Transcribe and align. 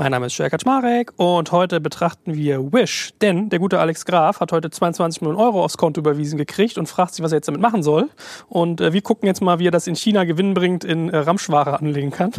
Mein 0.00 0.12
Name 0.12 0.26
ist 0.26 0.38
Jörg 0.38 0.52
Kaczmarek 0.52 1.12
und 1.16 1.50
heute 1.50 1.80
betrachten 1.80 2.36
wir 2.36 2.72
Wish, 2.72 3.14
denn 3.20 3.48
der 3.48 3.58
gute 3.58 3.80
Alex 3.80 4.04
Graf 4.04 4.38
hat 4.38 4.52
heute 4.52 4.70
22 4.70 5.22
Millionen 5.22 5.40
Euro 5.40 5.64
aufs 5.64 5.76
Konto 5.76 6.00
überwiesen 6.00 6.38
gekriegt 6.38 6.78
und 6.78 6.86
fragt 6.86 7.14
sich, 7.14 7.24
was 7.24 7.32
er 7.32 7.38
jetzt 7.38 7.48
damit 7.48 7.60
machen 7.60 7.82
soll. 7.82 8.08
Und 8.48 8.80
äh, 8.80 8.92
wir 8.92 9.02
gucken 9.02 9.26
jetzt 9.26 9.42
mal, 9.42 9.58
wie 9.58 9.66
er 9.66 9.72
das 9.72 9.88
in 9.88 9.96
China 9.96 10.22
gewinnbringend 10.22 10.84
in 10.84 11.08
äh, 11.08 11.16
Ramschware 11.16 11.80
anlegen 11.80 12.12
kann. 12.12 12.30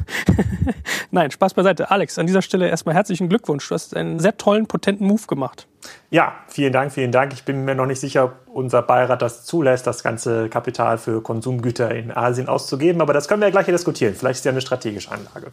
Nein, 1.12 1.32
Spaß 1.32 1.54
beiseite. 1.54 1.92
Alex, 1.92 2.18
an 2.18 2.28
dieser 2.28 2.42
Stelle 2.42 2.70
erstmal 2.70 2.96
herzlichen 2.96 3.28
Glückwunsch. 3.28 3.68
Du 3.68 3.76
hast 3.76 3.94
einen 3.94 4.20
sehr 4.20 4.38
tollen, 4.38 4.66
potenten 4.66 5.06
Move 5.06 5.28
gemacht. 5.28 5.68
Ja, 6.12 6.36
vielen 6.48 6.72
Dank, 6.72 6.94
vielen 6.94 7.12
Dank. 7.12 7.34
Ich 7.34 7.44
bin 7.44 7.66
mir 7.66 7.76
noch 7.76 7.88
nicht 7.88 8.00
sicher, 8.00 8.24
ob 8.24 8.36
unser 8.54 8.84
Beirat 8.84 9.22
das 9.22 9.44
zulässt, 9.44 9.86
das 9.86 10.02
ganze 10.02 10.48
Kapital 10.48 10.98
für 10.98 11.22
Konsumgüter 11.22 11.94
in 11.94 12.16
Asien 12.16 12.48
auszugeben. 12.48 13.02
Aber 13.02 13.12
das 13.12 13.28
können 13.28 13.42
wir 13.42 13.50
ja 13.50 13.52
gleich 13.52 13.66
hier 13.66 13.74
diskutieren. 13.74 14.16
Vielleicht 14.16 14.38
ist 14.38 14.46
ja 14.46 14.54
eine 14.54 14.62
strategische 14.62 15.12
Anlage. 15.12 15.52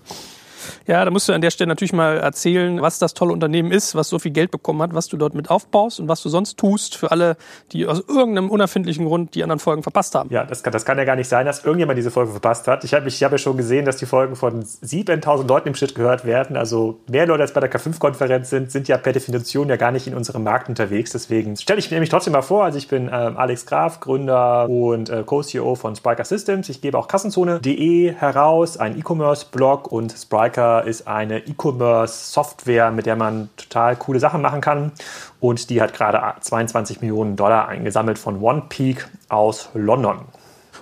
Ja, 0.87 1.05
da 1.05 1.11
musst 1.11 1.29
du 1.29 1.33
an 1.33 1.41
der 1.41 1.51
Stelle 1.51 1.69
natürlich 1.69 1.93
mal 1.93 2.19
erzählen, 2.19 2.81
was 2.81 2.99
das 2.99 3.15
tolle 3.15 3.33
Unternehmen 3.33 3.73
ist, 3.73 3.95
was 3.95 4.09
so 4.09 4.19
viel 4.19 4.33
Geld 4.33 4.51
bekommen 4.51 4.83
hat, 4.83 4.95
was 4.95 5.09
du 5.09 5.17
dort 5.17 5.35
mit 5.35 5.51
aufbaust 5.51 6.01
und 6.01 6.09
was 6.09 6.23
du 6.23 6.29
sonst 6.29 6.59
tust 6.59 6.97
für 6.97 7.11
alle, 7.11 7.37
die 7.73 7.87
aus 7.87 8.03
irgendeinem 8.09 8.51
unerfindlichen 8.51 9.07
Grund 9.07 9.35
die 9.35 9.43
anderen 9.43 9.59
Folgen 9.59 9.83
verpasst 9.83 10.15
haben. 10.15 10.31
Ja, 10.31 10.45
das 10.45 10.63
kann, 10.63 10.73
das 10.73 10.85
kann 10.85 10.99
ja 10.99 11.05
gar 11.05 11.17
nicht 11.17 11.29
sein, 11.29 11.47
dass 11.47 11.65
irgendjemand 11.65 11.99
diese 11.99 12.11
Folge 12.11 12.33
verpasst 12.33 12.69
hat. 12.69 12.85
Ich 12.85 12.95
habe 12.95 13.09
ich 13.09 13.23
hab 13.23 13.33
ja 13.33 13.39
schon 13.39 13.57
gesehen, 13.57 13.85
dass 13.85 13.97
die 13.97 14.07
Folgen 14.07 14.37
von 14.37 14.63
7000 14.63 15.49
Leuten 15.49 15.69
im 15.69 15.75
Schnitt 15.75 15.95
gehört 15.95 16.25
werden. 16.25 16.57
Also 16.57 17.01
mehr 17.09 17.27
Leute 17.27 17.43
als 17.43 17.53
bei 17.53 17.61
der 17.61 17.71
K5-Konferenz 17.71 18.51
sind, 18.51 18.71
sind 18.71 18.89
ja 18.89 18.99
per 18.99 19.13
Definition 19.13 19.69
ja 19.69 19.77
gar 19.77 19.93
nicht 19.93 20.07
in 20.07 20.15
unserem 20.15 20.45
Markt 20.45 20.69
unterwegs. 20.69 21.13
Deswegen 21.13 21.57
stelle 21.57 21.79
ich 21.79 21.91
mir 21.91 21.97
nämlich 21.97 22.11
trotzdem 22.11 22.33
mal 22.33 22.43
vor, 22.43 22.65
also 22.65 22.79
ich 22.79 22.89
bin 22.89 23.11
ähm, 23.13 23.37
Alex 23.37 23.67
Graf, 23.67 24.01
Gründer 24.01 24.69
und 24.69 25.09
äh, 25.09 25.23
Co-CEO 25.25 25.75
von 25.75 25.97
Spriker 25.97 26.25
Systems. 26.25 26.69
Ich 26.69 26.81
gebe 26.81 26.99
auch 26.99 27.09
Kassenzone.de 27.09 28.13
heraus, 28.15 28.77
ein 28.77 28.99
E-Commerce-Blog 28.99 29.91
und 29.93 30.13
Spriker 30.13 30.56
ist 30.57 31.07
eine 31.07 31.39
E-Commerce-Software, 31.47 32.91
mit 32.91 33.07
der 33.07 33.17
man 33.17 33.49
total 33.57 33.97
coole 33.97 34.21
Sachen 34.21 34.43
machen 34.43 34.61
kann. 34.61 34.93
Und 35.41 35.71
die 35.71 35.81
hat 35.81 35.95
gerade 35.95 36.41
22 36.41 37.01
Millionen 37.01 37.37
Dollar 37.37 37.69
eingesammelt 37.69 38.19
von 38.19 38.43
OnePeak 38.43 39.09
aus 39.29 39.69
London. 39.75 40.21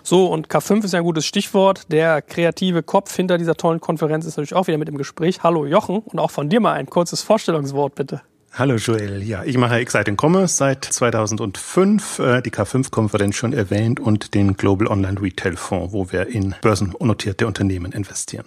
So, 0.02 0.26
und 0.26 0.48
K5 0.48 0.84
ist 0.84 0.92
ja 0.92 0.98
ein 0.98 1.04
gutes 1.04 1.24
Stichwort. 1.24 1.90
Der 1.90 2.20
kreative 2.20 2.82
Kopf 2.82 3.16
hinter 3.16 3.38
dieser 3.38 3.54
tollen 3.54 3.80
Konferenz 3.80 4.26
ist 4.26 4.36
natürlich 4.36 4.54
auch 4.54 4.66
wieder 4.66 4.78
mit 4.78 4.88
im 4.88 4.98
Gespräch. 4.98 5.42
Hallo 5.42 5.64
Jochen 5.64 5.98
und 5.98 6.18
auch 6.18 6.30
von 6.30 6.48
dir 6.48 6.60
mal 6.60 6.74
ein 6.74 6.86
kurzes 6.86 7.22
Vorstellungswort, 7.22 7.94
bitte. 7.94 8.20
Hallo 8.52 8.76
Joel, 8.76 9.22
ja, 9.24 9.42
ich 9.42 9.58
mache 9.58 9.76
Exciting 9.76 10.16
Commerce 10.16 10.54
seit 10.54 10.84
2005, 10.84 12.20
äh, 12.20 12.40
die 12.40 12.50
K5-Konferenz 12.50 13.34
schon 13.34 13.52
erwähnt 13.52 13.98
und 13.98 14.34
den 14.34 14.56
Global 14.56 14.86
Online 14.86 15.20
Retail 15.20 15.56
Fonds, 15.56 15.92
wo 15.92 16.12
wir 16.12 16.28
in 16.28 16.54
börsennotierte 16.60 17.48
Unternehmen 17.48 17.90
investieren. 17.90 18.46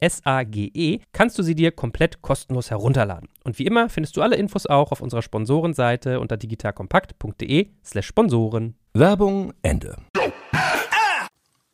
S-A-G-E, 0.00 1.00
kannst 1.12 1.38
du 1.38 1.42
sie 1.42 1.54
dir 1.54 1.72
komplett 1.72 2.22
kostenlos 2.22 2.70
herunterladen. 2.70 3.28
Und 3.44 3.58
wie 3.58 3.66
immer 3.66 3.88
findest 3.88 4.16
du 4.16 4.22
alle 4.22 4.36
Infos 4.36 4.66
auch 4.66 4.92
auf 4.92 5.00
unserer 5.00 5.22
Sponsorenseite 5.22 6.20
unter 6.20 6.36
digitalkompakt.de 6.36 7.68
slash 7.84 8.06
Sponsoren. 8.06 8.76
Werbung 8.94 9.54
Ende. 9.62 9.96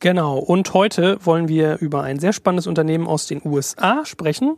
Genau, 0.01 0.37
und 0.37 0.73
heute 0.73 1.17
wollen 1.25 1.49
wir 1.49 1.77
über 1.79 2.03
ein 2.03 2.19
sehr 2.19 2.31
spannendes 2.31 2.67
Unternehmen 2.67 3.05
aus 3.05 3.27
den 3.27 3.41
USA 3.43 4.05
sprechen, 4.05 4.55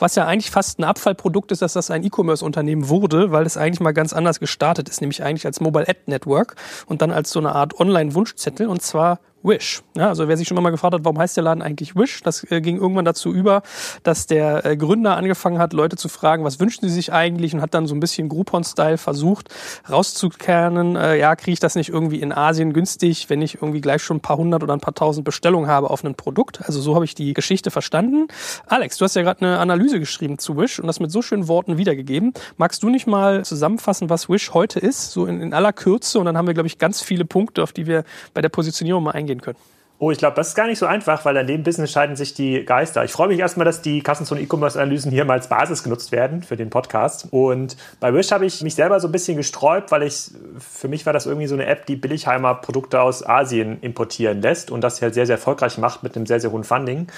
was 0.00 0.16
ja 0.16 0.26
eigentlich 0.26 0.50
fast 0.50 0.80
ein 0.80 0.84
Abfallprodukt 0.84 1.52
ist, 1.52 1.62
dass 1.62 1.74
das 1.74 1.92
ein 1.92 2.02
E-Commerce-Unternehmen 2.02 2.88
wurde, 2.88 3.30
weil 3.30 3.46
es 3.46 3.56
eigentlich 3.56 3.78
mal 3.78 3.92
ganz 3.92 4.12
anders 4.12 4.40
gestartet 4.40 4.88
ist, 4.88 5.00
nämlich 5.00 5.22
eigentlich 5.22 5.46
als 5.46 5.60
Mobile 5.60 5.86
Ad 5.86 6.00
Network 6.06 6.56
und 6.86 7.02
dann 7.02 7.12
als 7.12 7.30
so 7.30 7.38
eine 7.38 7.54
Art 7.54 7.78
Online-Wunschzettel 7.78 8.66
und 8.66 8.82
zwar 8.82 9.20
Wish. 9.42 9.82
Ja, 9.96 10.08
also 10.08 10.28
wer 10.28 10.36
sich 10.36 10.46
schon 10.46 10.62
mal 10.62 10.70
gefragt 10.70 10.94
hat, 10.94 11.04
warum 11.04 11.18
heißt 11.18 11.36
der 11.36 11.44
Laden 11.44 11.62
eigentlich 11.62 11.96
Wish, 11.96 12.22
das 12.22 12.44
äh, 12.50 12.60
ging 12.60 12.76
irgendwann 12.76 13.06
dazu 13.06 13.32
über, 13.32 13.62
dass 14.02 14.26
der 14.26 14.66
äh, 14.66 14.76
Gründer 14.76 15.16
angefangen 15.16 15.58
hat, 15.58 15.72
Leute 15.72 15.96
zu 15.96 16.08
fragen, 16.08 16.44
was 16.44 16.60
wünschen 16.60 16.86
sie 16.86 16.94
sich 16.94 17.12
eigentlich 17.12 17.54
und 17.54 17.62
hat 17.62 17.72
dann 17.72 17.86
so 17.86 17.94
ein 17.94 18.00
bisschen 18.00 18.28
Groupon-Style 18.28 18.98
versucht 18.98 19.48
rauszukernen, 19.88 20.96
äh, 20.96 21.18
ja, 21.18 21.36
kriege 21.36 21.54
ich 21.54 21.60
das 21.60 21.74
nicht 21.74 21.88
irgendwie 21.88 22.20
in 22.20 22.32
Asien 22.32 22.74
günstig, 22.74 23.30
wenn 23.30 23.40
ich 23.40 23.54
irgendwie 23.54 23.80
gleich 23.80 24.02
schon 24.02 24.18
ein 24.18 24.20
paar 24.20 24.36
hundert 24.36 24.62
oder 24.62 24.74
ein 24.74 24.80
paar 24.80 24.94
tausend 24.94 25.24
Bestellungen 25.24 25.70
habe 25.70 25.88
auf 25.88 26.04
ein 26.04 26.14
Produkt. 26.14 26.60
Also 26.64 26.80
so 26.80 26.94
habe 26.94 27.06
ich 27.06 27.14
die 27.14 27.32
Geschichte 27.32 27.70
verstanden. 27.70 28.28
Alex, 28.66 28.98
du 28.98 29.04
hast 29.04 29.16
ja 29.16 29.22
gerade 29.22 29.40
eine 29.40 29.58
Analyse 29.58 29.98
geschrieben 29.98 30.38
zu 30.38 30.58
Wish 30.58 30.78
und 30.78 30.86
das 30.86 31.00
mit 31.00 31.10
so 31.10 31.22
schönen 31.22 31.48
Worten 31.48 31.78
wiedergegeben. 31.78 32.34
Magst 32.58 32.82
du 32.82 32.90
nicht 32.90 33.06
mal 33.06 33.44
zusammenfassen, 33.44 34.10
was 34.10 34.28
Wish 34.28 34.52
heute 34.52 34.78
ist, 34.78 35.12
so 35.12 35.24
in, 35.24 35.40
in 35.40 35.54
aller 35.54 35.72
Kürze 35.72 36.18
und 36.18 36.26
dann 36.26 36.36
haben 36.36 36.46
wir, 36.46 36.54
glaube 36.54 36.66
ich, 36.66 36.78
ganz 36.78 37.00
viele 37.00 37.24
Punkte, 37.24 37.62
auf 37.62 37.72
die 37.72 37.86
wir 37.86 38.04
bei 38.34 38.42
der 38.42 38.50
Positionierung 38.50 39.02
mal 39.02 39.12
eingehen 39.12 39.29
eingehen 39.30 39.40
können? 39.40 39.58
Oh, 40.02 40.10
ich 40.10 40.16
glaube, 40.16 40.34
das 40.34 40.48
ist 40.48 40.54
gar 40.54 40.66
nicht 40.66 40.78
so 40.78 40.86
einfach, 40.86 41.26
weil 41.26 41.36
an 41.36 41.46
dem 41.46 41.62
Business 41.62 41.92
scheiden 41.92 42.16
sich 42.16 42.32
die 42.32 42.64
Geister. 42.64 43.04
Ich 43.04 43.12
freue 43.12 43.28
mich 43.28 43.38
erstmal, 43.38 43.66
dass 43.66 43.82
die 43.82 44.00
Kassenzone 44.02 44.40
E-Commerce-Analysen 44.40 45.12
hier 45.12 45.26
mal 45.26 45.34
als 45.34 45.50
Basis 45.50 45.82
genutzt 45.82 46.10
werden 46.10 46.42
für 46.42 46.56
den 46.56 46.70
Podcast. 46.70 47.28
Und 47.30 47.76
bei 48.00 48.14
Wish 48.14 48.32
habe 48.32 48.46
ich 48.46 48.62
mich 48.62 48.74
selber 48.74 48.98
so 48.98 49.08
ein 49.08 49.12
bisschen 49.12 49.36
gesträubt, 49.36 49.90
weil 49.92 50.04
ich, 50.04 50.30
für 50.58 50.88
mich 50.88 51.04
war 51.04 51.12
das 51.12 51.26
irgendwie 51.26 51.48
so 51.48 51.54
eine 51.54 51.66
App, 51.66 51.84
die 51.84 51.96
Billigheimer 51.96 52.54
Produkte 52.54 53.02
aus 53.02 53.26
Asien 53.26 53.78
importieren 53.82 54.40
lässt 54.40 54.70
und 54.70 54.80
das 54.80 55.02
halt 55.02 55.12
sehr, 55.12 55.26
sehr 55.26 55.36
erfolgreich 55.36 55.76
macht 55.76 56.02
mit 56.02 56.16
einem 56.16 56.24
sehr, 56.24 56.40
sehr 56.40 56.50
hohen 56.50 56.64
Funding. 56.64 57.08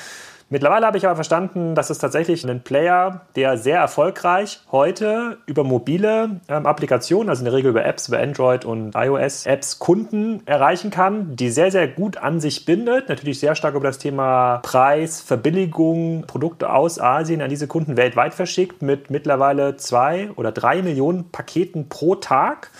Mittlerweile 0.52 0.84
habe 0.84 0.98
ich 0.98 1.06
aber 1.06 1.14
verstanden, 1.14 1.74
dass 1.74 1.88
es 1.88 1.96
tatsächlich 1.96 2.44
einen 2.44 2.60
Player, 2.60 3.22
der 3.36 3.56
sehr 3.56 3.78
erfolgreich 3.78 4.60
heute 4.70 5.38
über 5.46 5.64
mobile 5.64 6.40
ähm, 6.46 6.66
Applikationen, 6.66 7.30
also 7.30 7.40
in 7.40 7.46
der 7.46 7.54
Regel 7.54 7.70
über 7.70 7.86
Apps, 7.86 8.08
über 8.08 8.18
Android 8.18 8.66
und 8.66 8.94
iOS-Apps 8.94 9.78
Kunden 9.78 10.43
erreichen 10.44 10.90
kann, 10.90 11.37
die 11.37 11.49
sehr, 11.49 11.70
sehr 11.70 11.88
gut 11.88 12.19
an 12.19 12.38
sich 12.38 12.66
bindet. 12.66 13.08
Natürlich 13.08 13.40
sehr 13.40 13.54
stark 13.54 13.75
über 13.76 13.87
das 13.87 13.96
Thema 13.96 14.58
Preis, 14.58 15.22
Verbilligung, 15.22 16.25
Produkte 16.26 16.69
aus 16.69 17.00
Asien 17.00 17.40
an 17.40 17.49
diese 17.49 17.66
Kunden 17.66 17.96
weltweit 17.96 18.34
verschickt 18.34 18.82
mit 18.82 19.10
mittlerweile 19.10 19.78
zwei 19.78 20.32
oder 20.37 20.52
drei 20.52 20.82
Millionen 20.82 21.31
Paketen 21.31 21.88
pro 21.88 22.16
Tag. 22.16 22.70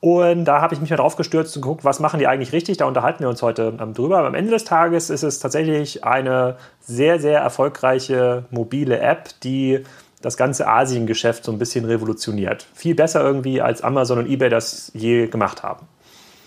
Und 0.00 0.46
da 0.46 0.62
habe 0.62 0.74
ich 0.74 0.80
mich 0.80 0.90
mal 0.90 0.96
drauf 0.96 1.16
gestürzt 1.16 1.54
und 1.56 1.62
geguckt, 1.62 1.84
was 1.84 2.00
machen 2.00 2.18
die 2.18 2.26
eigentlich 2.26 2.52
richtig. 2.52 2.78
Da 2.78 2.86
unterhalten 2.86 3.20
wir 3.20 3.28
uns 3.28 3.42
heute 3.42 3.76
ähm, 3.78 3.92
drüber. 3.92 4.18
Aber 4.18 4.28
am 4.28 4.34
Ende 4.34 4.50
des 4.50 4.64
Tages 4.64 5.10
ist 5.10 5.22
es 5.22 5.40
tatsächlich 5.40 6.04
eine 6.04 6.56
sehr, 6.80 7.20
sehr 7.20 7.40
erfolgreiche 7.40 8.44
mobile 8.50 8.98
App, 8.98 9.28
die 9.42 9.84
das 10.22 10.36
ganze 10.36 10.66
Asien-Geschäft 10.66 11.44
so 11.44 11.52
ein 11.52 11.58
bisschen 11.58 11.84
revolutioniert. 11.84 12.66
Viel 12.74 12.94
besser 12.94 13.22
irgendwie, 13.22 13.60
als 13.60 13.82
Amazon 13.82 14.18
und 14.18 14.26
eBay 14.26 14.48
das 14.48 14.90
je 14.94 15.26
gemacht 15.26 15.62
haben. 15.62 15.86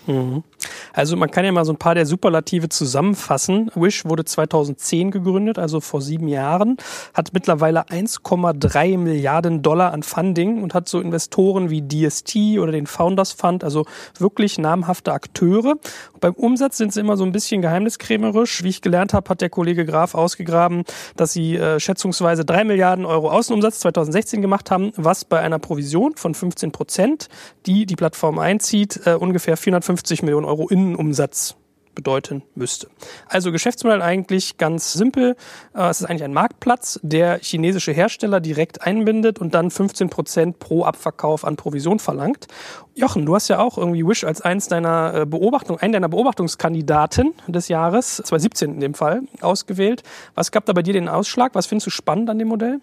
Mhm. 0.06 0.42
Also 0.94 1.16
man 1.16 1.30
kann 1.30 1.44
ja 1.44 1.50
mal 1.50 1.64
so 1.64 1.72
ein 1.72 1.76
paar 1.76 1.96
der 1.96 2.06
Superlative 2.06 2.68
zusammenfassen. 2.68 3.70
Wish 3.74 4.04
wurde 4.04 4.24
2010 4.24 5.10
gegründet, 5.10 5.58
also 5.58 5.80
vor 5.80 6.00
sieben 6.00 6.28
Jahren, 6.28 6.76
hat 7.12 7.32
mittlerweile 7.32 7.88
1,3 7.88 8.96
Milliarden 8.96 9.62
Dollar 9.62 9.92
an 9.92 10.04
Funding 10.04 10.62
und 10.62 10.72
hat 10.72 10.88
so 10.88 11.00
Investoren 11.00 11.68
wie 11.68 11.82
DST 11.82 12.36
oder 12.60 12.70
den 12.70 12.86
Founders 12.86 13.32
Fund, 13.32 13.64
also 13.64 13.86
wirklich 14.18 14.56
namhafte 14.56 15.12
Akteure. 15.12 15.74
Und 16.12 16.20
beim 16.20 16.34
Umsatz 16.34 16.76
sind 16.78 16.92
sie 16.92 17.00
immer 17.00 17.16
so 17.16 17.24
ein 17.24 17.32
bisschen 17.32 17.60
geheimniskrämerisch. 17.60 18.62
Wie 18.62 18.68
ich 18.68 18.80
gelernt 18.80 19.14
habe, 19.14 19.28
hat 19.28 19.40
der 19.40 19.50
Kollege 19.50 19.84
Graf 19.84 20.14
ausgegraben, 20.14 20.84
dass 21.16 21.32
sie 21.32 21.56
äh, 21.56 21.80
schätzungsweise 21.80 22.44
drei 22.44 22.62
Milliarden 22.62 23.04
Euro 23.04 23.30
Außenumsatz 23.30 23.80
2016 23.80 24.40
gemacht 24.40 24.70
haben, 24.70 24.92
was 24.94 25.24
bei 25.24 25.40
einer 25.40 25.58
Provision 25.58 26.14
von 26.14 26.34
15 26.34 26.70
Prozent, 26.70 27.28
die 27.66 27.84
die 27.84 27.96
Plattform 27.96 28.38
einzieht, 28.38 29.00
äh, 29.06 29.14
ungefähr 29.14 29.56
450 29.56 30.22
Millionen 30.22 30.46
Euro 30.46 30.68
Innenumsatz 30.84 31.56
bedeuten 31.94 32.42
müsste. 32.54 32.88
Also 33.28 33.52
Geschäftsmodell 33.52 34.02
eigentlich 34.02 34.58
ganz 34.58 34.92
simpel. 34.92 35.36
Äh, 35.74 35.88
es 35.88 36.00
ist 36.00 36.06
eigentlich 36.06 36.24
ein 36.24 36.32
Marktplatz, 36.32 36.98
der 37.02 37.38
chinesische 37.40 37.92
Hersteller 37.92 38.40
direkt 38.40 38.82
einbindet 38.82 39.38
und 39.38 39.54
dann 39.54 39.70
15 39.70 40.10
Prozent 40.10 40.58
pro 40.58 40.84
Abverkauf 40.84 41.44
an 41.44 41.56
Provision 41.56 42.00
verlangt. 42.00 42.48
Jochen, 42.94 43.26
du 43.26 43.34
hast 43.34 43.48
ja 43.48 43.60
auch 43.60 43.78
irgendwie 43.78 44.04
Wish 44.04 44.24
als 44.24 44.40
eins 44.40 44.66
deiner 44.66 45.14
äh, 45.14 45.26
Beobachtung, 45.26 45.78
einen 45.78 45.92
deiner 45.92 46.08
Beobachtungskandidaten 46.08 47.32
des 47.46 47.68
Jahres, 47.68 48.16
2017 48.16 48.74
in 48.74 48.80
dem 48.80 48.94
Fall, 48.94 49.22
ausgewählt. 49.40 50.02
Was 50.34 50.50
gab 50.50 50.66
da 50.66 50.72
bei 50.72 50.82
dir 50.82 50.94
den 50.94 51.08
Ausschlag? 51.08 51.54
Was 51.54 51.66
findest 51.66 51.86
du 51.86 51.90
spannend 51.90 52.28
an 52.28 52.38
dem 52.38 52.48
Modell? 52.48 52.80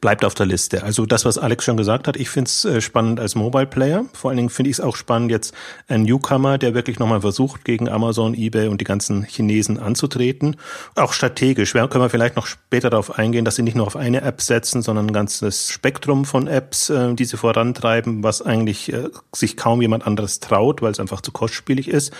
Bleibt 0.00 0.24
auf 0.24 0.34
der 0.34 0.46
Liste. 0.46 0.82
Also 0.82 1.06
das, 1.06 1.24
was 1.24 1.38
Alex 1.38 1.64
schon 1.64 1.76
gesagt 1.76 2.08
hat, 2.08 2.16
ich 2.16 2.28
finde 2.28 2.48
es 2.48 2.64
äh, 2.64 2.80
spannend 2.80 3.20
als 3.20 3.34
Mobile 3.34 3.66
Player. 3.66 4.04
Vor 4.12 4.30
allen 4.30 4.36
Dingen 4.36 4.50
finde 4.50 4.70
ich 4.70 4.76
es 4.76 4.80
auch 4.80 4.96
spannend, 4.96 5.30
jetzt 5.30 5.54
ein 5.88 6.02
Newcomer, 6.02 6.58
der 6.58 6.74
wirklich 6.74 6.98
nochmal 6.98 7.20
versucht, 7.20 7.64
gegen 7.64 7.88
Amazon, 7.88 8.34
eBay 8.34 8.68
und 8.68 8.80
die 8.80 8.84
ganzen 8.84 9.24
Chinesen 9.24 9.78
anzutreten. 9.78 10.56
Auch 10.94 11.12
strategisch. 11.12 11.74
Wir 11.74 11.86
können 11.88 12.04
wir 12.04 12.10
vielleicht 12.10 12.36
noch 12.36 12.46
später 12.46 12.90
darauf 12.90 13.18
eingehen, 13.18 13.44
dass 13.44 13.56
sie 13.56 13.62
nicht 13.62 13.76
nur 13.76 13.86
auf 13.86 13.96
eine 13.96 14.22
App 14.22 14.40
setzen, 14.40 14.82
sondern 14.82 15.06
ein 15.06 15.12
ganzes 15.12 15.70
Spektrum 15.70 16.24
von 16.24 16.46
Apps, 16.46 16.90
äh, 16.90 17.14
die 17.14 17.24
sie 17.24 17.36
vorantreiben, 17.36 18.22
was 18.22 18.42
eigentlich 18.42 18.92
äh, 18.92 19.08
sich 19.34 19.56
kaum 19.56 19.82
jemand 19.82 20.06
anderes 20.06 20.40
traut, 20.40 20.82
weil 20.82 20.92
es 20.92 21.00
einfach 21.00 21.20
zu 21.20 21.32
kostspielig 21.32 21.88
ist. 21.88 22.12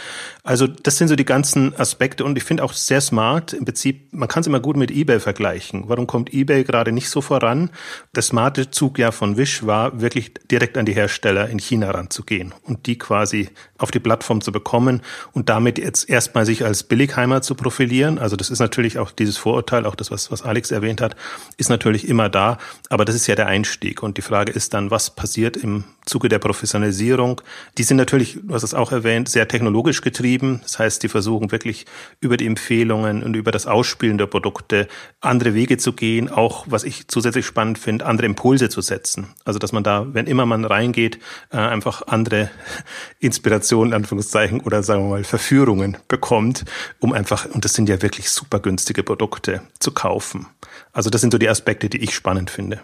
Also 0.45 0.67
das 0.67 0.99
sind 0.99 1.09
so 1.09 1.17
die 1.17 1.25
ganzen 1.25 1.79
Aspekte 1.79 2.25
und 2.25 2.37
ich 2.37 2.45
finde 2.45 2.63
auch 2.63 2.73
sehr 2.73 3.01
smart. 3.01 3.53
Im 3.53 3.65
Prinzip, 3.65 4.13
man 4.13 4.29
kann 4.29 4.43
es 4.43 4.47
immer 4.47 4.61
gut 4.61 4.77
mit 4.77 4.91
eBay 4.91 5.21
vergleichen. 5.21 5.85
Warum 5.87 6.07
kommt 6.07 6.33
eBay 6.33 6.65
gerade 6.65 6.93
nicht 6.93 7.11
so 7.11 7.21
voran? 7.21 7.46
Voran. 7.47 7.71
Der 8.15 8.23
smarte 8.23 8.71
Zug 8.71 8.99
ja 8.99 9.11
von 9.13 9.37
Wish 9.37 9.65
war, 9.67 10.01
wirklich 10.01 10.35
direkt 10.51 10.77
an 10.77 10.87
die 10.87 10.95
Hersteller 10.95 11.49
in 11.49 11.59
China 11.59 11.91
ranzugehen 11.91 12.55
und 12.65 12.87
die 12.87 12.99
quasi 12.99 13.51
auf 13.79 13.91
die 13.91 14.01
Plattform 14.01 14.41
zu 14.41 14.53
bekommen 14.53 15.03
und 15.33 15.49
damit 15.49 15.79
jetzt 15.79 16.09
erstmal 16.09 16.47
sich 16.47 16.65
als 16.65 16.83
Billigheimer 16.83 17.43
zu 17.43 17.55
profilieren. 17.55 18.19
Also 18.19 18.37
das 18.37 18.51
ist 18.51 18.61
natürlich 18.61 18.99
auch 18.99 19.11
dieses 19.11 19.37
Vorurteil, 19.37 19.87
auch 19.87 19.95
das, 19.95 20.11
was, 20.11 20.31
was 20.31 20.43
Alex 20.43 20.71
erwähnt 20.71 21.01
hat, 21.01 21.17
ist 21.57 21.69
natürlich 21.69 22.09
immer 22.09 22.29
da. 22.29 22.59
Aber 22.89 23.05
das 23.05 23.15
ist 23.15 23.27
ja 23.27 23.35
der 23.35 23.47
Einstieg. 23.47 24.03
Und 24.03 24.17
die 24.17 24.23
Frage 24.23 24.53
ist 24.53 24.75
dann, 24.75 24.91
was 24.91 25.11
passiert 25.11 25.57
im 25.57 25.85
Zuge 26.05 26.29
der 26.29 26.39
Professionalisierung? 26.39 27.41
Die 27.79 27.83
sind 27.83 27.97
natürlich, 27.97 28.39
du 28.43 28.55
hast 28.55 28.63
es 28.63 28.75
auch 28.75 28.93
erwähnt, 28.93 29.29
sehr 29.29 29.49
technologisch 29.49 30.01
getrieben. 30.01 30.61
Das 30.63 30.79
heißt, 30.79 31.03
die 31.03 31.09
versuchen 31.09 31.53
wirklich 31.53 31.87
über 32.21 32.37
die 32.37 32.47
Empfehlungen 32.47 33.23
und 33.23 33.35
über 33.35 33.51
das 33.51 33.67
Ausspielen 33.67 34.19
der 34.19 34.27
Produkte 34.27 34.89
andere 35.21 35.55
Wege 35.55 35.77
zu 35.77 35.93
gehen, 35.93 36.29
auch 36.29 36.67
was 36.69 36.85
ich 36.85 37.09
zusätzlich 37.09 37.47
spannend 37.47 37.79
finde, 37.79 38.07
andere 38.07 38.27
Impulse 38.27 38.69
zu 38.69 38.81
setzen. 38.81 39.29
Also 39.45 39.59
dass 39.59 39.73
man 39.73 39.83
da, 39.83 40.07
wenn 40.13 40.27
immer 40.27 40.47
man 40.47 40.65
reingeht, 40.65 41.19
äh, 41.51 41.57
einfach 41.57 42.03
andere 42.07 42.51
Inspirationen, 43.19 43.66
Anführungszeichen, 43.75 44.61
oder 44.61 44.83
sagen 44.83 45.05
wir 45.05 45.11
mal 45.11 45.25
Verführungen 45.25 45.97
bekommt, 46.09 46.65
um 47.01 47.13
einfach, 47.13 47.47
und 47.47 47.65
das 47.65 47.75
sind 47.75 47.89
ja 47.89 48.01
wirklich 48.03 48.31
super 48.31 48.61
günstige 48.61 49.03
Produkte, 49.03 49.63
zu 49.79 49.93
kaufen. 49.93 50.47
Also 50.93 51.11
das 51.11 51.21
sind 51.21 51.33
so 51.33 51.39
die 51.39 51.49
Aspekte, 51.49 51.89
die 51.89 51.99
ich 51.99 52.15
spannend 52.15 52.51
finde 52.51 52.81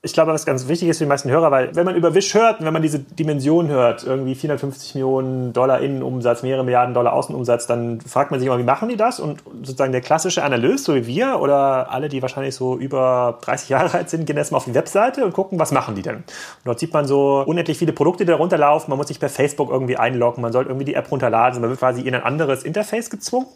ich 0.00 0.12
glaube, 0.12 0.32
was 0.32 0.46
ganz 0.46 0.68
wichtig 0.68 0.88
ist 0.88 0.98
für 0.98 1.04
die 1.04 1.08
meisten 1.08 1.28
Hörer, 1.28 1.50
weil 1.50 1.74
wenn 1.74 1.84
man 1.84 1.96
über 1.96 2.14
Wish 2.14 2.32
hört 2.32 2.60
und 2.60 2.66
wenn 2.66 2.72
man 2.72 2.82
diese 2.82 3.00
Dimension 3.00 3.66
hört, 3.66 4.04
irgendwie 4.04 4.36
450 4.36 4.94
Millionen 4.94 5.52
Dollar 5.52 5.80
Innenumsatz, 5.80 6.44
mehrere 6.44 6.62
Milliarden 6.62 6.94
Dollar 6.94 7.14
Außenumsatz, 7.14 7.66
dann 7.66 8.00
fragt 8.00 8.30
man 8.30 8.38
sich 8.38 8.46
immer, 8.46 8.58
wie 8.58 8.62
machen 8.62 8.88
die 8.88 8.96
das? 8.96 9.18
Und 9.18 9.42
sozusagen 9.64 9.90
der 9.90 10.00
klassische 10.00 10.44
Analyst, 10.44 10.84
so 10.84 10.94
wie 10.94 11.08
wir 11.08 11.40
oder 11.40 11.90
alle, 11.90 12.08
die 12.08 12.22
wahrscheinlich 12.22 12.54
so 12.54 12.76
über 12.76 13.38
30 13.40 13.70
Jahre 13.70 13.98
alt 13.98 14.08
sind, 14.08 14.24
gehen 14.24 14.36
erstmal 14.36 14.58
auf 14.58 14.66
die 14.66 14.74
Webseite 14.74 15.24
und 15.24 15.32
gucken, 15.32 15.58
was 15.58 15.72
machen 15.72 15.96
die 15.96 16.02
denn? 16.02 16.18
Und 16.18 16.24
dort 16.64 16.78
sieht 16.78 16.92
man 16.92 17.04
so 17.04 17.42
unendlich 17.44 17.76
viele 17.76 17.92
Produkte, 17.92 18.24
die 18.24 18.30
da 18.30 18.36
runterlaufen. 18.36 18.90
Man 18.90 18.98
muss 18.98 19.08
sich 19.08 19.18
per 19.18 19.28
Facebook 19.28 19.68
irgendwie 19.68 19.96
einloggen, 19.96 20.42
man 20.42 20.52
sollte 20.52 20.70
irgendwie 20.70 20.84
die 20.84 20.94
App 20.94 21.10
runterladen, 21.10 21.60
man 21.60 21.70
wird 21.70 21.80
quasi 21.80 22.02
in 22.02 22.14
ein 22.14 22.22
anderes 22.22 22.62
Interface 22.62 23.10
gezwungen. 23.10 23.46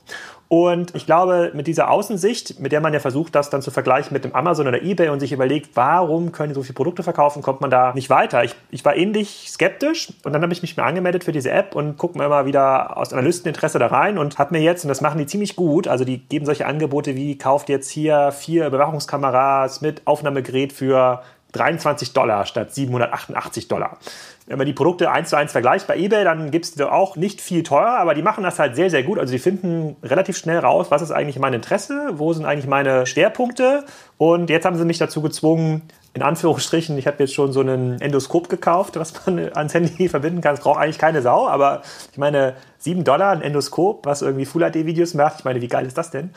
Und 0.48 0.94
ich 0.96 1.06
glaube, 1.06 1.52
mit 1.54 1.66
dieser 1.66 1.88
Außensicht, 1.88 2.58
mit 2.60 2.72
der 2.72 2.80
man 2.80 2.92
ja 2.92 2.98
versucht, 2.98 3.34
das 3.34 3.48
dann 3.48 3.62
zu 3.62 3.70
vergleichen 3.70 4.12
mit 4.12 4.24
dem 4.24 4.34
Amazon 4.34 4.66
oder 4.66 4.82
eBay 4.82 5.08
und 5.08 5.20
sich 5.20 5.32
überlegt, 5.32 5.70
warum 5.76 6.32
können 6.32 6.41
die 6.48 6.54
so 6.54 6.62
viele 6.62 6.74
Produkte 6.74 7.02
verkaufen, 7.02 7.42
kommt 7.42 7.60
man 7.60 7.70
da 7.70 7.92
nicht 7.94 8.10
weiter. 8.10 8.44
Ich, 8.44 8.54
ich 8.70 8.84
war 8.84 8.96
ähnlich 8.96 9.48
skeptisch 9.50 10.12
und 10.24 10.32
dann 10.32 10.42
habe 10.42 10.52
ich 10.52 10.62
mich 10.62 10.76
mir 10.76 10.84
angemeldet 10.84 11.24
für 11.24 11.32
diese 11.32 11.50
App 11.50 11.74
und 11.74 11.96
gucke 11.96 12.18
mir 12.18 12.24
immer 12.24 12.46
wieder 12.46 12.96
aus 12.96 13.12
Analysteninteresse 13.12 13.78
da 13.78 13.88
rein 13.88 14.18
und 14.18 14.38
habe 14.38 14.54
mir 14.54 14.62
jetzt, 14.62 14.84
und 14.84 14.88
das 14.88 15.00
machen 15.00 15.18
die 15.18 15.26
ziemlich 15.26 15.56
gut, 15.56 15.88
also 15.88 16.04
die 16.04 16.18
geben 16.18 16.46
solche 16.46 16.66
Angebote 16.66 17.16
wie, 17.16 17.38
kauft 17.38 17.68
jetzt 17.68 17.90
hier 17.90 18.32
vier 18.32 18.66
Überwachungskameras 18.66 19.80
mit 19.80 20.06
Aufnahmegerät 20.06 20.72
für 20.72 21.22
23 21.52 22.12
Dollar 22.12 22.46
statt 22.46 22.74
788 22.74 23.68
Dollar. 23.68 23.98
Wenn 24.46 24.58
man 24.58 24.66
die 24.66 24.72
Produkte 24.72 25.10
eins 25.10 25.30
zu 25.30 25.36
eins 25.36 25.52
vergleicht 25.52 25.86
bei 25.86 25.96
eBay, 25.96 26.24
dann 26.24 26.50
gibt 26.50 26.64
es 26.64 26.80
auch 26.80 27.16
nicht 27.16 27.40
viel 27.40 27.62
teurer, 27.62 27.98
aber 27.98 28.14
die 28.14 28.22
machen 28.22 28.42
das 28.42 28.58
halt 28.58 28.74
sehr, 28.74 28.90
sehr 28.90 29.02
gut. 29.02 29.18
Also 29.18 29.32
die 29.32 29.38
finden 29.38 29.96
relativ 30.02 30.36
schnell 30.36 30.58
raus, 30.58 30.88
was 30.90 31.02
ist 31.02 31.12
eigentlich 31.12 31.38
mein 31.38 31.52
Interesse, 31.52 32.10
wo 32.14 32.32
sind 32.32 32.44
eigentlich 32.44 32.66
meine 32.66 33.06
Schwerpunkte. 33.06 33.84
Und 34.18 34.50
jetzt 34.50 34.64
haben 34.64 34.76
sie 34.76 34.84
mich 34.84 34.98
dazu 34.98 35.22
gezwungen, 35.22 35.82
in 36.14 36.22
Anführungsstrichen, 36.22 36.98
ich 36.98 37.06
habe 37.06 37.16
jetzt 37.20 37.32
schon 37.32 37.52
so 37.52 37.60
einen 37.60 38.00
Endoskop 38.00 38.50
gekauft, 38.50 38.96
was 38.96 39.14
man 39.24 39.38
ans 39.54 39.72
Handy 39.72 40.08
verbinden 40.08 40.42
kann. 40.42 40.54
Das 40.54 40.62
braucht 40.62 40.78
eigentlich 40.78 40.98
keine 40.98 41.22
Sau, 41.22 41.48
aber 41.48 41.82
ich 42.10 42.18
meine, 42.18 42.54
7 42.78 43.04
Dollar 43.04 43.30
ein 43.30 43.42
Endoskop, 43.42 44.04
was 44.04 44.22
irgendwie 44.22 44.44
Full 44.44 44.62
HD-Videos 44.62 45.14
macht. 45.14 45.38
Ich 45.38 45.44
meine, 45.44 45.60
wie 45.62 45.68
geil 45.68 45.86
ist 45.86 45.96
das 45.96 46.10
denn? 46.10 46.30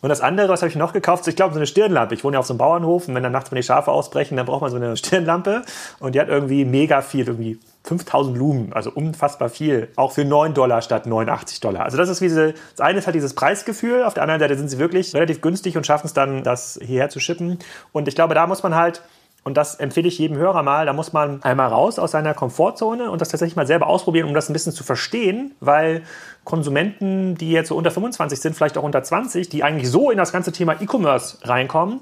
Und 0.00 0.08
das 0.08 0.20
andere, 0.20 0.48
was 0.48 0.62
habe 0.62 0.70
ich 0.70 0.76
noch 0.76 0.92
gekauft? 0.92 1.28
Ich 1.28 1.36
glaube, 1.36 1.52
so 1.52 1.60
eine 1.60 1.66
Stirnlampe. 1.66 2.14
Ich 2.14 2.24
wohne 2.24 2.34
ja 2.34 2.40
auf 2.40 2.46
so 2.46 2.54
einem 2.54 2.58
Bauernhof 2.58 3.06
und 3.06 3.14
wenn 3.14 3.22
dann 3.22 3.32
nachts 3.32 3.50
mal 3.50 3.56
die 3.56 3.62
Schafe 3.62 3.92
ausbrechen, 3.92 4.36
dann 4.36 4.46
braucht 4.46 4.62
man 4.62 4.70
so 4.70 4.76
eine 4.76 4.96
Stirnlampe 4.96 5.62
und 6.00 6.14
die 6.14 6.20
hat 6.20 6.28
irgendwie 6.28 6.64
mega 6.64 7.02
viel, 7.02 7.26
irgendwie 7.26 7.60
5000 7.84 8.36
Lumen, 8.36 8.72
also 8.72 8.90
unfassbar 8.90 9.48
viel, 9.48 9.88
auch 9.96 10.12
für 10.12 10.24
9 10.24 10.54
Dollar 10.54 10.82
statt 10.82 11.06
89 11.06 11.60
Dollar. 11.60 11.84
Also 11.84 11.96
das 11.96 12.08
ist 12.08 12.20
wie 12.20 12.26
diese, 12.26 12.54
das 12.76 12.80
eine 12.80 12.98
ist 12.98 13.06
halt 13.06 13.14
dieses 13.14 13.34
Preisgefühl, 13.34 14.02
auf 14.04 14.14
der 14.14 14.22
anderen 14.22 14.40
Seite 14.40 14.56
sind 14.56 14.68
sie 14.68 14.78
wirklich 14.78 15.14
relativ 15.14 15.40
günstig 15.40 15.76
und 15.76 15.86
schaffen 15.86 16.06
es 16.06 16.14
dann, 16.14 16.42
das 16.42 16.78
hierher 16.82 17.10
zu 17.10 17.20
schippen. 17.20 17.58
Und 17.92 18.08
ich 18.08 18.14
glaube, 18.14 18.34
da 18.34 18.46
muss 18.46 18.62
man 18.62 18.74
halt 18.74 19.02
und 19.42 19.56
das 19.56 19.76
empfehle 19.76 20.08
ich 20.08 20.18
jedem 20.18 20.36
Hörer 20.36 20.62
mal. 20.62 20.86
Da 20.86 20.92
muss 20.92 21.12
man 21.12 21.42
einmal 21.42 21.68
raus 21.68 21.98
aus 21.98 22.10
seiner 22.10 22.34
Komfortzone 22.34 23.10
und 23.10 23.20
das 23.20 23.30
tatsächlich 23.30 23.56
mal 23.56 23.66
selber 23.66 23.86
ausprobieren, 23.86 24.28
um 24.28 24.34
das 24.34 24.50
ein 24.50 24.52
bisschen 24.52 24.72
zu 24.72 24.84
verstehen, 24.84 25.54
weil 25.60 26.02
Konsumenten, 26.44 27.36
die 27.36 27.50
jetzt 27.50 27.68
so 27.68 27.76
unter 27.76 27.90
25 27.90 28.40
sind, 28.40 28.54
vielleicht 28.54 28.76
auch 28.76 28.82
unter 28.82 29.02
20, 29.02 29.48
die 29.48 29.64
eigentlich 29.64 29.90
so 29.90 30.10
in 30.10 30.18
das 30.18 30.32
ganze 30.32 30.52
Thema 30.52 30.80
E-Commerce 30.80 31.38
reinkommen, 31.42 32.00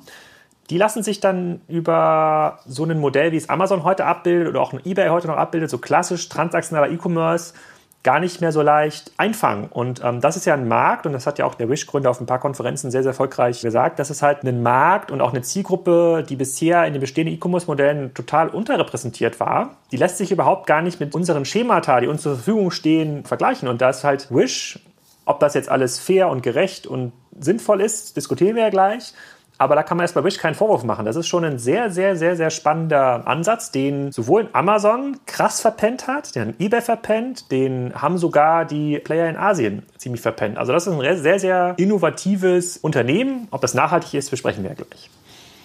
die 0.70 0.78
lassen 0.78 1.02
sich 1.02 1.20
dann 1.20 1.60
über 1.68 2.58
so 2.66 2.84
ein 2.84 2.98
Modell, 2.98 3.32
wie 3.32 3.36
es 3.36 3.48
Amazon 3.48 3.84
heute 3.84 4.04
abbildet 4.04 4.48
oder 4.48 4.60
auch 4.60 4.72
eBay 4.84 5.08
heute 5.08 5.28
noch 5.28 5.36
abbildet, 5.36 5.70
so 5.70 5.78
klassisch 5.78 6.28
transaktionaler 6.28 6.90
E-Commerce, 6.90 7.54
gar 8.04 8.20
nicht 8.20 8.40
mehr 8.40 8.52
so 8.52 8.62
leicht 8.62 9.12
einfangen. 9.16 9.66
Und 9.68 10.02
ähm, 10.04 10.20
das 10.20 10.36
ist 10.36 10.44
ja 10.46 10.54
ein 10.54 10.68
Markt, 10.68 11.04
und 11.04 11.12
das 11.12 11.26
hat 11.26 11.38
ja 11.38 11.44
auch 11.44 11.54
der 11.54 11.68
Wish-Gründer 11.68 12.10
auf 12.10 12.20
ein 12.20 12.26
paar 12.26 12.38
Konferenzen 12.38 12.90
sehr, 12.90 13.02
sehr 13.02 13.10
erfolgreich 13.10 13.60
gesagt, 13.60 13.98
das 13.98 14.10
ist 14.10 14.22
halt 14.22 14.44
ein 14.44 14.62
Markt 14.62 15.10
und 15.10 15.20
auch 15.20 15.32
eine 15.32 15.42
Zielgruppe, 15.42 16.24
die 16.28 16.36
bisher 16.36 16.86
in 16.86 16.92
den 16.92 17.00
bestehenden 17.00 17.34
E-Commerce-Modellen 17.34 18.14
total 18.14 18.48
unterrepräsentiert 18.48 19.40
war. 19.40 19.76
Die 19.90 19.96
lässt 19.96 20.18
sich 20.18 20.30
überhaupt 20.30 20.66
gar 20.66 20.80
nicht 20.80 21.00
mit 21.00 21.14
unseren 21.14 21.44
Schemata, 21.44 22.00
die 22.00 22.06
uns 22.06 22.22
zur 22.22 22.36
Verfügung 22.36 22.70
stehen, 22.70 23.24
vergleichen. 23.24 23.68
Und 23.68 23.80
da 23.80 23.90
ist 23.90 24.04
halt 24.04 24.28
Wish, 24.30 24.78
ob 25.24 25.40
das 25.40 25.54
jetzt 25.54 25.68
alles 25.68 25.98
fair 25.98 26.28
und 26.28 26.42
gerecht 26.42 26.86
und 26.86 27.12
sinnvoll 27.38 27.80
ist, 27.80 28.16
diskutieren 28.16 28.56
wir 28.56 28.62
ja 28.62 28.70
gleich. 28.70 29.12
Aber 29.58 29.74
da 29.74 29.82
kann 29.82 29.96
man 29.96 30.04
erst 30.04 30.14
bei 30.14 30.22
Wish 30.22 30.38
keinen 30.38 30.54
Vorwurf 30.54 30.84
machen. 30.84 31.04
Das 31.04 31.16
ist 31.16 31.26
schon 31.26 31.44
ein 31.44 31.58
sehr, 31.58 31.90
sehr, 31.90 32.16
sehr, 32.16 32.36
sehr 32.36 32.50
spannender 32.50 33.26
Ansatz, 33.26 33.72
den 33.72 34.12
sowohl 34.12 34.48
Amazon 34.52 35.18
krass 35.26 35.60
verpennt 35.60 36.06
hat, 36.06 36.36
den 36.36 36.54
eBay 36.60 36.80
verpennt, 36.80 37.50
den 37.50 37.92
haben 37.94 38.18
sogar 38.18 38.64
die 38.64 39.00
Player 39.00 39.28
in 39.28 39.36
Asien 39.36 39.82
ziemlich 39.96 40.22
verpennt. 40.22 40.58
Also 40.58 40.72
das 40.72 40.86
ist 40.86 40.92
ein 40.92 41.16
sehr, 41.16 41.40
sehr 41.40 41.74
innovatives 41.76 42.76
Unternehmen. 42.76 43.48
Ob 43.50 43.60
das 43.60 43.74
nachhaltig 43.74 44.14
ist, 44.14 44.30
besprechen 44.30 44.62
wir 44.62 44.70
ja 44.70 44.76
gleich. 44.76 45.10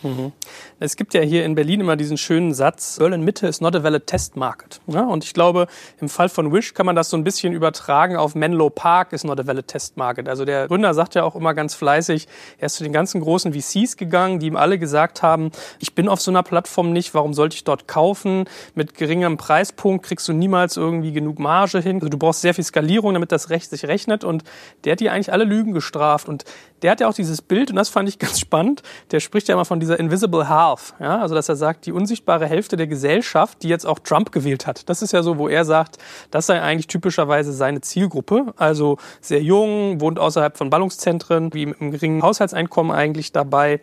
Mhm. 0.04 0.32
Es 0.80 0.96
gibt 0.96 1.14
ja 1.14 1.22
hier 1.22 1.46
in 1.46 1.56
Berlin 1.56 1.82
immer 1.82 1.96
diesen 1.96 2.18
schönen 2.18 2.54
Satz, 2.54 2.98
Berlin 2.98 3.24
Mitte 3.24 3.48
is 3.48 3.62
not 3.62 3.76
a 3.76 3.84
valid 3.84 4.08
test 4.08 4.36
market. 4.36 4.82
Ja, 4.88 5.02
und 5.02 5.24
ich 5.24 5.34
glaube, 5.34 5.68
im 6.00 6.10
Fall 6.10 6.30
von 6.30 6.52
Wish 6.52 6.74
kann 6.74 6.86
man 6.86 6.96
das 6.96 7.10
so 7.10 7.18
ein 7.18 7.24
bisschen 7.24 7.54
übertragen 7.54 8.18
auf 8.18 8.36
Menlo 8.36 8.70
Park 8.70 9.14
is 9.14 9.24
not 9.24 9.40
a 9.40 9.48
valid 9.48 9.68
test 9.68 9.98
market. 9.98 10.28
Also 10.28 10.46
der 10.46 10.68
Gründer 10.68 10.94
sagt 10.94 11.16
ja 11.16 11.24
auch 11.24 11.36
immer 11.36 11.54
ganz 11.54 11.76
fleißig, 11.76 12.28
er 12.58 12.68
ist 12.68 12.76
zu 12.76 12.84
den 12.84 12.94
ganzen 12.94 13.22
großen 13.22 13.54
VCs 13.54 13.98
gegangen, 13.98 14.40
die 14.40 14.48
ihm 14.48 14.58
alle 14.58 14.78
gesagt 14.78 15.22
haben, 15.22 15.52
ich 15.80 15.96
bin 15.96 16.08
auf 16.08 16.22
so 16.22 16.32
einer 16.32 16.44
Plattform 16.44 16.92
nicht, 16.92 17.14
warum 17.14 17.34
sollte 17.34 17.56
ich 17.56 17.64
dort 17.64 17.88
kaufen? 17.88 18.46
Mit 18.76 18.96
geringem 18.96 19.38
Preispunkt 19.38 20.06
kriegst 20.06 20.28
du 20.28 20.34
niemals 20.34 20.78
irgendwie 20.78 21.12
genug 21.12 21.40
Marge 21.40 21.80
hin. 21.80 21.98
Also 21.98 22.10
du 22.10 22.18
brauchst 22.18 22.42
sehr 22.42 22.54
viel 22.54 22.64
Skalierung, 22.64 23.14
damit 23.14 23.32
das 23.32 23.50
Recht 23.50 23.70
sich 23.70 23.86
rechnet. 23.86 24.24
Und 24.24 24.44
der 24.84 24.94
hat 24.94 25.00
die 25.00 25.10
eigentlich 25.10 25.32
alle 25.32 25.44
Lügen 25.44 25.74
gestraft. 25.74 26.28
Und 26.28 26.46
der 26.82 26.92
hat 26.92 27.00
ja 27.00 27.08
auch 27.08 27.14
dieses 27.14 27.42
Bild, 27.42 27.70
und 27.70 27.78
das 27.78 27.90
fand 27.90 28.10
ich 28.10 28.20
ganz 28.24 28.40
spannend, 28.40 28.84
der 29.12 29.20
spricht 29.20 29.48
ja 29.48 29.56
immer 29.56 29.66
von 29.66 29.80
dieser 29.80 29.93
Invisible 30.00 30.50
Half. 30.50 30.94
Ja? 31.00 31.20
Also, 31.22 31.36
dass 31.36 31.50
er 31.50 31.56
sagt, 31.56 31.86
die 31.86 31.92
unsichtbare 31.92 32.46
Hälfte 32.48 32.78
der 32.78 32.88
Gesellschaft, 32.88 33.64
die 33.64 33.70
jetzt 33.70 33.86
auch 33.86 34.00
Trump 34.00 34.32
gewählt 34.32 34.68
hat. 34.68 34.90
Das 34.90 35.02
ist 35.02 35.14
ja 35.14 35.24
so, 35.24 35.38
wo 35.38 35.48
er 35.48 35.66
sagt, 35.66 35.98
das 36.32 36.46
sei 36.48 36.62
eigentlich 36.62 36.88
typischerweise 36.88 37.54
seine 37.54 37.82
Zielgruppe. 37.82 38.54
Also 38.58 38.98
sehr 39.22 39.42
jung, 39.42 40.02
wohnt 40.02 40.20
außerhalb 40.20 40.58
von 40.58 40.70
Ballungszentren, 40.70 41.54
wie 41.54 41.66
mit 41.66 41.82
einem 41.82 41.92
geringen 41.92 42.22
Haushaltseinkommen 42.22 42.92
eigentlich 42.92 43.32
dabei. 43.32 43.80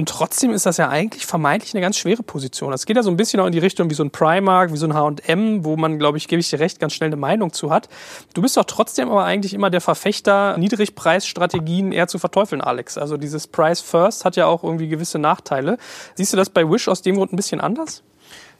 Und 0.00 0.08
trotzdem 0.08 0.52
ist 0.52 0.64
das 0.64 0.78
ja 0.78 0.88
eigentlich 0.88 1.26
vermeintlich 1.26 1.74
eine 1.74 1.82
ganz 1.82 1.98
schwere 1.98 2.22
Position. 2.22 2.70
Das 2.70 2.86
geht 2.86 2.96
ja 2.96 3.02
so 3.02 3.10
ein 3.10 3.18
bisschen 3.18 3.38
auch 3.38 3.44
in 3.44 3.52
die 3.52 3.58
Richtung 3.58 3.90
wie 3.90 3.94
so 3.94 4.02
ein 4.02 4.10
Primark, 4.10 4.72
wie 4.72 4.78
so 4.78 4.86
ein 4.86 4.94
H&M, 4.94 5.62
wo 5.62 5.76
man, 5.76 5.98
glaube 5.98 6.16
ich, 6.16 6.26
gebe 6.26 6.40
ich 6.40 6.48
dir 6.48 6.58
recht, 6.58 6.80
ganz 6.80 6.94
schnell 6.94 7.08
eine 7.08 7.16
Meinung 7.16 7.52
zu 7.52 7.70
hat. 7.70 7.90
Du 8.32 8.40
bist 8.40 8.56
doch 8.56 8.64
trotzdem 8.64 9.10
aber 9.10 9.24
eigentlich 9.24 9.52
immer 9.52 9.68
der 9.68 9.82
Verfechter, 9.82 10.56
Niedrigpreisstrategien 10.56 11.92
eher 11.92 12.08
zu 12.08 12.18
verteufeln, 12.18 12.62
Alex. 12.62 12.96
Also 12.96 13.18
dieses 13.18 13.46
Price 13.46 13.82
First 13.82 14.24
hat 14.24 14.36
ja 14.36 14.46
auch 14.46 14.64
irgendwie 14.64 14.88
gewisse 14.88 15.18
Nachteile. 15.18 15.76
Siehst 16.14 16.32
du 16.32 16.38
das 16.38 16.48
bei 16.48 16.66
Wish 16.66 16.88
aus 16.88 17.02
dem 17.02 17.16
Grund 17.16 17.34
ein 17.34 17.36
bisschen 17.36 17.60
anders? 17.60 18.02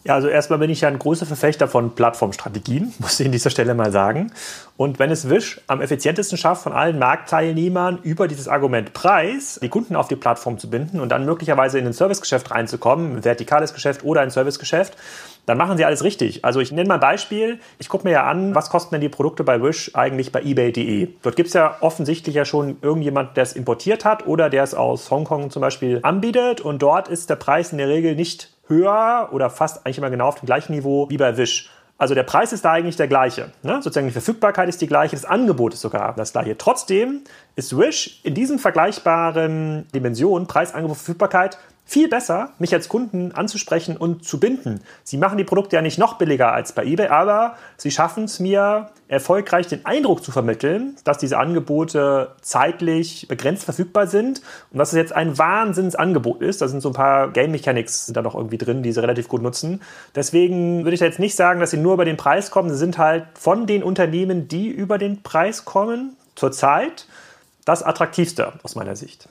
Ja, 0.02 0.14
also 0.14 0.28
erstmal 0.28 0.58
bin 0.58 0.70
ich 0.70 0.80
ja 0.80 0.88
ein 0.88 0.98
großer 0.98 1.26
Verfechter 1.26 1.68
von 1.68 1.94
Plattformstrategien, 1.94 2.94
muss 3.00 3.20
ich 3.20 3.26
an 3.26 3.32
dieser 3.32 3.50
Stelle 3.50 3.74
mal 3.74 3.92
sagen. 3.92 4.32
Und 4.78 4.98
wenn 4.98 5.10
es 5.10 5.28
Wish 5.28 5.60
am 5.66 5.82
effizientesten 5.82 6.38
schafft, 6.38 6.62
von 6.62 6.72
allen 6.72 6.98
Marktteilnehmern 6.98 7.98
über 8.02 8.26
dieses 8.26 8.48
Argument 8.48 8.94
Preis 8.94 9.60
die 9.62 9.68
Kunden 9.68 9.96
auf 9.96 10.08
die 10.08 10.16
Plattform 10.16 10.58
zu 10.58 10.70
binden 10.70 11.00
und 11.00 11.10
dann 11.10 11.26
möglicherweise 11.26 11.78
in 11.78 11.86
ein 11.86 11.92
Servicegeschäft 11.92 12.50
reinzukommen, 12.50 13.16
ein 13.16 13.24
vertikales 13.26 13.74
Geschäft 13.74 14.02
oder 14.02 14.22
ein 14.22 14.30
Servicegeschäft, 14.30 14.96
dann 15.44 15.58
machen 15.58 15.76
sie 15.76 15.84
alles 15.84 16.02
richtig. 16.02 16.46
Also 16.46 16.60
ich 16.60 16.72
nenne 16.72 16.88
mal 16.88 16.94
ein 16.94 17.00
Beispiel. 17.00 17.60
Ich 17.78 17.90
gucke 17.90 18.04
mir 18.04 18.12
ja 18.12 18.24
an, 18.24 18.54
was 18.54 18.70
kosten 18.70 18.94
denn 18.94 19.02
die 19.02 19.10
Produkte 19.10 19.44
bei 19.44 19.62
Wish 19.62 19.90
eigentlich 19.94 20.32
bei 20.32 20.40
eBay.de. 20.40 21.08
Dort 21.22 21.36
gibt 21.36 21.48
es 21.48 21.52
ja 21.52 21.76
offensichtlich 21.80 22.34
ja 22.34 22.46
schon 22.46 22.78
irgendjemand, 22.80 23.36
der 23.36 23.42
es 23.42 23.52
importiert 23.52 24.06
hat 24.06 24.26
oder 24.26 24.48
der 24.48 24.62
es 24.62 24.72
aus 24.74 25.10
Hongkong 25.10 25.50
zum 25.50 25.60
Beispiel 25.60 26.00
anbietet. 26.02 26.62
Und 26.62 26.80
dort 26.80 27.08
ist 27.08 27.28
der 27.28 27.36
Preis 27.36 27.72
in 27.72 27.78
der 27.78 27.88
Regel 27.88 28.14
nicht 28.14 28.50
höher 28.70 29.28
oder 29.32 29.50
fast 29.50 29.84
eigentlich 29.84 29.98
immer 29.98 30.10
genau 30.10 30.28
auf 30.28 30.36
dem 30.36 30.46
gleichen 30.46 30.72
Niveau 30.72 31.10
wie 31.10 31.18
bei 31.18 31.36
Wish. 31.36 31.68
Also 31.98 32.14
der 32.14 32.22
Preis 32.22 32.54
ist 32.54 32.64
da 32.64 32.72
eigentlich 32.72 32.96
der 32.96 33.08
gleiche. 33.08 33.50
Ne? 33.62 33.74
Sozusagen 33.82 34.06
die 34.06 34.12
Verfügbarkeit 34.12 34.70
ist 34.70 34.80
die 34.80 34.86
gleiche, 34.86 35.14
das 35.16 35.26
Angebot 35.26 35.74
ist 35.74 35.82
sogar 35.82 36.14
das 36.14 36.32
gleiche. 36.32 36.56
Trotzdem 36.56 37.20
ist 37.56 37.76
Wish 37.76 38.20
in 38.22 38.32
diesen 38.32 38.58
vergleichbaren 38.58 39.86
Dimensionen, 39.94 40.46
Preis, 40.46 40.72
Angebot, 40.72 40.96
Verfügbarkeit, 40.96 41.58
viel 41.90 42.08
besser, 42.08 42.52
mich 42.60 42.72
als 42.72 42.88
Kunden 42.88 43.32
anzusprechen 43.32 43.96
und 43.96 44.24
zu 44.24 44.38
binden. 44.38 44.80
Sie 45.02 45.16
machen 45.16 45.38
die 45.38 45.44
Produkte 45.44 45.74
ja 45.74 45.82
nicht 45.82 45.98
noch 45.98 46.18
billiger 46.18 46.52
als 46.52 46.70
bei 46.70 46.84
eBay, 46.84 47.08
aber 47.08 47.56
sie 47.76 47.90
schaffen 47.90 48.26
es 48.26 48.38
mir 48.38 48.90
erfolgreich 49.08 49.66
den 49.66 49.84
Eindruck 49.84 50.22
zu 50.22 50.30
vermitteln, 50.30 50.94
dass 51.02 51.18
diese 51.18 51.36
Angebote 51.36 52.36
zeitlich 52.42 53.26
begrenzt 53.26 53.64
verfügbar 53.64 54.06
sind 54.06 54.40
und 54.70 54.78
dass 54.78 54.92
es 54.92 54.98
jetzt 54.98 55.12
ein 55.12 55.36
Wahnsinnsangebot 55.36 56.42
ist. 56.42 56.62
Da 56.62 56.68
sind 56.68 56.80
so 56.80 56.90
ein 56.90 56.94
paar 56.94 57.32
Game 57.32 57.50
Mechanics 57.50 58.06
da 58.12 58.22
noch 58.22 58.36
irgendwie 58.36 58.58
drin, 58.58 58.84
die 58.84 58.92
sie 58.92 59.00
relativ 59.00 59.26
gut 59.26 59.42
nutzen. 59.42 59.82
Deswegen 60.14 60.84
würde 60.84 60.94
ich 60.94 61.00
jetzt 61.00 61.18
nicht 61.18 61.34
sagen, 61.34 61.58
dass 61.58 61.72
sie 61.72 61.76
nur 61.76 61.94
über 61.94 62.04
den 62.04 62.16
Preis 62.16 62.52
kommen. 62.52 62.70
Sie 62.70 62.76
sind 62.76 62.98
halt 62.98 63.26
von 63.34 63.66
den 63.66 63.82
Unternehmen, 63.82 64.46
die 64.46 64.68
über 64.68 64.96
den 64.96 65.24
Preis 65.24 65.64
kommen, 65.64 66.16
zurzeit 66.36 67.08
das 67.64 67.82
attraktivste 67.82 68.52
aus 68.62 68.76
meiner 68.76 68.94
Sicht. 68.94 69.28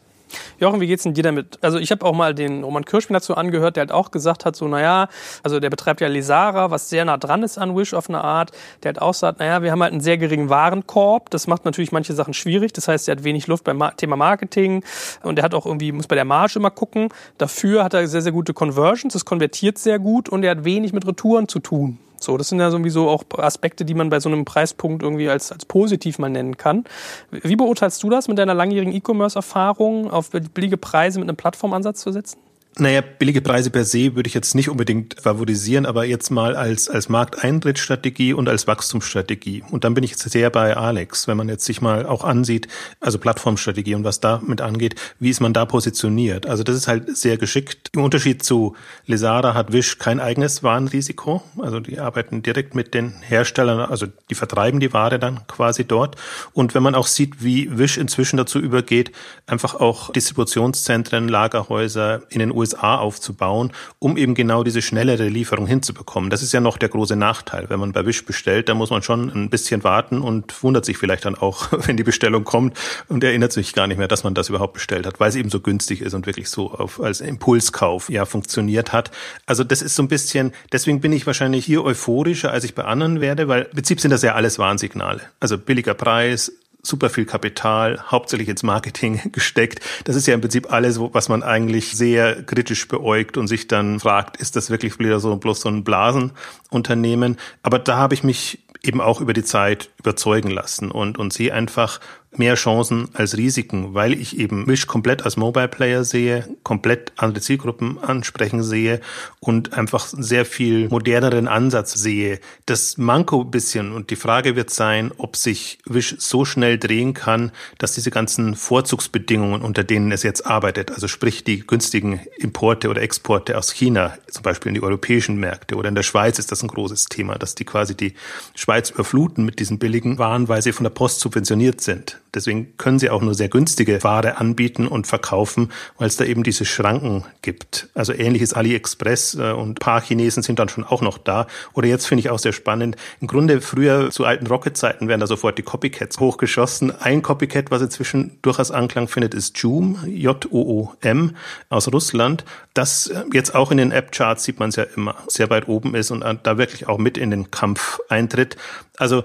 Jochen, 0.59 0.81
wie 0.81 0.87
geht's 0.87 1.03
denn 1.03 1.13
dir 1.13 1.23
damit? 1.23 1.57
Also 1.61 1.77
ich 1.77 1.91
habe 1.91 2.05
auch 2.05 2.13
mal 2.13 2.33
den 2.33 2.63
Roman 2.63 2.85
Kirschmann 2.85 3.15
dazu 3.15 3.35
angehört, 3.35 3.75
der 3.75 3.81
halt 3.81 3.91
auch 3.91 4.11
gesagt 4.11 4.45
hat, 4.45 4.55
so 4.55 4.67
naja, 4.67 5.07
also 5.43 5.59
der 5.59 5.69
betreibt 5.69 6.01
ja 6.01 6.07
Lesara, 6.07 6.71
was 6.71 6.89
sehr 6.89 7.05
nah 7.05 7.17
dran 7.17 7.43
ist 7.43 7.57
an 7.57 7.75
Wish 7.75 7.93
auf 7.93 8.09
eine 8.09 8.21
Art. 8.21 8.51
Der 8.83 8.89
hat 8.89 9.01
auch 9.01 9.11
gesagt, 9.11 9.39
naja, 9.39 9.61
wir 9.61 9.71
haben 9.71 9.81
halt 9.81 9.91
einen 9.91 10.01
sehr 10.01 10.17
geringen 10.17 10.49
Warenkorb. 10.49 11.29
Das 11.29 11.47
macht 11.47 11.65
natürlich 11.65 11.91
manche 11.91 12.13
Sachen 12.13 12.33
schwierig. 12.33 12.73
Das 12.73 12.87
heißt, 12.87 13.07
er 13.07 13.17
hat 13.17 13.23
wenig 13.23 13.47
Luft 13.47 13.63
beim 13.63 13.81
Thema 13.97 14.15
Marketing 14.15 14.83
und 15.23 15.39
er 15.39 15.43
hat 15.43 15.53
auch 15.53 15.65
irgendwie, 15.65 15.91
muss 15.91 16.07
bei 16.07 16.15
der 16.15 16.25
Marge 16.25 16.53
immer 16.57 16.71
gucken. 16.71 17.09
Dafür 17.37 17.83
hat 17.83 17.93
er 17.93 18.07
sehr, 18.07 18.21
sehr 18.21 18.31
gute 18.31 18.53
Conversions, 18.53 19.13
das 19.13 19.25
konvertiert 19.25 19.77
sehr 19.77 19.99
gut 19.99 20.29
und 20.29 20.43
er 20.43 20.51
hat 20.51 20.63
wenig 20.63 20.93
mit 20.93 21.07
Retouren 21.07 21.47
zu 21.47 21.59
tun. 21.59 21.99
So, 22.23 22.37
das 22.37 22.49
sind 22.49 22.59
ja 22.59 22.71
sowieso 22.71 23.09
auch 23.09 23.23
Aspekte, 23.37 23.85
die 23.85 23.93
man 23.93 24.09
bei 24.09 24.19
so 24.19 24.29
einem 24.29 24.45
Preispunkt 24.45 25.03
irgendwie 25.03 25.29
als, 25.29 25.51
als 25.51 25.65
positiv 25.65 26.19
mal 26.19 26.29
nennen 26.29 26.57
kann. 26.57 26.85
Wie 27.31 27.55
beurteilst 27.55 28.01
du 28.03 28.09
das 28.09 28.27
mit 28.27 28.37
deiner 28.37 28.53
langjährigen 28.53 28.93
E-Commerce-Erfahrung, 28.93 30.11
auf 30.11 30.31
billige 30.31 30.77
Preise 30.77 31.19
mit 31.19 31.29
einem 31.29 31.37
Plattformansatz 31.37 32.01
zu 32.01 32.11
setzen? 32.11 32.39
Naja, 32.77 33.01
billige 33.01 33.41
Preise 33.41 33.71
per 33.71 33.83
se 33.83 34.15
würde 34.15 34.27
ich 34.27 34.33
jetzt 34.33 34.55
nicht 34.55 34.69
unbedingt 34.69 35.19
favorisieren, 35.19 35.85
aber 35.85 36.05
jetzt 36.05 36.29
mal 36.29 36.55
als, 36.55 36.87
als 36.87 37.09
Markteintrittsstrategie 37.09 38.31
und 38.31 38.47
als 38.47 38.67
Wachstumsstrategie. 38.67 39.63
Und 39.69 39.83
dann 39.83 39.95
bin 39.95 40.03
ich 40.05 40.11
jetzt 40.11 40.29
sehr 40.29 40.49
bei 40.49 40.77
Alex, 40.77 41.27
wenn 41.27 41.35
man 41.35 41.49
jetzt 41.49 41.65
sich 41.65 41.81
mal 41.81 42.05
auch 42.05 42.23
ansieht, 42.23 42.69
also 43.01 43.17
Plattformstrategie 43.17 43.95
und 43.95 44.05
was 44.05 44.21
damit 44.21 44.61
angeht, 44.61 44.95
wie 45.19 45.29
ist 45.29 45.41
man 45.41 45.51
da 45.51 45.65
positioniert? 45.65 46.45
Also 46.45 46.63
das 46.63 46.75
ist 46.75 46.87
halt 46.87 47.17
sehr 47.17 47.37
geschickt. 47.37 47.89
Im 47.93 48.01
Unterschied 48.01 48.43
zu 48.43 48.77
Lesara 49.05 49.55
hat 49.55 49.73
Wish 49.73 49.97
kein 49.97 50.21
eigenes 50.21 50.63
Warenrisiko. 50.63 51.43
Also 51.57 51.81
die 51.81 51.99
arbeiten 51.99 52.43
direkt 52.43 52.75
mit 52.75 52.93
den 52.93 53.13
Herstellern, 53.21 53.79
also 53.79 54.05
die 54.29 54.35
vertreiben 54.35 54.79
die 54.79 54.93
Ware 54.93 55.19
dann 55.19 55.45
quasi 55.47 55.83
dort. 55.83 56.15
Und 56.53 56.75
wenn 56.75 56.83
man 56.83 56.95
auch 56.95 57.07
sieht, 57.07 57.43
wie 57.43 57.77
Wish 57.77 57.97
inzwischen 57.97 58.37
dazu 58.37 58.59
übergeht, 58.59 59.11
einfach 59.47 59.75
auch 59.75 60.13
Distributionszentren, 60.13 61.27
Lagerhäuser 61.27 62.21
in 62.29 62.39
den 62.39 62.51
USA 62.59 62.97
aufzubauen, 62.97 63.71
um 63.97 64.17
eben 64.17 64.35
genau 64.35 64.63
diese 64.63 64.81
schnellere 64.81 65.27
Lieferung 65.27 65.67
hinzubekommen. 65.67 66.29
Das 66.29 66.43
ist 66.43 66.53
ja 66.53 66.59
noch 66.59 66.77
der 66.77 66.89
große 66.89 67.15
Nachteil. 67.15 67.69
Wenn 67.69 67.79
man 67.79 67.91
bei 67.91 68.05
Wish 68.05 68.25
bestellt, 68.25 68.69
da 68.69 68.75
muss 68.75 68.89
man 68.89 69.01
schon 69.01 69.29
ein 69.29 69.49
bisschen 69.49 69.83
warten 69.83 70.21
und 70.21 70.61
wundert 70.63 70.85
sich 70.85 70.97
vielleicht 70.97 71.25
dann 71.25 71.35
auch, 71.35 71.69
wenn 71.87 71.97
die 71.97 72.03
Bestellung 72.03 72.43
kommt 72.43 72.77
und 73.07 73.23
erinnert 73.23 73.51
sich 73.51 73.73
gar 73.73 73.87
nicht 73.87 73.97
mehr, 73.97 74.07
dass 74.07 74.23
man 74.23 74.33
das 74.33 74.49
überhaupt 74.49 74.73
bestellt 74.73 75.05
hat, 75.05 75.19
weil 75.19 75.29
es 75.29 75.35
eben 75.35 75.49
so 75.49 75.59
günstig 75.59 76.01
ist 76.01 76.13
und 76.13 76.25
wirklich 76.25 76.49
so 76.49 76.71
auf, 76.71 77.01
als 77.01 77.21
Impulskauf 77.21 78.09
ja 78.09 78.25
funktioniert 78.25 78.93
hat. 78.93 79.11
Also 79.45 79.63
das 79.63 79.81
ist 79.81 79.95
so 79.95 80.03
ein 80.03 80.07
bisschen, 80.07 80.53
deswegen 80.71 81.01
bin 81.01 81.13
ich 81.13 81.25
wahrscheinlich 81.25 81.65
hier 81.65 81.83
euphorischer, 81.83 82.51
als 82.51 82.63
ich 82.63 82.75
bei 82.75 82.83
anderen 82.83 83.21
werde, 83.21 83.47
weil 83.47 83.63
im 83.63 83.71
Prinzip 83.71 84.01
sind 84.01 84.11
das 84.11 84.21
ja 84.21 84.35
alles 84.35 84.59
Warnsignale. 84.59 85.21
Also 85.39 85.57
billiger 85.57 85.93
Preis, 85.93 86.51
super 86.81 87.09
viel 87.09 87.25
Kapital, 87.25 88.01
hauptsächlich 88.09 88.49
ins 88.49 88.63
Marketing 88.63 89.21
gesteckt. 89.31 89.79
Das 90.05 90.15
ist 90.15 90.27
ja 90.27 90.33
im 90.33 90.41
Prinzip 90.41 90.71
alles, 90.71 90.99
was 90.99 91.29
man 91.29 91.43
eigentlich 91.43 91.91
sehr 91.91 92.43
kritisch 92.43 92.87
beäugt 92.87 93.37
und 93.37 93.47
sich 93.47 93.67
dann 93.67 93.99
fragt, 93.99 94.37
ist 94.37 94.55
das 94.55 94.69
wirklich 94.69 94.99
wieder 94.99 95.19
so 95.19 95.35
bloß 95.35 95.61
so 95.61 95.69
ein 95.69 95.83
Blasenunternehmen? 95.83 97.37
Aber 97.63 97.79
da 97.79 97.97
habe 97.97 98.13
ich 98.13 98.23
mich 98.23 98.59
eben 98.81 99.01
auch 99.01 99.19
über 99.21 99.33
die 99.33 99.43
Zeit 99.43 99.89
überzeugen 99.99 100.49
lassen 100.49 100.89
und, 100.91 101.17
und 101.17 101.33
sehe 101.33 101.53
einfach 101.53 101.99
mehr 102.31 102.55
Chancen 102.55 103.09
als 103.13 103.37
Risiken, 103.37 103.93
weil 103.93 104.13
ich 104.13 104.37
eben 104.37 104.67
Wish 104.67 104.87
komplett 104.87 105.23
als 105.23 105.35
Mobile 105.35 105.67
Player 105.67 106.03
sehe, 106.03 106.47
komplett 106.63 107.11
andere 107.17 107.41
Zielgruppen 107.41 107.97
ansprechen 108.01 108.61
sehe 108.61 109.01
und 109.39 109.73
einfach 109.73 110.07
sehr 110.07 110.45
viel 110.45 110.89
moderneren 110.89 111.47
Ansatz 111.47 111.93
sehe. 111.93 112.39
Das 112.65 112.97
Manko 112.97 113.43
bisschen 113.43 113.91
und 113.91 114.11
die 114.11 114.15
Frage 114.15 114.55
wird 114.55 114.69
sein, 114.69 115.11
ob 115.17 115.35
sich 115.35 115.79
Wish 115.85 116.15
so 116.19 116.45
schnell 116.45 116.77
drehen 116.77 117.13
kann, 117.13 117.51
dass 117.79 117.93
diese 117.93 118.11
ganzen 118.11 118.55
Vorzugsbedingungen, 118.55 119.61
unter 119.61 119.83
denen 119.83 120.11
es 120.11 120.23
jetzt 120.23 120.45
arbeitet, 120.45 120.91
also 120.91 121.07
sprich 121.07 121.43
die 121.43 121.65
günstigen 121.65 122.21
Importe 122.37 122.89
oder 122.89 123.01
Exporte 123.01 123.57
aus 123.57 123.71
China, 123.71 124.17
zum 124.29 124.43
Beispiel 124.43 124.69
in 124.69 124.75
die 124.75 124.83
europäischen 124.83 125.37
Märkte 125.37 125.75
oder 125.75 125.89
in 125.89 125.95
der 125.95 126.03
Schweiz 126.03 126.37
ist 126.37 126.51
das 126.51 126.61
ein 126.61 126.67
großes 126.67 127.05
Thema, 127.05 127.37
dass 127.39 127.55
die 127.55 127.65
quasi 127.65 127.95
die 127.95 128.13
Schweiz 128.55 128.91
überfluten 128.91 129.45
mit 129.45 129.59
diesen 129.59 129.79
billigen 129.79 130.19
Waren, 130.19 130.47
weil 130.47 130.61
sie 130.61 130.73
von 130.73 130.83
der 130.83 130.91
Post 130.91 131.21
subventioniert 131.21 131.81
sind. 131.81 132.19
Deswegen 132.33 132.77
können 132.77 132.99
sie 132.99 133.09
auch 133.09 133.21
nur 133.21 133.33
sehr 133.33 133.49
günstige 133.49 134.03
Ware 134.03 134.37
anbieten 134.37 134.87
und 134.87 135.07
verkaufen, 135.07 135.71
weil 135.97 136.07
es 136.07 136.17
da 136.17 136.25
eben 136.25 136.43
diese 136.43 136.65
Schranken 136.65 137.25
gibt. 137.41 137.89
Also 137.95 138.13
ähnliches 138.13 138.53
AliExpress 138.53 139.35
äh, 139.35 139.51
und 139.51 139.79
paar 139.79 140.01
Chinesen 140.01 140.43
sind 140.43 140.59
dann 140.59 140.69
schon 140.69 140.83
auch 140.83 141.01
noch 141.01 141.17
da. 141.17 141.47
Oder 141.73 141.87
jetzt 141.87 142.05
finde 142.05 142.19
ich 142.19 142.29
auch 142.29 142.39
sehr 142.39 142.53
spannend. 142.53 142.95
Im 143.19 143.27
Grunde 143.27 143.61
früher 143.61 144.11
zu 144.11 144.25
alten 144.25 144.47
Rocket-Zeiten 144.47 145.07
werden 145.07 145.21
da 145.21 145.27
sofort 145.27 145.57
die 145.57 145.63
Copycats 145.63 146.19
hochgeschossen. 146.19 146.91
Ein 146.99 147.21
Copycat, 147.21 147.71
was 147.71 147.81
inzwischen 147.81 148.37
durchaus 148.41 148.71
Anklang 148.71 149.07
findet, 149.07 149.33
ist 149.33 149.57
Joom, 149.57 149.99
J-O-O-M 150.05 151.35
aus 151.69 151.91
Russland. 151.91 152.45
Das 152.73 153.07
äh, 153.07 153.23
jetzt 153.33 153.55
auch 153.55 153.71
in 153.71 153.77
den 153.77 153.91
App-Charts 153.91 154.43
sieht 154.43 154.59
man 154.59 154.69
es 154.69 154.75
ja 154.75 154.83
immer 154.95 155.15
sehr 155.27 155.49
weit 155.49 155.67
oben 155.67 155.95
ist 155.95 156.11
und 156.11 156.23
da 156.43 156.57
wirklich 156.57 156.87
auch 156.87 156.97
mit 156.97 157.17
in 157.17 157.31
den 157.31 157.51
Kampf 157.51 157.99
eintritt. 158.09 158.55
Also 158.97 159.23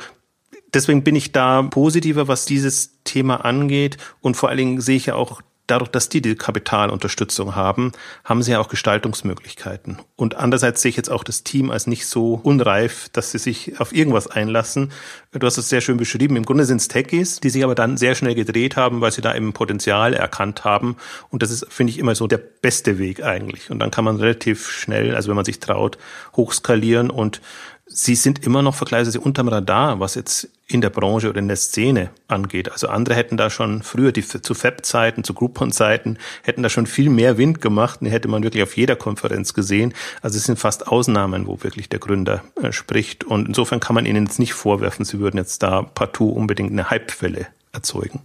deswegen 0.75 1.04
bin 1.04 1.16
ich 1.16 1.33
da 1.33 1.62
positiver, 1.62 2.28
was 2.28 2.45
dieses 2.45 3.02
Thema 3.04 3.45
angeht. 3.45 3.97
Und 4.21 4.37
vor 4.37 4.49
allen 4.49 4.59
Dingen 4.59 4.81
sehe 4.81 4.97
ich 4.97 5.07
ja 5.07 5.14
auch 5.14 5.43
dadurch, 5.66 5.90
dass 5.90 6.09
die 6.09 6.21
die 6.21 6.35
Kapitalunterstützung 6.35 7.54
haben, 7.54 7.93
haben 8.23 8.43
sie 8.43 8.52
ja 8.52 8.61
auch 8.61 8.69
Gestaltungsmöglichkeiten. 8.69 9.99
Und 10.16 10.37
andererseits 10.37 10.83
sehe 10.83 10.90
ich 10.90 10.97
jetzt 10.97 11.11
auch 11.11 11.25
das 11.25 11.43
Team 11.43 11.71
als 11.71 11.87
nicht 11.87 12.07
so 12.07 12.35
unreif, 12.43 13.09
dass 13.12 13.31
sie 13.31 13.38
sich 13.38 13.81
auf 13.81 13.95
irgendwas 13.95 14.26
einlassen. 14.26 14.93
Du 15.33 15.47
hast 15.47 15.57
es 15.57 15.69
sehr 15.69 15.81
schön 15.81 15.97
beschrieben. 15.97 16.37
Im 16.37 16.45
Grunde 16.45 16.64
sind 16.64 16.81
es 16.81 16.88
Techies, 16.88 17.40
die 17.40 17.50
sich 17.50 17.64
aber 17.64 17.75
dann 17.75 17.97
sehr 17.97 18.14
schnell 18.14 18.35
gedreht 18.35 18.76
haben, 18.76 19.00
weil 19.00 19.12
sie 19.12 19.23
da 19.23 19.35
eben 19.35 19.52
Potenzial 19.52 20.12
erkannt 20.12 20.64
haben. 20.64 20.97
Und 21.31 21.43
das 21.43 21.50
ist, 21.50 21.66
finde 21.71 21.93
ich, 21.93 21.99
immer 21.99 22.14
so 22.14 22.26
der 22.26 22.38
beste 22.38 22.99
Weg 22.99 23.23
eigentlich. 23.23 23.71
Und 23.71 23.78
dann 23.78 23.90
kann 23.90 24.04
man 24.04 24.16
relativ 24.16 24.71
schnell, 24.71 25.14
also 25.14 25.28
wenn 25.28 25.37
man 25.37 25.45
sich 25.47 25.61
traut, 25.61 25.97
hochskalieren 26.37 27.11
und 27.11 27.40
Sie 27.96 28.16
sind 28.16 28.44
immer 28.44 28.60
noch 28.60 28.74
vergleichsweise 28.74 29.20
unterm 29.20 29.46
Radar, 29.46 30.00
was 30.00 30.16
jetzt 30.16 30.48
in 30.66 30.80
der 30.80 30.90
Branche 30.90 31.30
oder 31.30 31.38
in 31.38 31.46
der 31.46 31.56
Szene 31.56 32.10
angeht. 32.26 32.72
Also 32.72 32.88
andere 32.88 33.14
hätten 33.14 33.36
da 33.36 33.50
schon 33.50 33.84
früher 33.84 34.10
die, 34.10 34.26
zu 34.26 34.52
FAB-Zeiten, 34.52 35.22
zu 35.22 35.32
Groupon-Zeiten, 35.32 36.18
hätten 36.42 36.64
da 36.64 36.68
schon 36.68 36.86
viel 36.86 37.08
mehr 37.08 37.38
Wind 37.38 37.60
gemacht. 37.60 38.00
Die 38.02 38.10
hätte 38.10 38.26
man 38.26 38.42
wirklich 38.42 38.64
auf 38.64 38.76
jeder 38.76 38.96
Konferenz 38.96 39.54
gesehen. 39.54 39.94
Also 40.22 40.38
es 40.38 40.44
sind 40.44 40.58
fast 40.58 40.88
Ausnahmen, 40.88 41.46
wo 41.46 41.62
wirklich 41.62 41.88
der 41.88 42.00
Gründer 42.00 42.42
äh, 42.60 42.72
spricht. 42.72 43.22
Und 43.22 43.46
insofern 43.46 43.78
kann 43.78 43.94
man 43.94 44.06
ihnen 44.06 44.26
jetzt 44.26 44.40
nicht 44.40 44.54
vorwerfen, 44.54 45.04
sie 45.04 45.20
würden 45.20 45.36
jetzt 45.36 45.62
da 45.62 45.82
partout 45.82 46.30
unbedingt 46.30 46.72
eine 46.72 46.90
Hypewelle 46.90 47.46
erzeugen. 47.70 48.22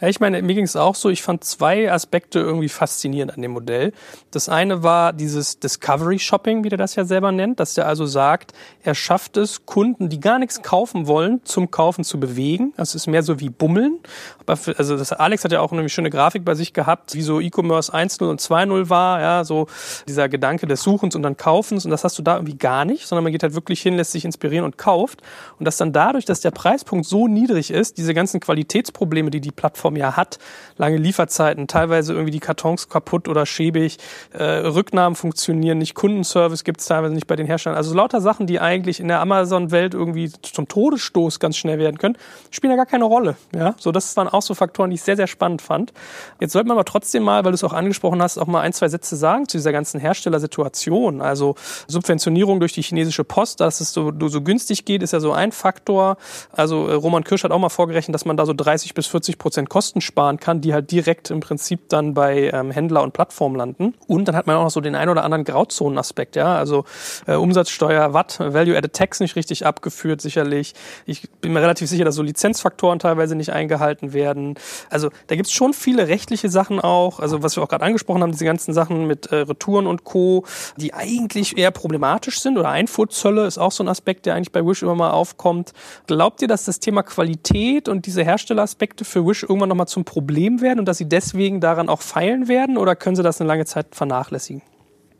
Ja, 0.00 0.08
ich 0.08 0.18
meine, 0.18 0.40
mir 0.40 0.54
ging 0.54 0.64
es 0.64 0.76
auch 0.76 0.94
so. 0.94 1.10
Ich 1.10 1.22
fand 1.22 1.44
zwei 1.44 1.92
Aspekte 1.92 2.40
irgendwie 2.40 2.70
faszinierend 2.70 3.34
an 3.34 3.42
dem 3.42 3.50
Modell. 3.50 3.92
Das 4.30 4.48
eine 4.48 4.82
war 4.82 5.12
dieses 5.12 5.60
Discovery 5.60 6.18
Shopping, 6.18 6.64
wie 6.64 6.70
der 6.70 6.78
das 6.78 6.94
ja 6.94 7.04
selber 7.04 7.32
nennt, 7.32 7.60
dass 7.60 7.74
der 7.74 7.86
also 7.86 8.06
sagt, 8.06 8.52
er 8.82 8.94
schafft 8.94 9.36
es, 9.36 9.66
Kunden, 9.66 10.08
die 10.08 10.18
gar 10.18 10.38
nichts 10.38 10.62
kaufen 10.62 11.06
wollen, 11.06 11.44
zum 11.44 11.70
Kaufen 11.70 12.02
zu 12.02 12.18
bewegen. 12.18 12.72
Das 12.78 12.94
ist 12.94 13.08
mehr 13.08 13.22
so 13.22 13.40
wie 13.40 13.50
Bummeln. 13.50 13.98
Aber 14.40 14.56
für, 14.56 14.78
also 14.78 14.96
das, 14.96 15.12
Alex 15.12 15.44
hat 15.44 15.52
ja 15.52 15.60
auch 15.60 15.72
eine 15.72 15.86
schöne 15.90 16.08
Grafik 16.08 16.46
bei 16.46 16.54
sich 16.54 16.72
gehabt, 16.72 17.14
wie 17.14 17.22
so 17.22 17.38
E-Commerce 17.38 17.92
1.0 17.92 18.24
und 18.30 18.40
2.0 18.40 18.88
war, 18.88 19.20
ja, 19.20 19.44
so 19.44 19.66
dieser 20.08 20.30
Gedanke 20.30 20.66
des 20.66 20.82
Suchens 20.82 21.14
und 21.14 21.22
dann 21.22 21.36
Kaufens. 21.36 21.84
Und 21.84 21.90
das 21.90 22.04
hast 22.04 22.18
du 22.18 22.22
da 22.22 22.36
irgendwie 22.36 22.56
gar 22.56 22.86
nicht, 22.86 23.06
sondern 23.06 23.24
man 23.24 23.32
geht 23.32 23.42
halt 23.42 23.54
wirklich 23.54 23.82
hin, 23.82 23.96
lässt 23.96 24.12
sich 24.12 24.24
inspirieren 24.24 24.64
und 24.64 24.78
kauft. 24.78 25.20
Und 25.58 25.66
dass 25.66 25.76
dann 25.76 25.92
dadurch, 25.92 26.24
dass 26.24 26.40
der 26.40 26.52
Preispunkt 26.52 27.04
so 27.04 27.28
niedrig 27.28 27.70
ist, 27.70 27.98
diese 27.98 28.14
ganzen 28.14 28.40
Qualitätsprobleme, 28.40 29.30
die 29.30 29.42
die 29.42 29.52
Plattform 29.52 29.89
Plattform 29.90 29.96
ja 29.96 30.16
hat. 30.16 30.38
Lange 30.76 30.96
Lieferzeiten, 30.96 31.66
teilweise 31.66 32.14
irgendwie 32.14 32.30
die 32.30 32.40
Kartons 32.40 32.88
kaputt 32.88 33.28
oder 33.28 33.44
schäbig, 33.44 33.98
äh, 34.32 34.42
Rücknahmen 34.42 35.14
funktionieren 35.14 35.78
nicht, 35.78 35.94
Kundenservice 35.94 36.64
gibt 36.64 36.80
es 36.80 36.86
teilweise 36.86 37.12
nicht 37.12 37.26
bei 37.26 37.36
den 37.36 37.46
Herstellern. 37.46 37.76
Also 37.76 37.94
lauter 37.94 38.20
Sachen, 38.20 38.46
die 38.46 38.60
eigentlich 38.60 39.00
in 39.00 39.08
der 39.08 39.20
Amazon-Welt 39.20 39.92
irgendwie 39.92 40.32
zum 40.42 40.68
Todesstoß 40.68 41.38
ganz 41.38 41.56
schnell 41.56 41.78
werden 41.78 41.98
können, 41.98 42.16
spielen 42.50 42.70
da 42.70 42.76
gar 42.76 42.86
keine 42.86 43.04
Rolle. 43.04 43.36
Ja, 43.54 43.74
so 43.78 43.92
das 43.92 44.16
waren 44.16 44.28
auch 44.28 44.42
so 44.42 44.54
Faktoren, 44.54 44.90
die 44.90 44.94
ich 44.94 45.02
sehr, 45.02 45.16
sehr 45.16 45.26
spannend 45.26 45.60
fand. 45.60 45.92
Jetzt 46.40 46.52
sollte 46.52 46.68
man 46.68 46.78
aber 46.78 46.86
trotzdem 46.86 47.24
mal, 47.24 47.44
weil 47.44 47.52
du 47.52 47.56
es 47.56 47.64
auch 47.64 47.74
angesprochen 47.74 48.22
hast, 48.22 48.38
auch 48.38 48.46
mal 48.46 48.60
ein, 48.60 48.72
zwei 48.72 48.88
Sätze 48.88 49.16
sagen 49.16 49.48
zu 49.48 49.58
dieser 49.58 49.72
ganzen 49.72 50.00
Herstellersituation. 50.00 51.20
Also 51.20 51.56
Subventionierung 51.88 52.58
durch 52.58 52.72
die 52.72 52.82
chinesische 52.82 53.24
Post, 53.24 53.60
dass 53.60 53.80
es 53.80 53.92
so, 53.92 54.12
so 54.18 54.40
günstig 54.40 54.86
geht, 54.86 55.02
ist 55.02 55.12
ja 55.12 55.20
so 55.20 55.32
ein 55.32 55.52
Faktor. 55.52 56.16
Also 56.52 56.88
äh, 56.88 56.94
Roman 56.94 57.24
Kirsch 57.24 57.44
hat 57.44 57.50
auch 57.50 57.58
mal 57.58 57.68
vorgerechnet, 57.68 58.14
dass 58.14 58.24
man 58.24 58.38
da 58.38 58.46
so 58.46 58.54
30 58.54 58.94
bis 58.94 59.06
40 59.06 59.36
Prozent 59.36 59.68
Kosten 59.68 59.79
Kosten 59.80 60.02
sparen 60.02 60.38
kann, 60.38 60.60
die 60.60 60.74
halt 60.74 60.90
direkt 60.90 61.30
im 61.30 61.40
Prinzip 61.40 61.88
dann 61.88 62.12
bei 62.12 62.50
ähm, 62.52 62.70
Händler 62.70 63.02
und 63.02 63.14
Plattformen 63.14 63.56
landen. 63.56 63.94
Und 64.06 64.28
dann 64.28 64.36
hat 64.36 64.46
man 64.46 64.56
auch 64.56 64.64
noch 64.64 64.70
so 64.70 64.82
den 64.82 64.94
ein 64.94 65.08
oder 65.08 65.24
anderen 65.24 65.44
Grauzonenaspekt, 65.44 66.36
ja, 66.36 66.54
also 66.54 66.84
äh, 67.26 67.34
Umsatzsteuer, 67.34 68.12
Watt, 68.12 68.38
Value-Added 68.40 68.92
Tax 68.92 69.20
nicht 69.20 69.36
richtig 69.36 69.64
abgeführt, 69.64 70.20
sicherlich. 70.20 70.74
Ich 71.06 71.30
bin 71.40 71.54
mir 71.54 71.62
relativ 71.62 71.88
sicher, 71.88 72.04
dass 72.04 72.14
so 72.14 72.22
Lizenzfaktoren 72.22 72.98
teilweise 72.98 73.34
nicht 73.36 73.54
eingehalten 73.54 74.12
werden. 74.12 74.56
Also 74.90 75.08
da 75.28 75.34
gibt's 75.34 75.52
schon 75.52 75.72
viele 75.72 76.08
rechtliche 76.08 76.50
Sachen 76.50 76.78
auch, 76.78 77.18
also 77.18 77.42
was 77.42 77.56
wir 77.56 77.62
auch 77.62 77.68
gerade 77.68 77.86
angesprochen 77.86 78.22
haben, 78.22 78.32
diese 78.32 78.44
ganzen 78.44 78.74
Sachen 78.74 79.06
mit 79.06 79.32
äh, 79.32 79.36
Retouren 79.36 79.86
und 79.86 80.04
Co., 80.04 80.44
die 80.76 80.92
eigentlich 80.92 81.56
eher 81.56 81.70
problematisch 81.70 82.42
sind 82.42 82.58
oder 82.58 82.68
Einfuhrzölle 82.68 83.46
ist 83.46 83.56
auch 83.56 83.72
so 83.72 83.82
ein 83.82 83.88
Aspekt, 83.88 84.26
der 84.26 84.34
eigentlich 84.34 84.52
bei 84.52 84.62
Wish 84.62 84.82
immer 84.82 84.94
mal 84.94 85.12
aufkommt. 85.12 85.72
Glaubt 86.06 86.42
ihr, 86.42 86.48
dass 86.48 86.66
das 86.66 86.80
Thema 86.80 87.02
Qualität 87.02 87.88
und 87.88 88.04
diese 88.04 88.22
Herstelleraspekte 88.22 89.06
für 89.06 89.26
Wish 89.26 89.44
irgendwann 89.44 89.69
nochmal 89.70 89.88
zum 89.88 90.04
Problem 90.04 90.60
werden 90.60 90.78
und 90.80 90.84
dass 90.86 90.98
sie 90.98 91.08
deswegen 91.08 91.60
daran 91.60 91.88
auch 91.88 92.02
feilen 92.02 92.48
werden 92.48 92.76
oder 92.76 92.94
können 92.94 93.16
sie 93.16 93.22
das 93.22 93.40
eine 93.40 93.48
lange 93.48 93.64
Zeit 93.64 93.86
vernachlässigen? 93.92 94.62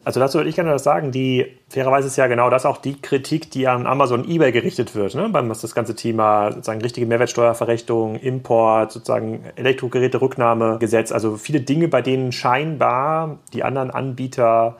Also 0.02 0.18
dazu 0.18 0.38
würde 0.38 0.48
ich 0.48 0.56
gerne 0.56 0.72
was 0.72 0.82
sagen. 0.82 1.12
Die, 1.12 1.46
fairerweise 1.68 2.06
ist 2.06 2.16
ja 2.16 2.26
genau 2.26 2.48
das 2.48 2.64
auch 2.64 2.78
die 2.78 3.00
Kritik, 3.00 3.50
die 3.50 3.68
an 3.68 3.86
Amazon 3.86 4.22
und 4.22 4.30
eBay 4.30 4.50
gerichtet 4.50 4.94
wird, 4.94 5.14
ne? 5.14 5.28
beim 5.28 5.48
das 5.48 5.74
ganze 5.74 5.94
Thema 5.94 6.52
sozusagen 6.52 6.80
richtige 6.80 7.06
Mehrwertsteuerverrechnung, 7.06 8.16
Import, 8.16 8.92
sozusagen 8.92 9.44
Elektrogeräte-Rücknahmegesetz, 9.56 11.12
also 11.12 11.36
viele 11.36 11.60
Dinge, 11.60 11.88
bei 11.88 12.00
denen 12.00 12.32
scheinbar 12.32 13.40
die 13.52 13.62
anderen 13.62 13.90
Anbieter 13.90 14.76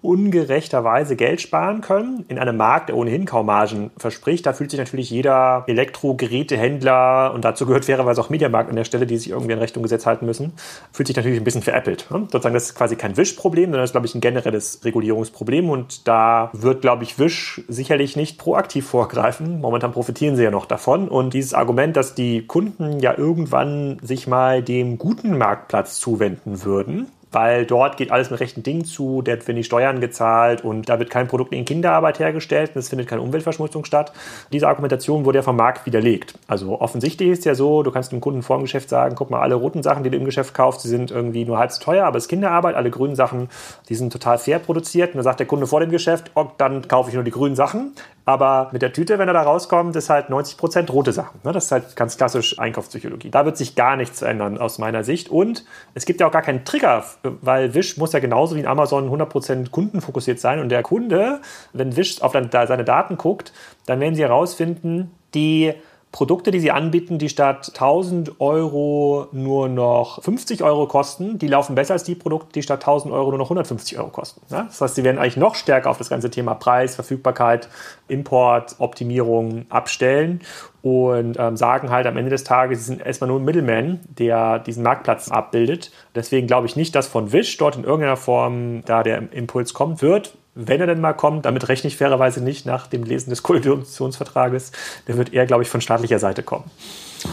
ungerechterweise 0.00 1.16
Geld 1.16 1.40
sparen 1.40 1.80
können 1.80 2.24
in 2.28 2.38
einem 2.38 2.56
Markt, 2.56 2.88
der 2.88 2.96
ohnehin 2.96 3.24
kaum 3.24 3.46
Margen 3.46 3.90
verspricht. 3.96 4.46
Da 4.46 4.52
fühlt 4.52 4.70
sich 4.70 4.78
natürlich 4.78 5.10
jeder 5.10 5.64
Elektrogerätehändler 5.66 7.32
und 7.34 7.44
dazu 7.44 7.66
gehört 7.66 7.86
fairerweise 7.86 8.20
auch 8.20 8.30
Mediamarkt 8.30 8.70
an 8.70 8.76
der 8.76 8.84
Stelle, 8.84 9.06
die 9.06 9.16
sich 9.16 9.30
irgendwie 9.30 9.52
in 9.52 9.58
Rechnung 9.58 9.82
gesetzt 9.82 10.06
halten 10.06 10.26
müssen, 10.26 10.52
fühlt 10.92 11.08
sich 11.08 11.16
natürlich 11.16 11.38
ein 11.38 11.44
bisschen 11.44 11.62
veräppelt. 11.62 12.06
Ne? 12.10 12.20
Sozusagen, 12.30 12.54
das 12.54 12.64
ist 12.64 12.74
quasi 12.74 12.96
kein 12.96 13.16
Wischproblem, 13.16 13.66
sondern 13.66 13.80
das 13.80 13.90
ist, 13.90 13.94
glaube 13.94 14.06
ich, 14.06 14.14
ein 14.14 14.20
generelles 14.20 14.84
Regulierungsproblem 14.84 15.68
und 15.68 16.06
da 16.06 16.50
wird, 16.52 16.80
glaube 16.82 17.04
ich, 17.04 17.18
Wisch 17.18 17.62
sicherlich 17.66 18.14
nicht 18.16 18.38
proaktiv 18.38 18.86
vorgreifen. 18.86 19.60
Momentan 19.60 19.90
profitieren 19.90 20.36
sie 20.36 20.44
ja 20.44 20.50
noch 20.52 20.66
davon 20.66 21.08
und 21.08 21.34
dieses 21.34 21.54
Argument, 21.54 21.96
dass 21.96 22.14
die 22.14 22.46
Kunden 22.46 23.00
ja 23.00 23.16
irgendwann 23.16 23.98
sich 24.02 24.28
mal 24.28 24.62
dem 24.62 24.98
guten 24.98 25.36
Marktplatz 25.36 25.98
zuwenden 25.98 26.64
würden, 26.64 27.08
weil 27.32 27.66
dort 27.66 27.96
geht 27.96 28.10
alles 28.10 28.30
mit 28.30 28.40
rechten 28.40 28.62
Dingen 28.62 28.84
zu, 28.84 29.22
dort 29.22 29.46
werden 29.46 29.56
die 29.56 29.64
Steuern 29.64 30.00
gezahlt 30.00 30.64
und 30.64 30.88
da 30.88 30.98
wird 30.98 31.10
kein 31.10 31.28
Produkt 31.28 31.52
in 31.52 31.64
Kinderarbeit 31.64 32.18
hergestellt 32.18 32.72
und 32.74 32.80
es 32.80 32.88
findet 32.88 33.08
keine 33.08 33.22
Umweltverschmutzung 33.22 33.84
statt. 33.84 34.12
Diese 34.52 34.68
Argumentation 34.68 35.24
wurde 35.24 35.38
ja 35.38 35.42
vom 35.42 35.56
Markt 35.56 35.86
widerlegt. 35.86 36.34
Also 36.46 36.80
offensichtlich 36.80 37.28
ist 37.30 37.44
ja 37.44 37.54
so, 37.54 37.82
du 37.82 37.90
kannst 37.90 38.12
dem 38.12 38.20
Kunden 38.20 38.42
vor 38.42 38.58
dem 38.58 38.62
Geschäft 38.62 38.88
sagen, 38.88 39.14
guck 39.14 39.30
mal, 39.30 39.40
alle 39.40 39.54
roten 39.54 39.82
Sachen, 39.82 40.02
die 40.04 40.10
du 40.10 40.16
im 40.16 40.24
Geschäft 40.24 40.54
kaufst, 40.54 40.84
die 40.84 40.88
sind 40.88 41.10
irgendwie 41.10 41.44
nur 41.44 41.58
halb 41.58 41.72
so 41.72 41.82
teuer, 41.82 42.04
aber 42.06 42.18
es 42.18 42.24
ist 42.24 42.28
Kinderarbeit, 42.28 42.74
alle 42.74 42.90
grünen 42.90 43.16
Sachen, 43.16 43.48
die 43.88 43.94
sind 43.94 44.12
total 44.12 44.38
fair 44.38 44.58
produziert. 44.58 45.10
Und 45.10 45.16
dann 45.16 45.24
sagt 45.24 45.40
der 45.40 45.46
Kunde 45.46 45.66
vor 45.66 45.80
dem 45.80 45.90
Geschäft, 45.90 46.30
oh, 46.34 46.46
dann 46.56 46.86
kaufe 46.88 47.10
ich 47.10 47.14
nur 47.14 47.24
die 47.24 47.30
grünen 47.30 47.56
Sachen. 47.56 47.92
Aber 48.28 48.68
mit 48.72 48.82
der 48.82 48.92
Tüte, 48.92 49.18
wenn 49.18 49.26
er 49.26 49.32
da 49.32 49.40
rauskommt, 49.40 49.96
ist 49.96 50.10
halt 50.10 50.28
90% 50.28 50.90
rote 50.90 51.14
Sachen. 51.14 51.40
Ne? 51.44 51.52
Das 51.52 51.64
ist 51.64 51.72
halt 51.72 51.96
ganz 51.96 52.18
klassisch 52.18 52.58
Einkaufspsychologie. 52.58 53.30
Da 53.30 53.46
wird 53.46 53.56
sich 53.56 53.74
gar 53.74 53.96
nichts 53.96 54.20
ändern 54.20 54.58
aus 54.58 54.76
meiner 54.76 55.02
Sicht. 55.02 55.30
Und 55.30 55.64
es 55.94 56.04
gibt 56.04 56.20
ja 56.20 56.26
auch 56.26 56.30
gar 56.30 56.42
keinen 56.42 56.66
Trigger, 56.66 57.02
weil 57.22 57.72
Wish 57.72 57.96
muss 57.96 58.12
ja 58.12 58.18
genauso 58.18 58.54
wie 58.54 58.60
in 58.60 58.66
Amazon 58.66 59.10
100% 59.10 59.70
kundenfokussiert 59.70 60.40
sein. 60.40 60.60
Und 60.60 60.68
der 60.68 60.82
Kunde, 60.82 61.40
wenn 61.72 61.96
Wish 61.96 62.20
auf 62.20 62.32
seine 62.32 62.84
Daten 62.84 63.16
guckt, 63.16 63.54
dann 63.86 63.98
werden 63.98 64.14
sie 64.14 64.24
herausfinden, 64.24 65.10
die 65.32 65.72
Produkte, 66.10 66.50
die 66.50 66.60
sie 66.60 66.70
anbieten, 66.70 67.18
die 67.18 67.28
statt 67.28 67.68
1000 67.74 68.40
Euro 68.40 69.28
nur 69.32 69.68
noch 69.68 70.22
50 70.22 70.62
Euro 70.62 70.86
kosten, 70.86 71.38
die 71.38 71.48
laufen 71.48 71.74
besser 71.74 71.92
als 71.92 72.04
die 72.04 72.14
Produkte, 72.14 72.52
die 72.54 72.62
statt 72.62 72.80
1000 72.80 73.12
Euro 73.12 73.30
nur 73.30 73.38
noch 73.38 73.46
150 73.46 73.98
Euro 73.98 74.08
kosten. 74.08 74.40
Das 74.48 74.80
heißt, 74.80 74.94
sie 74.94 75.04
werden 75.04 75.18
eigentlich 75.18 75.36
noch 75.36 75.54
stärker 75.54 75.90
auf 75.90 75.98
das 75.98 76.08
ganze 76.08 76.30
Thema 76.30 76.54
Preis, 76.54 76.94
Verfügbarkeit, 76.94 77.68
Import, 78.08 78.76
Optimierung 78.78 79.66
abstellen 79.68 80.40
und 80.80 81.36
ähm, 81.38 81.56
sagen 81.58 81.90
halt 81.90 82.06
am 82.06 82.16
Ende 82.16 82.30
des 82.30 82.44
Tages, 82.44 82.78
sie 82.78 82.84
sind 82.86 83.04
erstmal 83.04 83.28
nur 83.28 83.38
ein 83.38 83.44
Middleman, 83.44 84.00
der 84.08 84.60
diesen 84.60 84.82
Marktplatz 84.82 85.30
abbildet. 85.30 85.90
Deswegen 86.14 86.46
glaube 86.46 86.66
ich 86.66 86.74
nicht, 86.74 86.94
dass 86.94 87.06
von 87.06 87.32
Wish 87.32 87.58
dort 87.58 87.76
in 87.76 87.84
irgendeiner 87.84 88.16
Form 88.16 88.82
da 88.86 89.02
der 89.02 89.30
Impuls 89.32 89.74
kommt 89.74 90.00
wird 90.00 90.32
wenn 90.60 90.80
er 90.80 90.88
denn 90.88 91.00
mal 91.00 91.12
kommt, 91.12 91.46
damit 91.46 91.68
rechne 91.68 91.86
ich 91.86 91.96
fairerweise 91.96 92.42
nicht 92.42 92.66
nach 92.66 92.88
dem 92.88 93.04
Lesen 93.04 93.30
des 93.30 93.44
Koalitionsvertrages, 93.44 94.72
der 95.06 95.16
wird 95.16 95.32
eher, 95.32 95.46
glaube 95.46 95.62
ich, 95.62 95.68
von 95.68 95.80
staatlicher 95.80 96.18
Seite 96.18 96.42
kommen. 96.42 96.64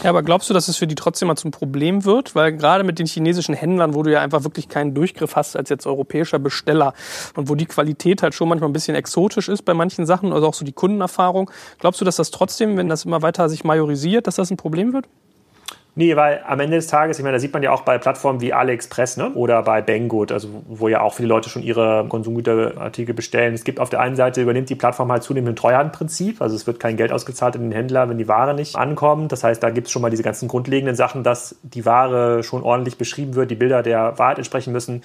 Ja, 0.03 0.11
aber 0.11 0.21
glaubst 0.21 0.49
du, 0.49 0.53
dass 0.53 0.67
es 0.67 0.77
für 0.77 0.85
die 0.85 0.95
trotzdem 0.95 1.27
mal 1.27 1.35
zum 1.35 1.49
Problem 1.49 2.05
wird? 2.05 2.35
Weil 2.35 2.53
gerade 2.53 2.83
mit 2.83 2.99
den 2.99 3.07
chinesischen 3.07 3.55
Händlern, 3.55 3.95
wo 3.95 4.03
du 4.03 4.11
ja 4.11 4.21
einfach 4.21 4.43
wirklich 4.43 4.69
keinen 4.69 4.93
Durchgriff 4.93 5.35
hast 5.35 5.55
als 5.57 5.69
jetzt 5.69 5.87
europäischer 5.87 6.37
Besteller 6.37 6.93
und 7.35 7.49
wo 7.49 7.55
die 7.55 7.65
Qualität 7.65 8.21
halt 8.21 8.35
schon 8.35 8.47
manchmal 8.47 8.69
ein 8.69 8.73
bisschen 8.73 8.95
exotisch 8.95 9.49
ist 9.49 9.63
bei 9.63 9.73
manchen 9.73 10.05
Sachen, 10.05 10.31
also 10.31 10.47
auch 10.47 10.53
so 10.53 10.63
die 10.63 10.73
Kundenerfahrung, 10.73 11.49
glaubst 11.79 12.01
du, 12.01 12.05
dass 12.05 12.17
das 12.17 12.29
trotzdem, 12.29 12.77
wenn 12.77 12.89
das 12.89 13.05
immer 13.05 13.23
weiter 13.23 13.49
sich 13.49 13.63
majorisiert, 13.63 14.27
dass 14.27 14.35
das 14.35 14.51
ein 14.51 14.57
Problem 14.57 14.93
wird? 14.93 15.07
Nee, 15.97 16.17
weil 16.17 16.43
am 16.45 16.59
Ende 16.59 16.75
des 16.75 16.87
Tages, 16.87 17.17
ich 17.17 17.23
meine, 17.23 17.37
da 17.37 17.39
sieht 17.39 17.53
man 17.53 17.63
ja 17.63 17.71
auch 17.71 17.83
bei 17.83 17.97
Plattformen 17.97 18.41
wie 18.41 18.51
AliExpress 18.51 19.15
ne? 19.15 19.31
oder 19.33 19.63
bei 19.63 19.81
Banggood, 19.81 20.33
also 20.33 20.49
wo 20.67 20.89
ja 20.89 20.99
auch 20.99 21.13
viele 21.13 21.29
Leute 21.29 21.49
schon 21.49 21.63
ihre 21.63 22.05
Konsumgüterartikel 22.09 23.15
bestellen. 23.15 23.53
Es 23.53 23.63
gibt 23.63 23.79
auf 23.79 23.89
der 23.89 24.01
einen 24.01 24.17
Seite 24.17 24.41
übernimmt 24.41 24.69
die 24.69 24.75
Plattform 24.75 25.09
halt 25.09 25.23
zunehmend 25.23 25.53
ein 25.53 25.55
Treuhandprinzip, 25.55 26.41
also 26.41 26.53
es 26.53 26.67
wird 26.67 26.81
kein 26.81 26.97
Geld 26.97 27.13
ausgezahlt 27.13 27.55
in 27.55 27.61
den 27.61 27.71
Händler, 27.71 28.09
wenn 28.09 28.17
die 28.17 28.27
Ware 28.27 28.53
nicht 28.53 28.75
ankommt. 28.75 29.31
Das 29.31 29.45
heißt, 29.45 29.63
da 29.63 29.69
gibt 29.69 29.87
es 29.87 29.93
schon 29.93 30.01
mal 30.01 30.09
diese 30.09 30.23
ganzen 30.23 30.49
grundlegenden 30.49 30.97
Sachen, 30.97 31.23
dass 31.23 31.55
die 31.63 31.85
Ware 31.85 32.43
schon 32.43 32.61
ordentlich 32.61 32.97
beschrieben 32.97 33.35
wird, 33.35 33.49
die 33.49 33.55
Bilder 33.55 33.81
der 33.81 34.19
Wahrheit 34.19 34.37
entsprechen 34.37 34.73
müssen. 34.73 35.01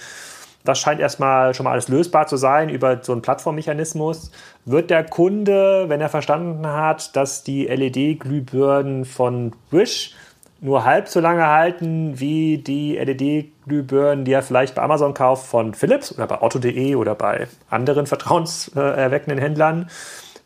Das 0.65 0.81
scheint 0.81 1.01
erstmal 1.01 1.55
schon 1.55 1.65
mal 1.65 1.71
alles 1.71 1.89
lösbar 1.89 2.27
zu 2.27 2.37
sein 2.37 2.69
über 2.69 2.99
so 3.03 3.13
einen 3.13 3.23
Plattformmechanismus. 3.23 4.33
Wird 4.65 4.91
der 4.91 5.05
Kunde, 5.05 5.85
wenn 5.87 6.01
er 6.01 6.09
verstanden 6.09 6.67
hat, 6.67 7.15
dass 7.15 7.45
die 7.45 7.67
LED-Glühbirnen 7.67 9.05
von 9.05 9.53
Wish 9.71 10.17
nur 10.61 10.85
halb 10.85 11.09
so 11.09 11.21
lange 11.21 11.47
halten 11.47 12.21
wie 12.21 12.59
die 12.59 12.97
LED-Glühbirnen, 12.97 14.25
die 14.25 14.33
er 14.33 14.43
vielleicht 14.43 14.75
bei 14.75 14.83
Amazon 14.83 15.15
kauft 15.15 15.47
von 15.47 15.75
Philips 15.75 16.13
oder 16.13 16.27
bei 16.27 16.43
Otto.de 16.43 16.95
oder 16.97 17.15
bei 17.15 17.49
anderen 17.69 18.07
vertrauenserweckenden 18.07 19.39
Händlern. 19.39 19.91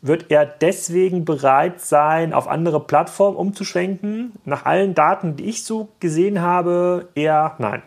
Wird 0.01 0.25
er 0.29 0.45
deswegen 0.45 1.25
bereit 1.25 1.81
sein, 1.81 2.33
auf 2.33 2.47
andere 2.47 2.79
Plattformen 2.79 3.35
umzuschwenken? 3.37 4.33
Nach 4.45 4.65
allen 4.65 4.93
Daten, 4.93 5.35
die 5.35 5.45
ich 5.45 5.63
so 5.63 5.89
gesehen 5.99 6.41
habe, 6.41 7.09
eher 7.15 7.55
nein 7.57 7.81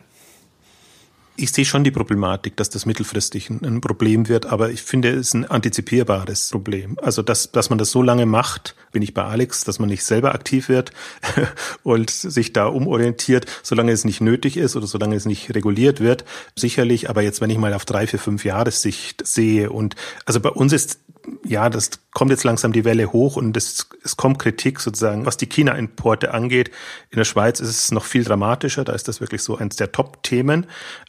ich 1.38 1.53
sehe 1.53 1.64
schon 1.64 1.85
die 1.85 1.90
Problematik, 1.92 2.57
dass 2.57 2.68
das 2.68 2.85
mittelfristig 2.85 3.48
ein 3.48 3.81
Problem 3.81 4.29
wird, 4.29 4.46
aber 4.46 4.70
ich 4.70 4.83
finde, 4.83 5.11
es 5.11 5.29
ist 5.29 5.35
ein 5.35 5.44
antizipierbares 5.44 6.51
Problem. 6.51 6.98
Also, 7.01 7.22
dass, 7.22 7.53
dass 7.53 7.70
man 7.70 7.79
das 7.79 7.92
so 7.92 8.03
lange 8.03 8.27
macht, 8.27 8.74
bin 8.90 9.03
ich 9.03 9.14
bei 9.14 9.22
Alex, 9.22 9.62
dass 9.64 9.79
man 9.79 9.88
nicht 9.88 10.03
selber 10.03 10.35
aktiv 10.35 10.68
wird 10.68 10.90
und 11.85 12.11
sich 12.11 12.53
da 12.53 12.66
umorientiert, 12.66 13.46
solange 13.62 13.92
es 13.92 14.05
nicht 14.05 14.20
nötig 14.20 14.57
ist 14.57 14.74
oder 14.74 14.88
solange 14.88 15.14
es 15.14 15.27
nicht 15.27 15.55
reguliert 15.55 16.01
wird. 16.01 16.24
Sicherlich, 16.57 17.09
aber 17.09 17.22
jetzt, 17.22 17.40
wenn 17.40 17.51
ich 17.51 17.59
mal 17.59 17.72
auf 17.72 17.85
drei, 17.85 18.09
vier, 18.09 18.18
fünf 18.18 18.44
Jahressicht 18.44 19.24
sehe 19.24 19.70
und 19.70 19.94
also 20.24 20.40
bei 20.40 20.51
uns 20.51 20.72
ist 20.72 20.98
ja, 21.44 21.68
das 21.70 21.90
kommt 22.12 22.31
jetzt 22.31 22.44
langsam 22.44 22.72
die 22.72 22.85
Welle 22.85 23.12
hoch 23.12 23.37
und 23.37 23.57
es, 23.57 23.88
es 24.02 24.16
kommt 24.16 24.38
Kritik 24.38 24.81
sozusagen, 24.81 25.26
was 25.26 25.37
die 25.37 25.46
China-Importe 25.46 26.35
angeht. 26.35 26.70
In 27.11 27.18
der 27.18 27.24
Schweiz 27.24 27.61
ist 27.61 27.68
es 27.68 27.90
noch 27.90 28.04
viel 28.04 28.24
dramatischer, 28.24 28.85
da 28.85 28.92
ist 28.92 29.09
das 29.09 29.20
wirklich 29.20 29.42
so 29.42 29.57
eins 29.57 29.76
der 29.76 29.92
Top-Themen. 29.92 30.66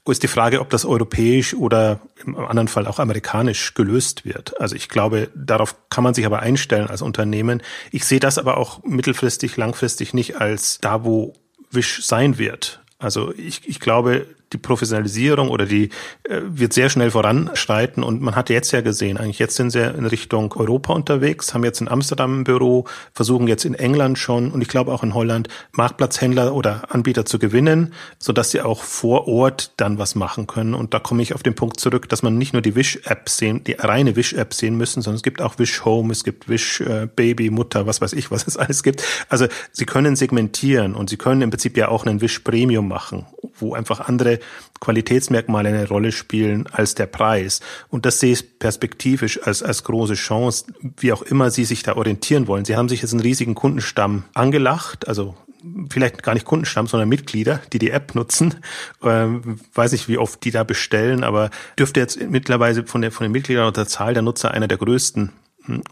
Ist 0.08 0.24
die 0.24 0.28
Frage, 0.28 0.62
ob 0.62 0.70
das 0.72 0.86
europäisch 0.86 1.54
oder 1.54 2.00
im 2.26 2.36
anderen 2.36 2.68
Fall 2.68 2.88
auch 2.88 3.00
amerikanisch 3.00 3.76
gelöst 3.76 4.26
wird. 4.26 4.60
Also 4.60 4.76
ich 4.76 4.90
glaube, 4.90 5.30
darauf 5.36 5.76
kann 5.90 6.04
man 6.04 6.14
sich 6.14 6.26
aber 6.26 6.40
einstellen 6.40 6.88
als 6.88 7.02
Unternehmen. 7.02 7.62
Ich 7.92 8.06
sehe 8.06 8.20
das 8.20 8.38
aber 8.40 8.58
auch 8.58 8.84
mittelfristig, 8.84 9.56
langfristig 9.56 10.14
nicht 10.14 10.38
als 10.42 10.80
da, 10.82 11.04
wo 11.04 11.34
Wish 11.72 12.04
sein 12.04 12.40
wird. 12.40 12.82
Also 12.98 13.34
ich, 13.36 13.68
ich 13.68 13.80
glaube, 13.80 14.26
die 14.54 14.58
Professionalisierung 14.58 15.50
oder 15.50 15.66
die 15.66 15.90
äh, 16.24 16.42
wird 16.44 16.74
sehr 16.74 16.90
schnell 16.90 17.12
voranschreiten 17.12 18.04
und 18.04 18.22
man 18.22 18.36
hat 18.36 18.50
jetzt 18.50 18.72
ja 18.72 18.82
gesehen, 18.82 19.18
eigentlich 19.18 19.40
jetzt 19.40 19.56
sind 19.56 19.72
sie 19.72 19.82
in 19.82 20.06
Richtung 20.06 20.54
Europa 20.54 20.94
unterwegs, 20.94 21.54
haben 21.54 21.64
jetzt 21.64 21.82
in 21.82 21.88
Amsterdam 21.88 22.42
ein 22.42 22.44
Büro, 22.44 22.86
versuchen 23.14 23.48
jetzt 23.48 23.66
in 23.66 23.76
England 23.76 24.18
schon 24.18 24.52
und 24.52 24.62
ich 24.62 24.68
glaube 24.68 24.92
auch 24.92 25.04
in 25.04 25.14
Holland 25.14 25.50
Marktplatzhändler 25.74 26.54
oder 26.54 26.94
Anbieter 26.94 27.26
zu 27.26 27.38
gewinnen, 27.40 27.94
so 28.18 28.34
dass 28.34 28.52
sie 28.52 28.62
auch 28.62 28.84
vor 28.84 29.28
Ort 29.28 29.74
dann 29.78 30.00
was 30.00 30.16
machen 30.16 30.48
können 30.48 30.74
und 30.74 30.94
da 30.94 31.00
komme 31.00 31.22
ich 31.22 31.36
auf 31.36 31.44
den 31.44 31.56
Punkt 31.56 31.80
zurück, 31.80 32.10
dass 32.10 32.24
man 32.24 32.38
nicht 32.38 32.54
nur 32.54 32.62
die 32.62 32.76
Wish-App 32.76 33.30
sehen, 33.30 33.64
die 33.64 33.74
reine 33.74 34.16
Wish-App 34.16 34.54
sehen 34.54 34.76
müssen, 34.76 35.02
sondern 35.02 35.18
es 35.18 35.24
gibt 35.24 35.42
auch 35.42 35.60
Wish 35.60 35.86
Home, 35.86 36.12
es 36.12 36.24
gibt 36.24 36.50
Wish 36.50 36.82
äh, 36.82 37.08
Baby, 37.16 37.50
Mutter, 37.50 37.86
was 37.86 38.02
weiß 38.02 38.14
ich, 38.14 38.32
was 38.32 38.48
es 38.48 38.58
alles 38.58 38.84
gibt. 38.84 39.04
Also 39.30 39.48
sie 39.72 39.86
können 39.86 40.16
segmentieren 40.16 40.96
und 40.96 41.10
sie 41.10 41.18
können 41.18 41.42
im 41.42 41.50
Prinzip 41.52 41.78
ja 41.78 41.90
auch 41.90 42.06
einen 42.06 42.22
Wish 42.22 42.40
Premium 42.40 42.88
machen, 42.88 43.28
wo 43.60 43.74
einfach 43.74 44.00
andere 44.00 44.39
Qualitätsmerkmale 44.80 45.70
eine 45.70 45.88
Rolle 45.88 46.12
spielen 46.12 46.68
als 46.72 46.96
der 46.96 47.06
Preis. 47.06 47.60
Und 47.90 48.06
das 48.06 48.20
sehe 48.20 48.34
ich 48.34 48.60
perspektivisch 48.60 49.42
als, 49.44 49.64
als 49.64 49.84
große 49.84 50.16
Chance, 50.16 50.66
wie 50.98 51.12
auch 51.12 51.22
immer 51.22 51.52
Sie 51.52 51.66
sich 51.66 51.84
da 51.84 51.96
orientieren 51.96 52.48
wollen. 52.48 52.66
Sie 52.66 52.76
haben 52.76 52.90
sich 52.90 53.02
jetzt 53.02 53.12
einen 53.12 53.22
riesigen 53.22 53.56
Kundenstamm 53.56 54.24
angelacht, 54.34 55.08
also 55.08 55.36
vielleicht 55.90 56.24
gar 56.24 56.34
nicht 56.34 56.46
Kundenstamm, 56.46 56.88
sondern 56.88 57.10
Mitglieder, 57.10 57.62
die 57.74 57.80
die 57.80 57.92
App 57.92 58.16
nutzen. 58.16 58.56
Ähm, 59.04 59.60
weiß 59.74 59.92
nicht, 59.92 60.08
wie 60.08 60.18
oft 60.18 60.44
die 60.44 60.52
da 60.52 60.64
bestellen, 60.64 61.24
aber 61.24 61.50
dürfte 61.78 62.00
jetzt 62.00 62.20
mittlerweile 62.22 62.86
von, 62.86 63.02
der, 63.02 63.12
von 63.12 63.26
den 63.26 63.32
Mitgliedern 63.32 63.68
und 63.68 63.78
der 63.78 63.88
Zahl 63.88 64.14
der 64.14 64.24
Nutzer 64.24 64.52
einer 64.52 64.68
der 64.68 64.78
größten 64.78 65.32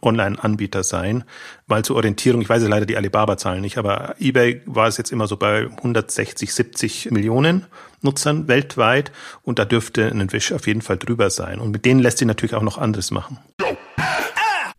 Online-Anbieter 0.01 0.83
sein, 0.83 1.23
weil 1.67 1.83
zur 1.83 1.95
Orientierung, 1.95 2.41
ich 2.41 2.49
weiß 2.49 2.63
leider 2.67 2.85
die 2.85 2.97
Alibaba-Zahlen 2.97 3.61
nicht, 3.61 3.77
aber 3.77 4.15
eBay 4.19 4.61
war 4.65 4.87
es 4.87 4.97
jetzt 4.97 5.11
immer 5.11 5.27
so 5.27 5.37
bei 5.37 5.67
160, 5.67 6.53
70 6.53 7.11
Millionen 7.11 7.65
Nutzern 8.01 8.47
weltweit 8.47 9.11
und 9.43 9.59
da 9.59 9.65
dürfte 9.65 10.07
ein 10.07 10.31
Wish 10.31 10.51
auf 10.51 10.67
jeden 10.67 10.81
Fall 10.81 10.97
drüber 10.97 11.29
sein. 11.29 11.59
Und 11.59 11.71
mit 11.71 11.85
denen 11.85 11.99
lässt 11.99 12.19
sich 12.19 12.27
natürlich 12.27 12.55
auch 12.55 12.61
noch 12.61 12.77
anderes 12.77 13.11
machen. 13.11 13.39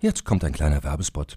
Jetzt 0.00 0.24
kommt 0.24 0.44
ein 0.44 0.52
kleiner 0.52 0.84
Werbespot. 0.84 1.36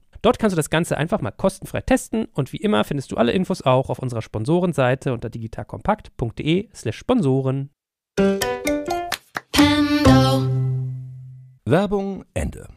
Dort 0.21 0.37
kannst 0.37 0.53
du 0.53 0.55
das 0.55 0.69
Ganze 0.69 0.97
einfach 0.97 1.19
mal 1.21 1.31
kostenfrei 1.31 1.81
testen 1.81 2.25
und 2.33 2.53
wie 2.53 2.57
immer 2.57 2.83
findest 2.83 3.11
du 3.11 3.17
alle 3.17 3.31
Infos 3.31 3.63
auch 3.63 3.89
auf 3.89 3.97
unserer 3.97 4.21
Sponsorenseite 4.21 5.13
unter 5.13 5.31
digitalkompakt.de/slash 5.31 6.95
Sponsoren. 6.95 7.71
Werbung 11.65 12.25
Ende. 12.35 12.67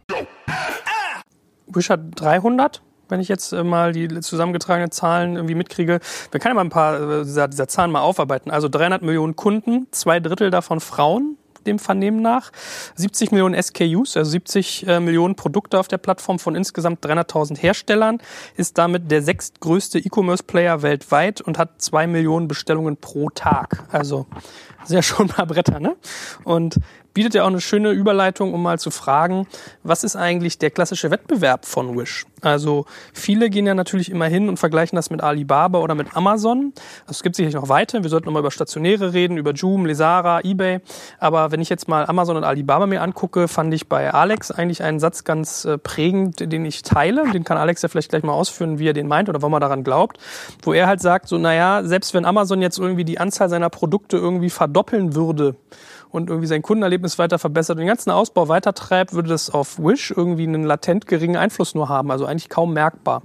Wish 1.66 1.90
hat 1.90 2.00
300 2.14 2.82
wenn 3.10 3.20
ich 3.20 3.28
jetzt 3.28 3.52
äh, 3.52 3.62
mal 3.62 3.92
die 3.92 4.08
zusammengetragenen 4.20 4.90
Zahlen 4.90 5.36
irgendwie 5.36 5.54
mitkriege. 5.54 6.00
Wir 6.30 6.40
können 6.40 6.52
ja 6.52 6.54
mal 6.54 6.62
ein 6.64 6.70
paar 6.70 7.20
äh, 7.20 7.24
dieser, 7.24 7.48
dieser 7.48 7.68
Zahlen 7.68 7.92
mal 7.92 8.00
aufarbeiten. 8.00 8.50
Also 8.50 8.70
300 8.70 9.02
Millionen 9.02 9.36
Kunden, 9.36 9.86
zwei 9.90 10.20
Drittel 10.20 10.50
davon 10.50 10.80
Frauen, 10.80 11.36
dem 11.66 11.78
Vernehmen 11.78 12.22
nach. 12.22 12.52
70 12.96 13.32
Millionen 13.32 13.60
SKUs, 13.60 14.16
also 14.16 14.30
70 14.30 14.86
äh, 14.86 15.00
Millionen 15.00 15.34
Produkte 15.34 15.78
auf 15.78 15.88
der 15.88 15.98
Plattform 15.98 16.38
von 16.38 16.54
insgesamt 16.54 17.04
300.000 17.04 17.58
Herstellern, 17.58 18.18
ist 18.56 18.78
damit 18.78 19.10
der 19.10 19.22
sechstgrößte 19.22 19.98
E-Commerce-Player 19.98 20.82
weltweit 20.82 21.40
und 21.40 21.58
hat 21.58 21.80
zwei 21.80 22.06
Millionen 22.06 22.48
Bestellungen 22.48 22.96
pro 22.96 23.30
Tag. 23.30 23.84
Also 23.90 24.26
sehr 24.84 25.02
schon 25.02 25.30
mal 25.36 25.46
Bretter, 25.46 25.80
ne? 25.80 25.96
Und 26.44 26.78
bietet 27.14 27.34
ja 27.34 27.44
auch 27.44 27.48
eine 27.48 27.60
schöne 27.60 27.90
Überleitung, 27.90 28.52
um 28.52 28.62
mal 28.62 28.78
zu 28.78 28.90
fragen, 28.90 29.46
was 29.82 30.04
ist 30.04 30.16
eigentlich 30.16 30.58
der 30.58 30.70
klassische 30.70 31.10
Wettbewerb 31.10 31.64
von 31.64 31.96
Wish? 31.96 32.26
Also 32.42 32.84
viele 33.12 33.48
gehen 33.48 33.66
ja 33.66 33.74
natürlich 33.74 34.10
immer 34.10 34.26
hin 34.26 34.48
und 34.48 34.58
vergleichen 34.58 34.96
das 34.96 35.10
mit 35.10 35.22
Alibaba 35.22 35.78
oder 35.78 35.94
mit 35.94 36.14
Amazon. 36.14 36.72
Also 37.02 37.12
es 37.12 37.22
gibt 37.22 37.36
sicherlich 37.36 37.54
noch 37.54 37.68
weiter. 37.68 38.02
Wir 38.02 38.10
sollten 38.10 38.26
nochmal 38.26 38.40
über 38.40 38.50
Stationäre 38.50 39.14
reden, 39.14 39.38
über 39.38 39.52
Joom, 39.52 39.86
Lesara, 39.86 40.40
eBay. 40.40 40.80
Aber 41.18 41.52
wenn 41.52 41.60
ich 41.60 41.70
jetzt 41.70 41.88
mal 41.88 42.04
Amazon 42.06 42.36
und 42.36 42.44
Alibaba 42.44 42.86
mir 42.86 43.00
angucke, 43.00 43.48
fand 43.48 43.72
ich 43.72 43.88
bei 43.88 44.12
Alex 44.12 44.50
eigentlich 44.50 44.82
einen 44.82 45.00
Satz 45.00 45.24
ganz 45.24 45.64
äh, 45.64 45.78
prägend, 45.78 46.40
den 46.40 46.66
ich 46.66 46.82
teile. 46.82 47.30
Den 47.30 47.44
kann 47.44 47.56
Alex 47.56 47.80
ja 47.80 47.88
vielleicht 47.88 48.10
gleich 48.10 48.24
mal 48.24 48.32
ausführen, 48.32 48.78
wie 48.78 48.88
er 48.88 48.92
den 48.92 49.06
meint 49.06 49.28
oder 49.28 49.40
warum 49.40 49.54
er 49.54 49.60
daran 49.60 49.84
glaubt. 49.84 50.18
Wo 50.62 50.72
er 50.72 50.86
halt 50.86 51.00
sagt, 51.00 51.28
so 51.28 51.38
naja, 51.38 51.82
selbst 51.84 52.12
wenn 52.12 52.26
Amazon 52.26 52.60
jetzt 52.60 52.78
irgendwie 52.78 53.04
die 53.04 53.18
Anzahl 53.18 53.48
seiner 53.48 53.70
Produkte 53.70 54.18
irgendwie 54.18 54.50
verdoppeln 54.50 55.14
würde, 55.14 55.56
und 56.14 56.30
irgendwie 56.30 56.46
sein 56.46 56.62
Kundenerlebnis 56.62 57.18
weiter 57.18 57.40
verbessert 57.40 57.74
und 57.74 57.80
den 57.80 57.88
ganzen 57.88 58.10
Ausbau 58.10 58.46
weitertreibt, 58.46 59.14
würde 59.14 59.28
das 59.28 59.50
auf 59.50 59.80
Wish 59.80 60.12
irgendwie 60.12 60.44
einen 60.44 60.62
latent 60.62 61.08
geringen 61.08 61.36
Einfluss 61.36 61.74
nur 61.74 61.88
haben, 61.88 62.12
also 62.12 62.24
eigentlich 62.24 62.48
kaum 62.48 62.72
merkbar. 62.72 63.22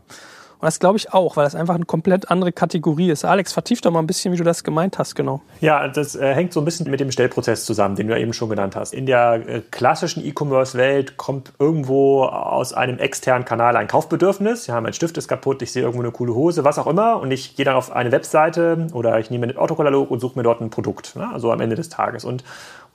Und 0.60 0.66
das 0.66 0.80
glaube 0.80 0.98
ich 0.98 1.14
auch, 1.14 1.38
weil 1.38 1.46
das 1.46 1.56
einfach 1.56 1.76
eine 1.76 1.86
komplett 1.86 2.30
andere 2.30 2.52
Kategorie 2.52 3.10
ist. 3.12 3.24
Alex, 3.24 3.54
vertief 3.54 3.80
doch 3.80 3.92
mal 3.92 4.00
ein 4.00 4.08
bisschen, 4.08 4.34
wie 4.34 4.38
du 4.38 4.44
das 4.44 4.66
gemeint 4.66 5.00
hast, 5.00 5.16
genau. 5.16 5.42
Ja, 5.62 5.88
das 5.88 6.18
äh, 6.18 6.34
hängt 6.34 6.52
so 6.52 6.60
ein 6.60 6.66
bisschen 6.66 6.92
mit 6.92 7.00
dem 7.00 7.08
Bestellprozess 7.08 7.64
zusammen, 7.64 7.96
den 7.96 8.08
du 8.08 8.14
ja 8.14 8.20
eben 8.20 8.34
schon 8.34 8.50
genannt 8.50 8.76
hast. 8.76 8.94
In 8.94 9.06
der 9.06 9.48
äh, 9.48 9.62
klassischen 9.72 10.26
E-Commerce-Welt 10.26 11.16
kommt 11.16 11.54
irgendwo 11.60 12.26
aus 12.26 12.74
einem 12.74 13.00
externen 13.00 13.46
Kanal 13.46 13.78
ein 13.78 13.88
Kaufbedürfnis. 13.88 14.68
Ja, 14.68 14.82
mein 14.82 14.92
Stift 14.92 15.18
ist 15.18 15.30
kaputt, 15.30 15.62
ich 15.62 15.72
sehe 15.72 15.84
irgendwo 15.84 16.04
eine 16.04 16.12
coole 16.12 16.36
Hose, 16.36 16.66
was 16.66 16.78
auch 16.78 16.88
immer. 16.88 17.22
Und 17.22 17.32
ich 17.32 17.56
gehe 17.56 17.64
dann 17.64 17.76
auf 17.76 17.94
eine 17.94 18.12
Webseite 18.12 18.88
oder 18.92 19.18
ich 19.18 19.30
nehme 19.30 19.48
einen 19.48 19.58
Autokatalog 19.58 20.12
und 20.12 20.20
suche 20.20 20.38
mir 20.38 20.44
dort 20.44 20.60
ein 20.60 20.72
Produkt. 20.72 21.16
Ne? 21.16 21.30
Also 21.32 21.54
am 21.54 21.62
Ende 21.62 21.78
des 21.78 21.88
Tages. 21.88 22.26
Und 22.26 22.44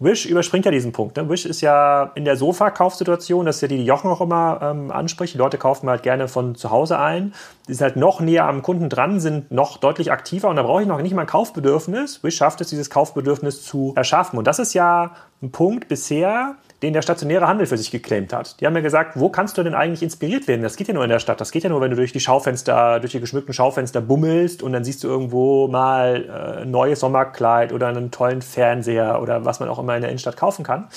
Wish 0.01 0.27
überspringt 0.27 0.65
ja 0.65 0.71
diesen 0.71 0.93
Punkt. 0.93 1.17
Ne? 1.17 1.29
Wish 1.29 1.47
ist 1.47 1.61
ja 1.61 2.11
in 2.15 2.25
der 2.25 2.37
Sofa-Kaufsituation, 2.37 3.47
das 3.47 3.57
ist 3.57 3.63
ja 3.63 3.69
die, 3.69 3.77
die 3.77 3.85
Jochen 3.85 4.11
auch 4.11 4.21
immer 4.21 4.59
ähm, 4.63 4.91
anspricht. 4.91 5.35
Die 5.35 5.39
Leute 5.39 5.57
kaufen 5.57 5.89
halt 5.89 6.03
gerne 6.03 6.29
von 6.29 6.55
zu 6.57 6.71
Hause 6.71 6.99
ein. 6.99 7.33
Die 7.69 7.75
sind 7.75 7.85
halt 7.85 7.97
noch 7.97 8.21
näher 8.21 8.47
am 8.47 8.63
Kunden 8.63 8.89
dran, 8.89 9.21
sind 9.21 9.51
noch 9.51 9.77
deutlich 9.79 10.11
aktiver 10.11 10.49
und 10.49 10.57
da 10.57 10.63
brauche 10.63 10.83
ich 10.83 10.89
noch 10.89 11.01
nicht 11.01 11.15
mal 11.15 11.23
ein 11.23 11.27
Kaufbedürfnis. 11.27 12.23
Wish 12.25 12.37
schafft 12.37 12.61
es, 12.61 12.69
dieses 12.69 12.91
Kaufbedürfnis 12.91 13.63
zu 13.63 13.93
erschaffen. 13.97 14.39
Und 14.39 14.47
das 14.47 14.59
ist 14.59 14.75
ja 14.75 15.13
ein 15.43 15.53
Punkt 15.53 15.89
bisher, 15.89 16.57
den 16.85 16.93
der 16.93 17.01
stationäre 17.01 17.49
Handel 17.49 17.67
für 17.67 17.79
sich 17.79 17.91
geclaimt 17.91 18.35
hat. 18.35 18.61
Die 18.61 18.67
haben 18.67 18.77
ja 18.77 18.83
gesagt, 18.83 19.19
wo 19.19 19.31
kannst 19.31 19.57
du 19.57 19.63
denn 19.63 19.75
eigentlich 19.75 20.03
inspiriert 20.03 20.47
werden? 20.47 20.63
Das 20.63 20.77
geht 20.77 20.87
ja 20.87 20.93
nur 20.93 21.03
in 21.03 21.09
der 21.09 21.19
Stadt. 21.19 21.41
Das 21.41 21.51
geht 21.51 21.65
ja 21.65 21.71
nur, 21.71 21.81
wenn 21.81 21.89
du 21.89 21.97
durch 21.97 22.13
die 22.13 22.21
Schaufenster, 22.21 23.01
durch 23.01 23.13
die 23.13 23.21
geschmückten 23.21 23.55
Schaufenster 23.55 24.03
bummelst 24.03 24.63
und 24.63 24.75
dann 24.75 24.85
siehst 24.85 25.03
du 25.03 25.09
irgendwo 25.09 25.67
mal 25.67 26.27
äh, 26.29 26.63
ein 26.63 26.71
neues 26.71 27.01
Sommerkleid 27.01 27.73
oder 27.73 27.89
einen 27.89 28.11
tollen 28.11 28.43
Fernseher 28.43 29.23
oder 29.23 29.47
was 29.47 29.61
man 29.61 29.71
auch 29.71 29.79
immer 29.79 29.97
in 29.97 30.03
der 30.03 30.11
Innenstadt 30.11 30.37
kaufen 30.37 30.63
kann. 30.63 30.89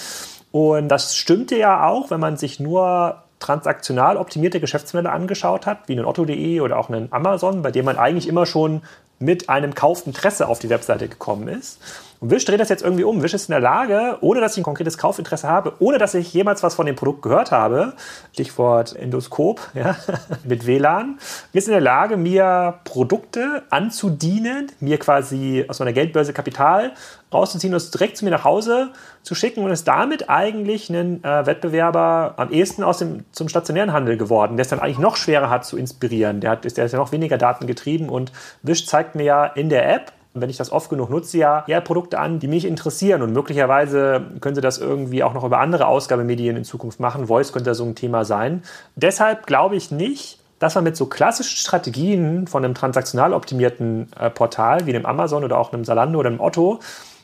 Und 0.51 0.89
das 0.89 1.15
stimmte 1.15 1.57
ja 1.57 1.87
auch, 1.87 2.11
wenn 2.11 2.19
man 2.19 2.35
sich 2.35 2.59
nur 2.59 3.23
transaktional 3.39 4.17
optimierte 4.17 4.59
Geschäftsmodelle 4.59 5.11
angeschaut 5.13 5.65
hat, 5.65 5.87
wie 5.87 5.93
einen 5.93 6.05
Otto.de 6.05 6.59
oder 6.59 6.77
auch 6.77 6.89
einen 6.89 7.13
Amazon, 7.13 7.61
bei 7.61 7.71
dem 7.71 7.85
man 7.85 7.97
eigentlich 7.97 8.27
immer 8.27 8.45
schon 8.45 8.81
mit 9.19 9.49
einem 9.49 9.73
Kaufinteresse 9.73 10.47
auf 10.49 10.59
die 10.59 10.69
Webseite 10.69 11.07
gekommen 11.07 11.47
ist. 11.47 11.79
Und 12.19 12.31
Wish 12.31 12.45
dreht 12.45 12.59
das 12.59 12.69
jetzt 12.69 12.83
irgendwie 12.83 13.03
um. 13.03 13.21
Wish 13.21 13.33
ist 13.33 13.49
in 13.49 13.51
der 13.51 13.59
Lage, 13.59 14.17
ohne 14.21 14.41
dass 14.41 14.53
ich 14.53 14.59
ein 14.59 14.63
konkretes 14.63 14.97
Kaufinteresse 14.97 15.47
habe, 15.47 15.73
ohne 15.79 15.97
dass 15.97 16.13
ich 16.15 16.33
jemals 16.33 16.63
was 16.63 16.75
von 16.75 16.85
dem 16.85 16.95
Produkt 16.95 17.21
gehört 17.21 17.51
habe, 17.51 17.93
Stichwort 18.33 18.95
Endoskop, 18.95 19.61
ja, 19.73 19.95
mit 20.43 20.65
WLAN, 20.65 21.19
ist 21.53 21.67
in 21.67 21.73
der 21.73 21.81
Lage, 21.81 22.17
mir 22.17 22.79
Produkte 22.83 23.63
anzudienen, 23.69 24.71
mir 24.79 24.97
quasi 24.97 25.65
aus 25.67 25.79
meiner 25.79 25.93
Geldbörse 25.93 26.33
Kapital 26.33 26.93
rauszuziehen 27.33 27.73
und 27.73 27.77
es 27.77 27.91
direkt 27.91 28.17
zu 28.17 28.25
mir 28.25 28.31
nach 28.31 28.45
Hause 28.45 28.91
zu 29.21 29.35
schicken 29.35 29.63
und 29.63 29.71
ist 29.71 29.87
damit 29.87 30.29
eigentlich 30.29 30.89
ein 30.89 31.23
äh, 31.23 31.45
Wettbewerber 31.45 32.35
am 32.37 32.51
ehesten 32.51 32.83
aus 32.83 32.99
dem, 32.99 33.25
zum 33.31 33.49
stationären 33.49 33.91
Handel 33.91 34.17
geworden, 34.17 34.55
der 34.55 34.63
es 34.63 34.69
dann 34.69 34.79
eigentlich 34.79 34.97
noch 34.97 35.17
schwerer 35.17 35.49
hat 35.49 35.65
zu 35.65 35.77
inspirieren. 35.77 36.39
Der, 36.39 36.51
hat, 36.51 36.63
der 36.63 36.85
ist 36.85 36.91
ja 36.91 36.97
noch 36.97 37.11
weniger 37.11 37.37
Daten 37.37 37.67
getrieben 37.67 38.09
und 38.09 38.31
Wish 38.63 38.87
zeigt 38.87 39.15
mir 39.15 39.23
ja 39.23 39.45
in 39.45 39.69
der 39.69 39.93
App, 39.93 40.13
wenn 40.41 40.49
ich 40.49 40.57
das 40.57 40.71
oft 40.71 40.89
genug 40.89 41.09
nutze, 41.09 41.37
ja 41.37 41.63
eher 41.67 41.81
Produkte 41.81 42.19
an, 42.19 42.39
die 42.39 42.47
mich 42.47 42.65
interessieren. 42.65 43.21
Und 43.21 43.33
möglicherweise 43.33 44.21
könnte 44.41 44.61
das 44.61 44.77
irgendwie 44.77 45.23
auch 45.23 45.33
noch 45.33 45.43
über 45.43 45.59
andere 45.59 45.87
Ausgabemedien 45.87 46.57
in 46.57 46.63
Zukunft 46.63 46.99
machen. 46.99 47.27
Voice 47.27 47.51
könnte 47.53 47.73
so 47.75 47.83
ein 47.85 47.95
Thema 47.95 48.25
sein. 48.25 48.63
Deshalb 48.95 49.47
glaube 49.47 49.75
ich 49.75 49.91
nicht, 49.91 50.39
dass 50.59 50.75
man 50.75 50.83
mit 50.83 50.97
so 50.97 51.05
klassischen 51.05 51.57
Strategien 51.57 52.47
von 52.47 52.65
einem 52.65 52.73
transaktional 52.73 53.33
optimierten 53.33 54.09
äh, 54.19 54.29
Portal 54.29 54.85
wie 54.85 54.95
einem 54.95 55.05
Amazon 55.05 55.43
oder 55.43 55.57
auch 55.57 55.71
einem 55.71 55.85
Salando 55.85 56.19
oder 56.19 56.29
einem 56.29 56.39
Otto, 56.39 56.79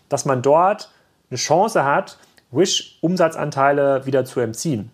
dass 0.09 0.25
man 0.25 0.41
dort 0.41 0.91
eine 1.29 1.37
Chance 1.37 1.83
hat, 1.83 2.19
Wish-Umsatzanteile 2.51 4.05
wieder 4.05 4.25
zu 4.25 4.39
entziehen. 4.39 4.91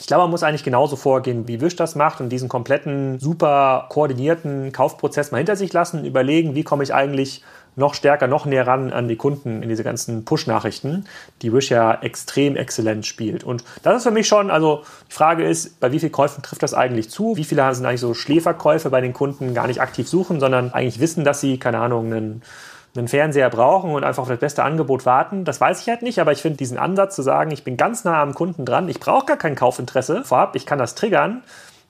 Ich 0.00 0.06
glaube, 0.06 0.22
man 0.22 0.30
muss 0.30 0.42
eigentlich 0.42 0.64
genauso 0.64 0.96
vorgehen, 0.96 1.46
wie 1.48 1.60
Wish 1.60 1.76
das 1.76 1.94
macht 1.94 2.20
und 2.20 2.30
diesen 2.30 2.48
kompletten, 2.48 3.18
super 3.18 3.86
koordinierten 3.90 4.72
Kaufprozess 4.72 5.32
mal 5.32 5.38
hinter 5.38 5.54
sich 5.54 5.72
lassen, 5.72 6.04
überlegen, 6.04 6.54
wie 6.54 6.64
komme 6.64 6.82
ich 6.82 6.94
eigentlich 6.94 7.42
noch 7.76 7.94
stärker, 7.94 8.26
noch 8.26 8.44
näher 8.44 8.66
ran 8.66 8.92
an 8.92 9.08
die 9.08 9.16
Kunden 9.16 9.62
in 9.62 9.68
diese 9.68 9.84
ganzen 9.84 10.24
Push-Nachrichten, 10.24 11.06
die 11.40 11.52
Wish 11.52 11.70
ja 11.70 11.94
extrem 12.02 12.56
exzellent 12.56 13.06
spielt. 13.06 13.44
Und 13.44 13.64
das 13.82 13.96
ist 13.96 14.02
für 14.02 14.10
mich 14.10 14.28
schon, 14.28 14.50
also 14.50 14.82
die 15.08 15.14
Frage 15.14 15.46
ist, 15.46 15.80
bei 15.80 15.92
wie 15.92 15.98
vielen 15.98 16.12
Käufen 16.12 16.42
trifft 16.42 16.62
das 16.62 16.74
eigentlich 16.74 17.10
zu? 17.10 17.36
Wie 17.36 17.44
viele 17.44 17.74
sind 17.74 17.86
eigentlich 17.86 18.00
so 18.00 18.14
Schläferkäufe 18.14 18.90
bei 18.90 19.00
den 19.00 19.12
Kunden 19.12 19.54
gar 19.54 19.66
nicht 19.66 19.80
aktiv 19.80 20.08
suchen, 20.08 20.40
sondern 20.40 20.72
eigentlich 20.72 21.00
wissen, 21.00 21.24
dass 21.24 21.40
sie, 21.40 21.58
keine 21.58 21.78
Ahnung, 21.78 22.12
einen 22.12 22.42
einen 22.94 23.08
Fernseher 23.08 23.48
brauchen 23.48 23.92
und 23.92 24.04
einfach 24.04 24.22
auf 24.22 24.28
das 24.28 24.38
beste 24.38 24.64
Angebot 24.64 25.06
warten. 25.06 25.44
Das 25.44 25.60
weiß 25.60 25.80
ich 25.80 25.88
halt 25.88 26.02
nicht, 26.02 26.18
aber 26.18 26.32
ich 26.32 26.42
finde 26.42 26.58
diesen 26.58 26.78
Ansatz 26.78 27.16
zu 27.16 27.22
sagen, 27.22 27.50
ich 27.50 27.64
bin 27.64 27.76
ganz 27.76 28.04
nah 28.04 28.20
am 28.20 28.34
Kunden 28.34 28.64
dran, 28.64 28.88
ich 28.88 29.00
brauche 29.00 29.26
gar 29.26 29.36
kein 29.36 29.54
Kaufinteresse 29.54 30.24
vorab, 30.24 30.56
ich 30.56 30.66
kann 30.66 30.78
das 30.78 30.94
triggern. 30.94 31.42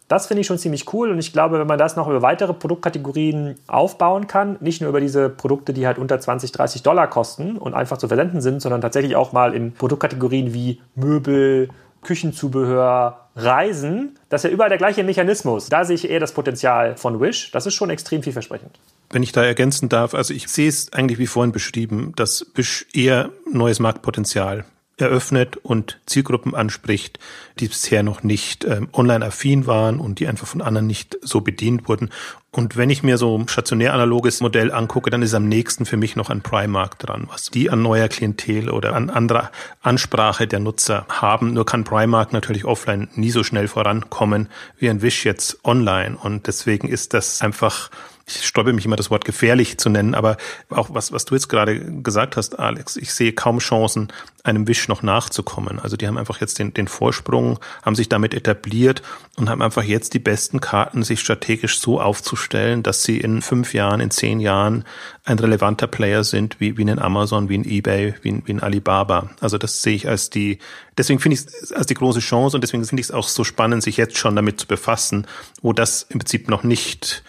Das 0.08 0.26
finde 0.26 0.42
ich 0.42 0.46
schon 0.46 0.58
ziemlich 0.58 0.92
cool 0.92 1.10
und 1.10 1.18
ich 1.18 1.32
glaube, 1.32 1.58
wenn 1.58 1.66
man 1.66 1.78
das 1.78 1.96
noch 1.96 2.06
über 2.06 2.20
weitere 2.20 2.52
Produktkategorien 2.52 3.56
aufbauen 3.66 4.26
kann, 4.26 4.58
nicht 4.60 4.80
nur 4.80 4.90
über 4.90 5.00
diese 5.00 5.30
Produkte, 5.30 5.72
die 5.72 5.86
halt 5.86 5.98
unter 5.98 6.20
20, 6.20 6.52
30 6.52 6.82
Dollar 6.82 7.08
kosten 7.08 7.56
und 7.56 7.72
einfach 7.72 7.96
zu 7.96 8.08
versenden 8.08 8.42
sind, 8.42 8.60
sondern 8.60 8.82
tatsächlich 8.82 9.16
auch 9.16 9.32
mal 9.32 9.54
in 9.54 9.72
Produktkategorien 9.72 10.52
wie 10.52 10.80
Möbel, 10.94 11.70
Küchenzubehör, 12.02 13.20
Reisen, 13.36 14.18
das 14.28 14.44
ist 14.44 14.50
ja 14.50 14.54
überall 14.54 14.68
der 14.68 14.78
gleiche 14.78 15.02
Mechanismus. 15.04 15.68
Da 15.68 15.84
sehe 15.84 15.94
ich 15.94 16.10
eher 16.10 16.20
das 16.20 16.32
Potenzial 16.32 16.96
von 16.96 17.20
Wish. 17.20 17.50
Das 17.52 17.64
ist 17.64 17.74
schon 17.74 17.88
extrem 17.88 18.22
vielversprechend. 18.22 18.78
Wenn 19.12 19.22
ich 19.22 19.32
da 19.32 19.44
ergänzen 19.44 19.90
darf, 19.90 20.14
also 20.14 20.32
ich 20.32 20.48
sehe 20.48 20.68
es 20.68 20.92
eigentlich 20.92 21.18
wie 21.18 21.26
vorhin 21.26 21.52
beschrieben, 21.52 22.14
dass 22.16 22.46
Wish 22.54 22.86
eher 22.94 23.30
neues 23.52 23.78
Marktpotenzial 23.78 24.64
eröffnet 24.96 25.56
und 25.56 25.98
Zielgruppen 26.06 26.54
anspricht, 26.54 27.18
die 27.58 27.68
bisher 27.68 28.02
noch 28.02 28.22
nicht 28.22 28.64
ähm, 28.64 28.88
online 28.92 29.24
affin 29.24 29.66
waren 29.66 29.98
und 29.98 30.18
die 30.18 30.28
einfach 30.28 30.46
von 30.46 30.62
anderen 30.62 30.86
nicht 30.86 31.18
so 31.22 31.40
bedient 31.40 31.88
wurden. 31.88 32.10
Und 32.50 32.76
wenn 32.76 32.90
ich 32.90 33.02
mir 33.02 33.18
so 33.18 33.36
ein 33.36 33.48
stationär-analoges 33.48 34.40
Modell 34.40 34.72
angucke, 34.72 35.10
dann 35.10 35.22
ist 35.22 35.34
am 35.34 35.48
nächsten 35.48 35.86
für 35.86 35.96
mich 35.96 36.16
noch 36.16 36.30
ein 36.30 36.42
Primark 36.42 36.98
dran, 36.98 37.26
was 37.30 37.50
die 37.50 37.70
an 37.70 37.82
neuer 37.82 38.08
Klientel 38.08 38.70
oder 38.70 38.94
an 38.94 39.10
anderer 39.10 39.50
Ansprache 39.80 40.46
der 40.46 40.60
Nutzer 40.60 41.06
haben. 41.08 41.54
Nur 41.54 41.66
kann 41.66 41.84
Primark 41.84 42.32
natürlich 42.32 42.64
offline 42.64 43.08
nie 43.14 43.30
so 43.30 43.42
schnell 43.42 43.68
vorankommen 43.68 44.48
wie 44.78 44.90
ein 44.90 45.02
Wish 45.02 45.24
jetzt 45.24 45.64
online. 45.64 46.16
Und 46.16 46.46
deswegen 46.46 46.88
ist 46.88 47.14
das 47.14 47.40
einfach 47.40 47.90
ich 48.36 48.46
stolpe 48.46 48.72
mich 48.72 48.84
immer 48.84 48.96
das 48.96 49.10
Wort 49.10 49.24
gefährlich 49.24 49.78
zu 49.78 49.88
nennen, 49.88 50.14
aber 50.14 50.36
auch 50.70 50.90
was, 50.92 51.12
was 51.12 51.24
du 51.24 51.34
jetzt 51.34 51.48
gerade 51.48 51.80
gesagt 52.02 52.36
hast, 52.36 52.58
Alex, 52.58 52.96
ich 52.96 53.12
sehe 53.12 53.32
kaum 53.32 53.58
Chancen, 53.58 54.12
einem 54.44 54.66
Wisch 54.66 54.88
noch 54.88 55.02
nachzukommen. 55.02 55.78
Also 55.78 55.96
die 55.96 56.06
haben 56.08 56.18
einfach 56.18 56.40
jetzt 56.40 56.58
den, 56.58 56.74
den 56.74 56.88
Vorsprung, 56.88 57.60
haben 57.82 57.94
sich 57.94 58.08
damit 58.08 58.34
etabliert 58.34 59.02
und 59.36 59.48
haben 59.48 59.62
einfach 59.62 59.84
jetzt 59.84 60.14
die 60.14 60.18
besten 60.18 60.60
Karten, 60.60 61.04
sich 61.04 61.20
strategisch 61.20 61.78
so 61.78 62.00
aufzustellen, 62.00 62.82
dass 62.82 63.04
sie 63.04 63.18
in 63.18 63.40
fünf 63.40 63.72
Jahren, 63.72 64.00
in 64.00 64.10
zehn 64.10 64.40
Jahren 64.40 64.84
ein 65.24 65.38
relevanter 65.38 65.86
Player 65.86 66.24
sind, 66.24 66.58
wie, 66.58 66.76
wie 66.76 66.84
ein 66.84 66.98
Amazon, 66.98 67.48
wie 67.48 67.58
ein 67.58 67.64
eBay, 67.64 68.14
wie 68.22 68.32
ein, 68.32 68.42
wie 68.44 68.54
ein 68.54 68.62
Alibaba. 68.62 69.30
Also 69.40 69.58
das 69.58 69.82
sehe 69.82 69.94
ich 69.94 70.08
als 70.08 70.30
die, 70.30 70.58
deswegen 70.98 71.20
finde 71.20 71.34
ich 71.34 71.46
es 71.46 71.72
als 71.72 71.86
die 71.86 71.94
große 71.94 72.20
Chance 72.20 72.56
und 72.56 72.62
deswegen 72.62 72.84
finde 72.84 73.00
ich 73.00 73.06
es 73.06 73.12
auch 73.12 73.28
so 73.28 73.44
spannend, 73.44 73.82
sich 73.84 73.96
jetzt 73.96 74.18
schon 74.18 74.34
damit 74.34 74.58
zu 74.58 74.66
befassen, 74.66 75.26
wo 75.60 75.72
das 75.72 76.06
im 76.08 76.18
Prinzip 76.18 76.48
noch 76.48 76.64
nicht 76.64 77.22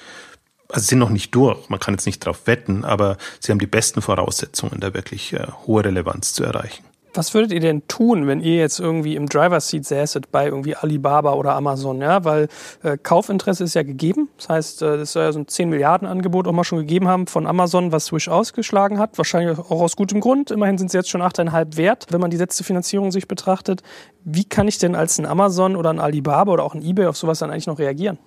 also 0.74 0.88
sind 0.88 1.00
noch 1.00 1.10
nicht 1.10 1.34
durch, 1.36 1.70
man 1.70 1.80
kann 1.80 1.94
jetzt 1.94 2.06
nicht 2.06 2.26
darauf 2.26 2.48
wetten, 2.48 2.84
aber 2.84 3.18
sie 3.40 3.52
haben 3.52 3.60
die 3.60 3.68
besten 3.68 4.02
Voraussetzungen, 4.02 4.80
da 4.80 4.94
wirklich 4.94 5.34
äh, 5.34 5.46
hohe 5.68 5.86
Relevanz 5.86 6.34
zu 6.34 6.44
erreichen. 6.44 6.84
Was 7.16 7.36
würdet 7.36 7.52
ihr 7.52 7.60
denn 7.60 7.88
tun, 7.88 8.26
wenn 8.26 8.40
ihr 8.40 8.56
jetzt 8.56 8.80
irgendwie 8.80 9.16
im 9.16 9.28
Driver's 9.30 9.70
Seat 9.70 9.86
säßet 9.86 10.32
bei 10.32 10.48
irgendwie 10.48 10.76
Alibaba 10.76 11.34
oder 11.34 11.54
Amazon, 11.54 12.02
ja? 12.02 12.26
Weil 12.26 12.48
äh, 12.82 12.98
Kaufinteresse 12.98 13.66
ist 13.66 13.76
ja 13.76 13.84
gegeben. 13.84 14.30
Das 14.38 14.50
heißt, 14.50 14.82
äh, 14.82 15.06
soll 15.06 15.24
ja 15.24 15.32
so 15.32 15.38
ein 15.38 15.48
10 15.48 15.70
Milliarden 15.70 16.08
Angebot 16.08 16.48
auch 16.48 16.54
mal 16.54 16.64
schon 16.64 16.80
gegeben 16.80 17.08
haben 17.08 17.28
von 17.28 17.46
Amazon, 17.46 17.92
was 17.92 18.06
Swish 18.06 18.30
ausgeschlagen 18.30 18.98
hat. 18.98 19.16
Wahrscheinlich 19.20 19.60
auch 19.60 19.70
aus 19.70 19.96
gutem 19.96 20.22
Grund. 20.22 20.50
Immerhin 20.50 20.80
sind 20.80 20.90
sie 20.90 20.98
jetzt 20.98 21.12
schon 21.12 21.22
8,5 21.22 21.78
wert, 21.78 22.08
wenn 22.10 22.20
man 22.20 22.32
die 22.32 22.38
letzte 22.38 22.64
Finanzierung 22.64 23.12
sich 23.12 23.28
betrachtet. 23.28 23.84
Wie 24.24 24.46
kann 24.46 24.68
ich 24.68 24.80
denn 24.80 24.96
als 24.96 25.20
ein 25.20 25.28
Amazon 25.28 25.76
oder 25.76 25.92
ein 25.92 26.00
Alibaba 26.00 26.52
oder 26.52 26.64
auch 26.64 26.74
ein 26.74 26.82
eBay 26.82 27.06
auf 27.06 27.18
sowas 27.18 27.38
dann 27.38 27.52
eigentlich 27.52 27.68
noch 27.68 27.78
reagieren? 27.78 28.18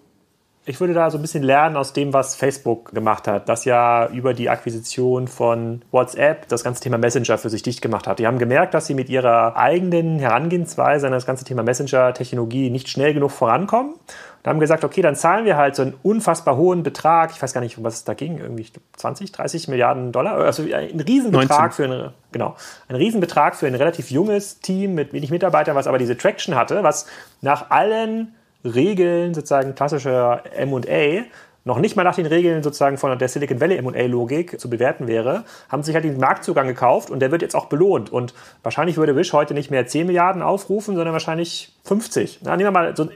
Ich 0.69 0.81
würde 0.81 0.95
da 0.95 1.11
so 1.11 1.17
ein 1.17 1.23
bisschen 1.23 1.45
lernen 1.45 1.77
aus 1.77 1.93
dem, 1.93 2.13
was 2.13 2.35
Facebook 2.35 2.93
gemacht 2.93 3.29
hat, 3.29 3.49
das 3.49 3.65
ja 3.65 4.09
über 4.09 4.35
die 4.35 4.51
Akquisition 4.51 5.29
von 5.29 5.83
WhatsApp 5.93 6.49
das 6.49 6.65
ganze 6.65 6.83
Thema 6.83 6.99
Messenger 6.99 7.39
für 7.39 7.51
sich 7.51 7.63
dicht 7.63 7.81
gemacht 7.81 8.09
hat. 8.09 8.19
Die 8.19 8.27
haben 8.27 8.41
gemerkt, 8.41 8.75
dass 8.75 8.87
sie 8.87 8.95
mit 8.95 9.09
ihrer 9.09 9.57
eigenen 9.57 10.19
Herangehensweise 10.19 11.07
an 11.07 11.13
das 11.13 11.25
ganze 11.25 11.45
Thema 11.45 11.63
Messenger-Technologie 11.63 12.71
nicht 12.71 12.89
schnell 12.89 13.15
genug 13.15 13.31
vorankommen 13.31 13.93
und 13.95 14.51
haben 14.51 14.59
gesagt, 14.59 14.83
okay, 14.83 15.03
dann 15.03 15.15
zahlen 15.15 15.45
wir 15.45 15.57
halt 15.57 15.77
so 15.77 15.83
einen 15.83 15.95
unfassbar 16.03 16.57
hohen 16.57 16.83
Betrag, 16.83 17.31
ich 17.31 17.41
weiß 17.41 17.55
gar 17.55 17.61
nicht, 17.61 17.79
um 17.79 17.85
was 17.85 17.95
es 17.95 18.05
da 18.05 18.15
ging, 18.15 18.39
irgendwie 18.39 18.67
20, 18.97 19.31
30 19.31 19.69
Milliarden 19.69 20.11
Dollar, 20.11 20.35
also 20.39 20.65
ein 20.65 20.99
Riesenbetrag 21.01 21.61
19. 21.61 21.73
für 21.73 21.85
eine, 21.85 22.13
genau, 22.33 22.57
ein 22.89 22.97
Riesenbetrag 22.97 23.55
für 23.55 23.69
ein 23.69 23.75
relativ 23.77 24.11
junges 24.11 24.59
Team 24.59 24.95
mit 24.95 25.13
wenig 25.13 25.31
Mitarbeitern, 25.31 25.77
was 25.77 25.87
aber 25.87 25.99
diese 25.99 26.17
Traction 26.17 26.57
hatte, 26.57 26.83
was 26.83 27.07
nach 27.41 27.71
allen 27.71 28.36
Regeln 28.67 29.35
sozusagen 29.35 29.75
klassischer 29.75 30.43
M&A 30.55 31.25
noch 31.67 31.81
nicht 31.81 31.97
mal 31.97 32.05
nach 32.05 32.15
den 32.15 32.27
Regeln 32.27 32.63
sozusagen 32.63 32.97
von 32.97 33.19
der 33.19 33.29
Silicon 33.29 33.61
Valley 33.61 33.77
M&A-Logik 33.79 34.61
zu 34.61 34.71
bewerten 34.71 35.09
wäre, 35.09 35.43
haben 35.69 35.83
sich 35.83 35.97
halt 35.97 36.05
den 36.05 36.17
Marktzugang 36.17 36.69
gekauft 36.69 37.11
und 37.11 37.19
der 37.19 37.33
wird 37.33 37.43
jetzt 37.43 37.57
auch 37.57 37.67
belohnt. 37.67 38.09
Und 38.09 38.35
wahrscheinlich 38.63 38.97
würde 38.97 39.17
Wish 39.17 39.33
heute 39.33 39.53
nicht 39.53 39.73
mehr 39.73 39.85
10 39.85 40.07
Milliarden 40.07 40.43
aufrufen, 40.43 40.95
sondern 40.95 41.13
wahrscheinlich 41.13 41.75
50. 41.83 42.39
Na, 42.45 42.57
nehmen 42.57 42.69
wir 42.69 42.71
mal 42.71 42.97
so 42.97 43.03
einen 43.03 43.13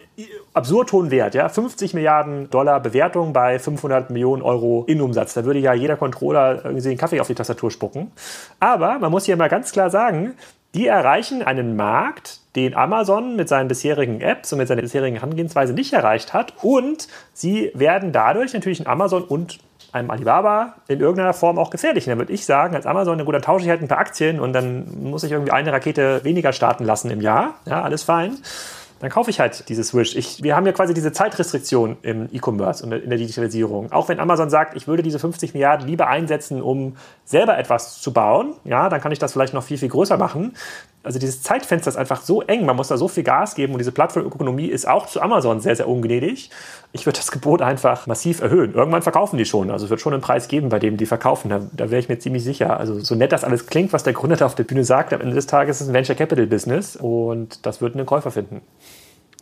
absurd 0.52 0.90
hohen 0.90 1.12
Wert, 1.12 1.36
ja, 1.36 1.48
50 1.48 1.94
Milliarden 1.94 2.50
Dollar 2.50 2.80
Bewertung 2.80 3.32
bei 3.32 3.60
500 3.60 4.10
Millionen 4.10 4.42
Euro 4.42 4.82
Innenumsatz. 4.88 5.34
Da 5.34 5.44
würde 5.44 5.60
ja 5.60 5.72
jeder 5.72 5.96
Controller 5.96 6.64
irgendwie 6.64 6.88
den 6.88 6.98
Kaffee 6.98 7.20
auf 7.20 7.28
die 7.28 7.36
Tastatur 7.36 7.70
spucken. 7.70 8.10
Aber 8.58 8.98
man 8.98 9.12
muss 9.12 9.26
hier 9.26 9.36
mal 9.36 9.48
ganz 9.48 9.70
klar 9.70 9.90
sagen, 9.90 10.34
die 10.74 10.88
erreichen 10.88 11.42
einen 11.42 11.76
Markt, 11.76 12.39
den 12.56 12.74
Amazon 12.74 13.36
mit 13.36 13.48
seinen 13.48 13.68
bisherigen 13.68 14.20
Apps 14.20 14.52
und 14.52 14.58
mit 14.58 14.68
seiner 14.68 14.82
bisherigen 14.82 15.16
Herangehensweise 15.16 15.72
nicht 15.72 15.92
erreicht 15.92 16.32
hat. 16.32 16.54
Und 16.62 17.08
sie 17.32 17.70
werden 17.74 18.12
dadurch 18.12 18.52
natürlich 18.52 18.80
in 18.80 18.86
Amazon 18.86 19.22
und 19.22 19.58
einem 19.92 20.10
Alibaba 20.10 20.74
in 20.88 21.00
irgendeiner 21.00 21.32
Form 21.32 21.58
auch 21.58 21.70
gefährlich. 21.70 22.06
Und 22.06 22.10
dann 22.10 22.18
würde 22.18 22.32
ich 22.32 22.44
sagen, 22.44 22.74
als 22.74 22.86
Amazon, 22.86 23.24
gut, 23.24 23.34
dann 23.34 23.42
tausche 23.42 23.64
ich 23.64 23.70
halt 23.70 23.82
ein 23.82 23.88
paar 23.88 23.98
Aktien 23.98 24.40
und 24.40 24.52
dann 24.52 24.86
muss 25.02 25.24
ich 25.24 25.32
irgendwie 25.32 25.52
eine 25.52 25.72
Rakete 25.72 26.22
weniger 26.24 26.52
starten 26.52 26.84
lassen 26.84 27.10
im 27.10 27.20
Jahr. 27.20 27.54
Ja, 27.66 27.82
alles 27.82 28.02
fein 28.02 28.38
dann 29.00 29.08
kaufe 29.08 29.30
ich 29.30 29.40
halt 29.40 29.68
dieses 29.70 29.94
Wish. 29.94 30.14
Ich, 30.14 30.42
wir 30.42 30.54
haben 30.54 30.66
ja 30.66 30.72
quasi 30.72 30.92
diese 30.92 31.10
Zeitrestriktion 31.10 31.96
im 32.02 32.28
E-Commerce 32.32 32.84
und 32.84 32.92
in 32.92 33.08
der 33.08 33.18
Digitalisierung. 33.18 33.90
Auch 33.92 34.08
wenn 34.08 34.20
Amazon 34.20 34.50
sagt, 34.50 34.76
ich 34.76 34.86
würde 34.86 35.02
diese 35.02 35.18
50 35.18 35.54
Milliarden 35.54 35.88
lieber 35.88 36.06
einsetzen, 36.06 36.60
um 36.60 36.96
selber 37.24 37.58
etwas 37.58 38.02
zu 38.02 38.12
bauen, 38.12 38.54
ja, 38.64 38.90
dann 38.90 39.00
kann 39.00 39.10
ich 39.10 39.18
das 39.18 39.32
vielleicht 39.32 39.54
noch 39.54 39.62
viel, 39.62 39.78
viel 39.78 39.88
größer 39.88 40.18
machen. 40.18 40.54
Also 41.02 41.18
dieses 41.18 41.42
Zeitfenster 41.42 41.88
ist 41.88 41.96
einfach 41.96 42.20
so 42.20 42.42
eng, 42.42 42.66
man 42.66 42.76
muss 42.76 42.88
da 42.88 42.98
so 42.98 43.08
viel 43.08 43.24
Gas 43.24 43.54
geben 43.54 43.72
und 43.72 43.78
diese 43.78 43.90
Plattformökonomie 43.90 44.66
ist 44.66 44.86
auch 44.86 45.06
zu 45.06 45.22
Amazon 45.22 45.60
sehr, 45.60 45.74
sehr 45.74 45.88
ungnädig. 45.88 46.50
Ich 46.92 47.06
würde 47.06 47.18
das 47.18 47.30
Gebot 47.30 47.62
einfach 47.62 48.08
massiv 48.08 48.40
erhöhen. 48.40 48.74
Irgendwann 48.74 49.02
verkaufen 49.02 49.36
die 49.36 49.44
schon. 49.44 49.70
Also 49.70 49.84
es 49.84 49.90
wird 49.90 50.00
schon 50.00 50.12
einen 50.12 50.22
Preis 50.22 50.48
geben, 50.48 50.70
bei 50.70 50.80
dem 50.80 50.96
die 50.96 51.06
verkaufen. 51.06 51.48
Da, 51.48 51.60
da 51.72 51.90
wäre 51.90 52.00
ich 52.00 52.08
mir 52.08 52.18
ziemlich 52.18 52.42
sicher. 52.42 52.80
Also 52.80 52.98
so 52.98 53.14
nett 53.14 53.30
das 53.30 53.44
alles 53.44 53.66
klingt, 53.66 53.92
was 53.92 54.02
der 54.02 54.12
Gründer 54.12 54.36
da 54.36 54.46
auf 54.46 54.56
der 54.56 54.64
Bühne 54.64 54.84
sagt, 54.84 55.12
am 55.12 55.20
Ende 55.20 55.34
des 55.34 55.46
Tages 55.46 55.76
ist 55.76 55.82
es 55.82 55.88
ein 55.88 55.94
Venture 55.94 56.16
Capital 56.16 56.46
Business 56.46 56.96
und 56.96 57.64
das 57.64 57.80
wird 57.80 57.94
einen 57.94 58.06
Käufer 58.06 58.32
finden. 58.32 58.60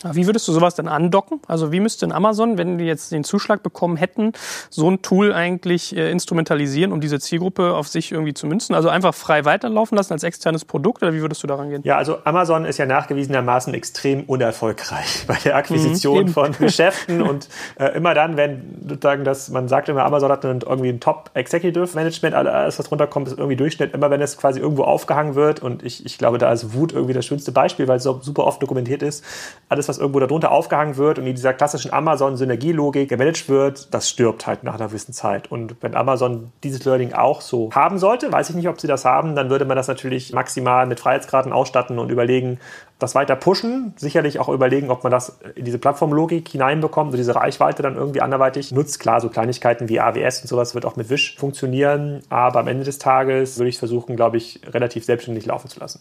Wie 0.04 0.26
würdest 0.26 0.46
du 0.46 0.52
sowas 0.52 0.76
denn 0.76 0.86
andocken? 0.86 1.40
Also 1.48 1.72
wie 1.72 1.80
müsste 1.80 2.06
ein 2.06 2.12
Amazon, 2.12 2.56
wenn 2.56 2.78
die 2.78 2.84
jetzt 2.84 3.10
den 3.10 3.24
Zuschlag 3.24 3.62
bekommen 3.62 3.96
hätten, 3.96 4.32
so 4.70 4.88
ein 4.88 5.02
Tool 5.02 5.32
eigentlich 5.32 5.96
äh, 5.96 6.10
instrumentalisieren, 6.10 6.92
um 6.92 7.00
diese 7.00 7.18
Zielgruppe 7.18 7.74
auf 7.74 7.88
sich 7.88 8.12
irgendwie 8.12 8.34
zu 8.34 8.46
münzen? 8.46 8.74
Also 8.74 8.88
einfach 8.88 9.14
frei 9.14 9.44
weiterlaufen 9.44 9.96
lassen 9.96 10.12
als 10.12 10.22
externes 10.22 10.64
Produkt 10.64 11.02
oder 11.02 11.12
wie 11.14 11.20
würdest 11.20 11.42
du 11.42 11.48
daran 11.48 11.70
gehen? 11.70 11.82
Ja, 11.84 11.96
also 11.96 12.18
Amazon 12.24 12.64
ist 12.64 12.78
ja 12.78 12.86
nachgewiesenermaßen 12.86 13.74
extrem 13.74 14.22
unerfolgreich 14.24 15.24
bei 15.26 15.36
der 15.44 15.56
Akquisition 15.56 16.26
mhm, 16.26 16.28
von 16.28 16.52
Geschäften 16.52 17.20
und 17.22 17.48
äh, 17.78 17.96
immer 17.96 18.14
dann, 18.14 18.36
wenn 18.36 18.78
sozusagen 18.88 19.24
das, 19.24 19.48
man 19.48 19.66
sagt 19.66 19.88
immer, 19.88 20.04
Amazon 20.04 20.30
hat 20.30 20.44
irgendwie 20.44 20.90
ein 20.90 21.00
Top 21.00 21.30
Executive 21.34 21.88
Management, 21.94 22.34
alles 22.34 22.78
was 22.78 22.90
runterkommt, 22.90 23.28
ist 23.28 23.38
irgendwie 23.38 23.56
Durchschnitt, 23.56 23.94
immer 23.94 24.10
wenn 24.10 24.20
es 24.20 24.36
quasi 24.36 24.60
irgendwo 24.60 24.84
aufgehangen 24.84 25.34
wird 25.34 25.60
und 25.60 25.82
ich, 25.82 26.06
ich 26.06 26.18
glaube, 26.18 26.38
da 26.38 26.52
ist 26.52 26.72
Wut 26.74 26.92
irgendwie 26.92 27.14
das 27.14 27.26
schönste 27.26 27.50
Beispiel, 27.50 27.88
weil 27.88 27.96
es 27.96 28.04
so 28.04 28.20
super 28.22 28.44
oft 28.44 28.62
dokumentiert 28.62 29.02
ist. 29.02 29.24
Alles, 29.68 29.87
was 29.88 29.98
irgendwo 29.98 30.20
darunter 30.20 30.50
aufgehangen 30.50 30.96
wird 30.96 31.18
und 31.18 31.26
in 31.26 31.34
dieser 31.34 31.54
klassischen 31.54 31.92
Amazon-Synergielogik 31.92 33.08
gemanagt 33.08 33.48
wird, 33.48 33.92
das 33.92 34.08
stirbt 34.08 34.46
halt 34.46 34.64
nach 34.64 34.74
einer 34.74 34.88
gewissen 34.88 35.12
Zeit. 35.12 35.50
Und 35.50 35.76
wenn 35.80 35.94
Amazon 35.94 36.52
dieses 36.62 36.84
Learning 36.84 37.12
auch 37.12 37.40
so 37.40 37.70
haben 37.72 37.98
sollte, 37.98 38.32
weiß 38.32 38.50
ich 38.50 38.56
nicht, 38.56 38.68
ob 38.68 38.80
sie 38.80 38.86
das 38.86 39.04
haben, 39.04 39.34
dann 39.34 39.50
würde 39.50 39.64
man 39.64 39.76
das 39.76 39.88
natürlich 39.88 40.32
maximal 40.32 40.86
mit 40.86 41.00
Freiheitsgraden 41.00 41.52
ausstatten 41.52 41.98
und 41.98 42.10
überlegen, 42.10 42.58
das 42.98 43.14
weiter 43.14 43.36
pushen, 43.36 43.94
sicherlich 43.96 44.40
auch 44.40 44.48
überlegen, 44.48 44.90
ob 44.90 45.04
man 45.04 45.12
das 45.12 45.38
in 45.54 45.64
diese 45.64 45.78
Plattformlogik 45.78 46.48
hineinbekommt, 46.48 47.12
so 47.12 47.16
diese 47.16 47.34
Reichweite 47.34 47.82
dann 47.82 47.96
irgendwie 47.96 48.20
anderweitig 48.20 48.72
nutzt. 48.72 48.98
Klar, 48.98 49.20
so 49.20 49.28
Kleinigkeiten 49.28 49.88
wie 49.88 50.00
AWS 50.00 50.42
und 50.42 50.48
sowas 50.48 50.74
wird 50.74 50.84
auch 50.84 50.96
mit 50.96 51.08
Wish 51.08 51.36
funktionieren, 51.36 52.22
aber 52.28 52.60
am 52.60 52.68
Ende 52.68 52.84
des 52.84 52.98
Tages 52.98 53.58
würde 53.58 53.68
ich 53.68 53.78
versuchen, 53.78 54.16
glaube 54.16 54.36
ich, 54.36 54.60
relativ 54.66 55.04
selbstständig 55.04 55.46
laufen 55.46 55.68
zu 55.68 55.78
lassen. 55.78 56.00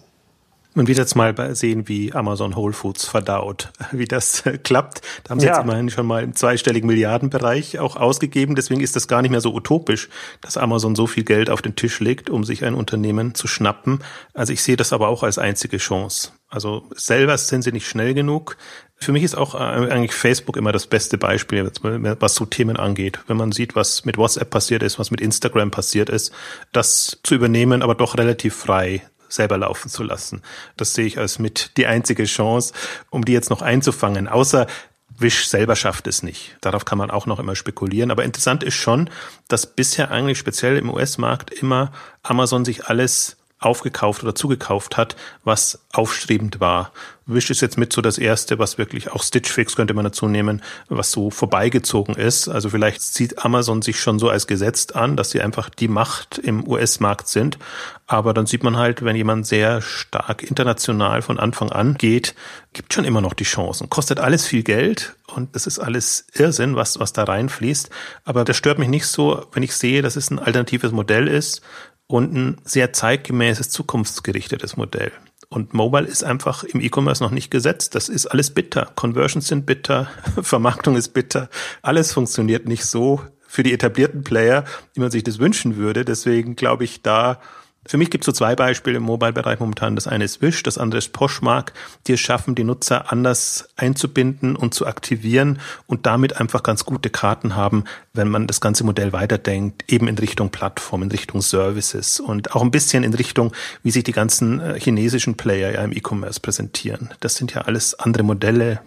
Man 0.77 0.87
wird 0.87 0.99
jetzt 0.99 1.15
mal 1.15 1.55
sehen, 1.55 1.87
wie 1.87 2.13
Amazon 2.13 2.55
Whole 2.55 2.71
Foods 2.71 3.07
verdaut, 3.07 3.71
wie 3.91 4.05
das 4.05 4.45
äh, 4.45 4.59
klappt. 4.59 5.01
Da 5.23 5.31
haben 5.31 5.39
sie 5.39 5.47
ja. 5.47 5.53
jetzt 5.53 5.63
immerhin 5.63 5.89
schon 5.89 6.05
mal 6.05 6.21
im 6.21 6.35
zweistelligen 6.35 6.85
Milliardenbereich 6.85 7.79
auch 7.79 7.95
ausgegeben. 7.95 8.53
Deswegen 8.53 8.81
ist 8.81 8.95
das 8.95 9.07
gar 9.07 9.23
nicht 9.23 9.31
mehr 9.31 9.41
so 9.41 9.55
utopisch, 9.55 10.07
dass 10.39 10.55
Amazon 10.55 10.95
so 10.95 11.07
viel 11.07 11.23
Geld 11.23 11.49
auf 11.49 11.63
den 11.63 11.75
Tisch 11.75 11.99
legt, 11.99 12.29
um 12.29 12.43
sich 12.43 12.63
ein 12.63 12.75
Unternehmen 12.75 13.33
zu 13.33 13.47
schnappen. 13.47 14.03
Also 14.35 14.53
ich 14.53 14.61
sehe 14.61 14.77
das 14.77 14.93
aber 14.93 15.07
auch 15.07 15.23
als 15.23 15.39
einzige 15.39 15.77
Chance. 15.77 16.33
Also 16.47 16.83
selber 16.95 17.35
sind 17.39 17.63
sie 17.63 17.71
nicht 17.71 17.87
schnell 17.87 18.13
genug. 18.13 18.55
Für 18.97 19.11
mich 19.11 19.23
ist 19.23 19.33
auch 19.33 19.55
äh, 19.55 19.57
eigentlich 19.57 20.13
Facebook 20.13 20.57
immer 20.57 20.73
das 20.73 20.85
beste 20.85 21.17
Beispiel, 21.17 21.71
was 21.81 22.35
so 22.35 22.45
Themen 22.45 22.77
angeht. 22.77 23.17
Wenn 23.25 23.37
man 23.37 23.51
sieht, 23.51 23.75
was 23.75 24.05
mit 24.05 24.17
WhatsApp 24.17 24.51
passiert 24.51 24.83
ist, 24.83 24.99
was 24.99 25.09
mit 25.09 25.21
Instagram 25.21 25.71
passiert 25.71 26.11
ist, 26.11 26.31
das 26.71 27.17
zu 27.23 27.33
übernehmen, 27.33 27.81
aber 27.81 27.95
doch 27.95 28.15
relativ 28.15 28.55
frei 28.55 29.01
selber 29.29 29.57
laufen 29.57 29.89
zu 29.89 30.03
lassen. 30.03 30.41
Das 30.75 30.93
sehe 30.93 31.05
ich 31.05 31.17
als 31.17 31.39
mit 31.39 31.77
die 31.77 31.87
einzige 31.87 32.25
Chance, 32.25 32.73
um 33.09 33.25
die 33.25 33.33
jetzt 33.33 33.49
noch 33.49 33.61
einzufangen. 33.61 34.27
Außer 34.27 34.67
Wish 35.19 35.47
selber 35.47 35.75
schafft 35.75 36.05
es 36.05 36.21
nicht. 36.21 36.57
Darauf 36.61 36.85
kann 36.85 36.99
man 36.99 37.09
auch 37.09 37.25
noch 37.25 37.39
immer 37.39 37.55
spekulieren. 37.55 38.11
Aber 38.11 38.23
interessant 38.23 38.63
ist 38.63 38.75
schon, 38.75 39.09
dass 39.47 39.65
bisher 39.65 40.11
eigentlich 40.11 40.37
speziell 40.37 40.77
im 40.77 40.93
US-Markt 40.93 41.49
immer 41.49 41.91
Amazon 42.21 42.65
sich 42.65 42.85
alles 42.85 43.36
aufgekauft 43.59 44.23
oder 44.23 44.35
zugekauft 44.35 44.97
hat, 44.97 45.15
was 45.43 45.79
aufstrebend 45.91 46.59
war. 46.59 46.91
Wish 47.25 47.49
ist 47.49 47.61
jetzt 47.61 47.77
mit 47.77 47.91
so 47.91 48.01
das 48.01 48.17
erste, 48.17 48.57
was 48.57 48.77
wirklich 48.77 49.11
auch 49.11 49.21
Stitch 49.21 49.51
Fix 49.51 49.75
könnte 49.75 49.93
man 49.93 50.05
dazu 50.05 50.27
nehmen, 50.27 50.61
was 50.87 51.11
so 51.11 51.29
vorbeigezogen 51.29 52.15
ist. 52.15 52.47
Also 52.47 52.69
vielleicht 52.69 53.01
sieht 53.01 53.43
Amazon 53.43 53.81
sich 53.81 53.99
schon 53.99 54.17
so 54.17 54.29
als 54.29 54.47
gesetzt 54.47 54.95
an, 54.95 55.17
dass 55.17 55.31
sie 55.31 55.41
einfach 55.41 55.69
die 55.69 55.89
Macht 55.89 56.37
im 56.37 56.65
US-Markt 56.65 57.27
sind. 57.27 57.57
Aber 58.05 58.33
dann 58.33 58.45
sieht 58.45 58.63
man 58.63 58.77
halt, 58.77 59.03
wenn 59.03 59.17
jemand 59.17 59.45
sehr 59.45 59.81
stark 59.81 60.43
international 60.43 61.21
von 61.21 61.37
Anfang 61.37 61.69
an 61.71 61.95
geht, 61.95 62.33
gibt 62.71 62.93
schon 62.93 63.03
immer 63.03 63.19
noch 63.19 63.33
die 63.33 63.43
Chancen. 63.43 63.89
Kostet 63.89 64.19
alles 64.19 64.45
viel 64.47 64.63
Geld 64.63 65.15
und 65.27 65.53
das 65.55 65.67
ist 65.67 65.79
alles 65.79 66.27
Irrsinn, 66.33 66.77
was, 66.77 66.99
was 66.99 67.11
da 67.11 67.25
reinfließt. 67.25 67.89
Aber 68.23 68.45
das 68.45 68.55
stört 68.55 68.79
mich 68.79 68.87
nicht 68.87 69.07
so, 69.07 69.45
wenn 69.51 69.63
ich 69.63 69.75
sehe, 69.75 70.01
dass 70.01 70.15
es 70.15 70.29
ein 70.29 70.39
alternatives 70.39 70.93
Modell 70.93 71.27
ist 71.27 71.61
und 72.07 72.33
ein 72.33 72.57
sehr 72.63 72.93
zeitgemäßes, 72.93 73.69
zukunftsgerichtetes 73.69 74.77
Modell. 74.77 75.11
Und 75.49 75.73
Mobile 75.73 76.05
ist 76.05 76.23
einfach 76.23 76.63
im 76.63 76.81
E-Commerce 76.81 77.23
noch 77.23 77.31
nicht 77.31 77.51
gesetzt. 77.51 77.95
Das 77.95 78.09
ist 78.09 78.25
alles 78.25 78.53
bitter. 78.53 78.91
Conversions 78.95 79.47
sind 79.47 79.65
bitter, 79.65 80.09
Vermarktung 80.41 80.95
ist 80.95 81.09
bitter. 81.09 81.49
Alles 81.81 82.11
funktioniert 82.11 82.67
nicht 82.67 82.85
so 82.85 83.21
für 83.47 83.63
die 83.63 83.73
etablierten 83.73 84.23
Player, 84.23 84.65
wie 84.93 84.99
man 84.99 85.11
sich 85.11 85.23
das 85.23 85.39
wünschen 85.39 85.77
würde. 85.77 86.03
Deswegen 86.03 86.55
glaube 86.55 86.83
ich, 86.83 87.01
da 87.01 87.39
für 87.87 87.97
mich 87.97 88.09
gibt 88.09 88.23
es 88.23 88.25
so 88.25 88.31
zwei 88.31 88.55
Beispiele 88.55 88.97
im 88.97 89.03
Mobile-Bereich 89.03 89.59
momentan. 89.59 89.95
Das 89.95 90.07
eine 90.07 90.25
ist 90.25 90.41
Wish, 90.41 90.63
das 90.63 90.77
andere 90.77 90.99
ist 90.99 91.13
Poshmark, 91.13 91.73
die 92.05 92.13
es 92.13 92.19
schaffen, 92.19 92.53
die 92.53 92.63
Nutzer 92.63 93.11
anders 93.11 93.69
einzubinden 93.75 94.55
und 94.55 94.73
zu 94.73 94.85
aktivieren 94.85 95.59
und 95.87 96.05
damit 96.05 96.39
einfach 96.39 96.63
ganz 96.63 96.85
gute 96.85 97.09
Karten 97.09 97.55
haben, 97.55 97.85
wenn 98.13 98.27
man 98.27 98.47
das 98.47 98.61
ganze 98.61 98.83
Modell 98.83 99.13
weiterdenkt, 99.13 99.91
eben 99.91 100.07
in 100.07 100.17
Richtung 100.17 100.49
Plattform, 100.49 101.03
in 101.03 101.11
Richtung 101.11 101.41
Services 101.41 102.19
und 102.19 102.55
auch 102.55 102.61
ein 102.61 102.71
bisschen 102.71 103.03
in 103.03 103.13
Richtung, 103.13 103.53
wie 103.83 103.91
sich 103.91 104.03
die 104.03 104.11
ganzen 104.11 104.59
äh, 104.59 104.79
chinesischen 104.79 105.35
Player 105.35 105.71
ja 105.71 105.83
im 105.83 105.93
E-Commerce 105.93 106.39
präsentieren. 106.39 107.09
Das 107.21 107.35
sind 107.35 107.53
ja 107.53 107.61
alles 107.61 107.97
andere 107.97 108.23
Modelle, 108.23 108.81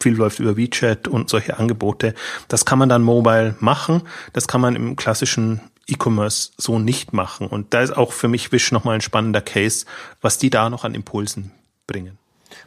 viel 0.00 0.14
läuft 0.14 0.40
über 0.40 0.56
WeChat 0.56 1.08
und 1.08 1.28
solche 1.30 1.58
Angebote. 1.58 2.14
Das 2.48 2.64
kann 2.64 2.78
man 2.78 2.88
dann 2.88 3.02
mobile 3.02 3.56
machen. 3.60 4.02
Das 4.32 4.46
kann 4.46 4.60
man 4.60 4.76
im 4.76 4.96
klassischen 4.96 5.60
E-Commerce 5.88 6.52
so 6.56 6.78
nicht 6.78 7.12
machen. 7.12 7.46
Und 7.46 7.74
da 7.74 7.82
ist 7.82 7.96
auch 7.96 8.12
für 8.12 8.28
mich 8.28 8.52
Wish 8.52 8.72
nochmal 8.72 8.96
ein 8.96 9.00
spannender 9.00 9.40
Case, 9.40 9.86
was 10.20 10.38
die 10.38 10.50
da 10.50 10.70
noch 10.70 10.84
an 10.84 10.94
Impulsen 10.94 11.52
bringen. 11.86 12.18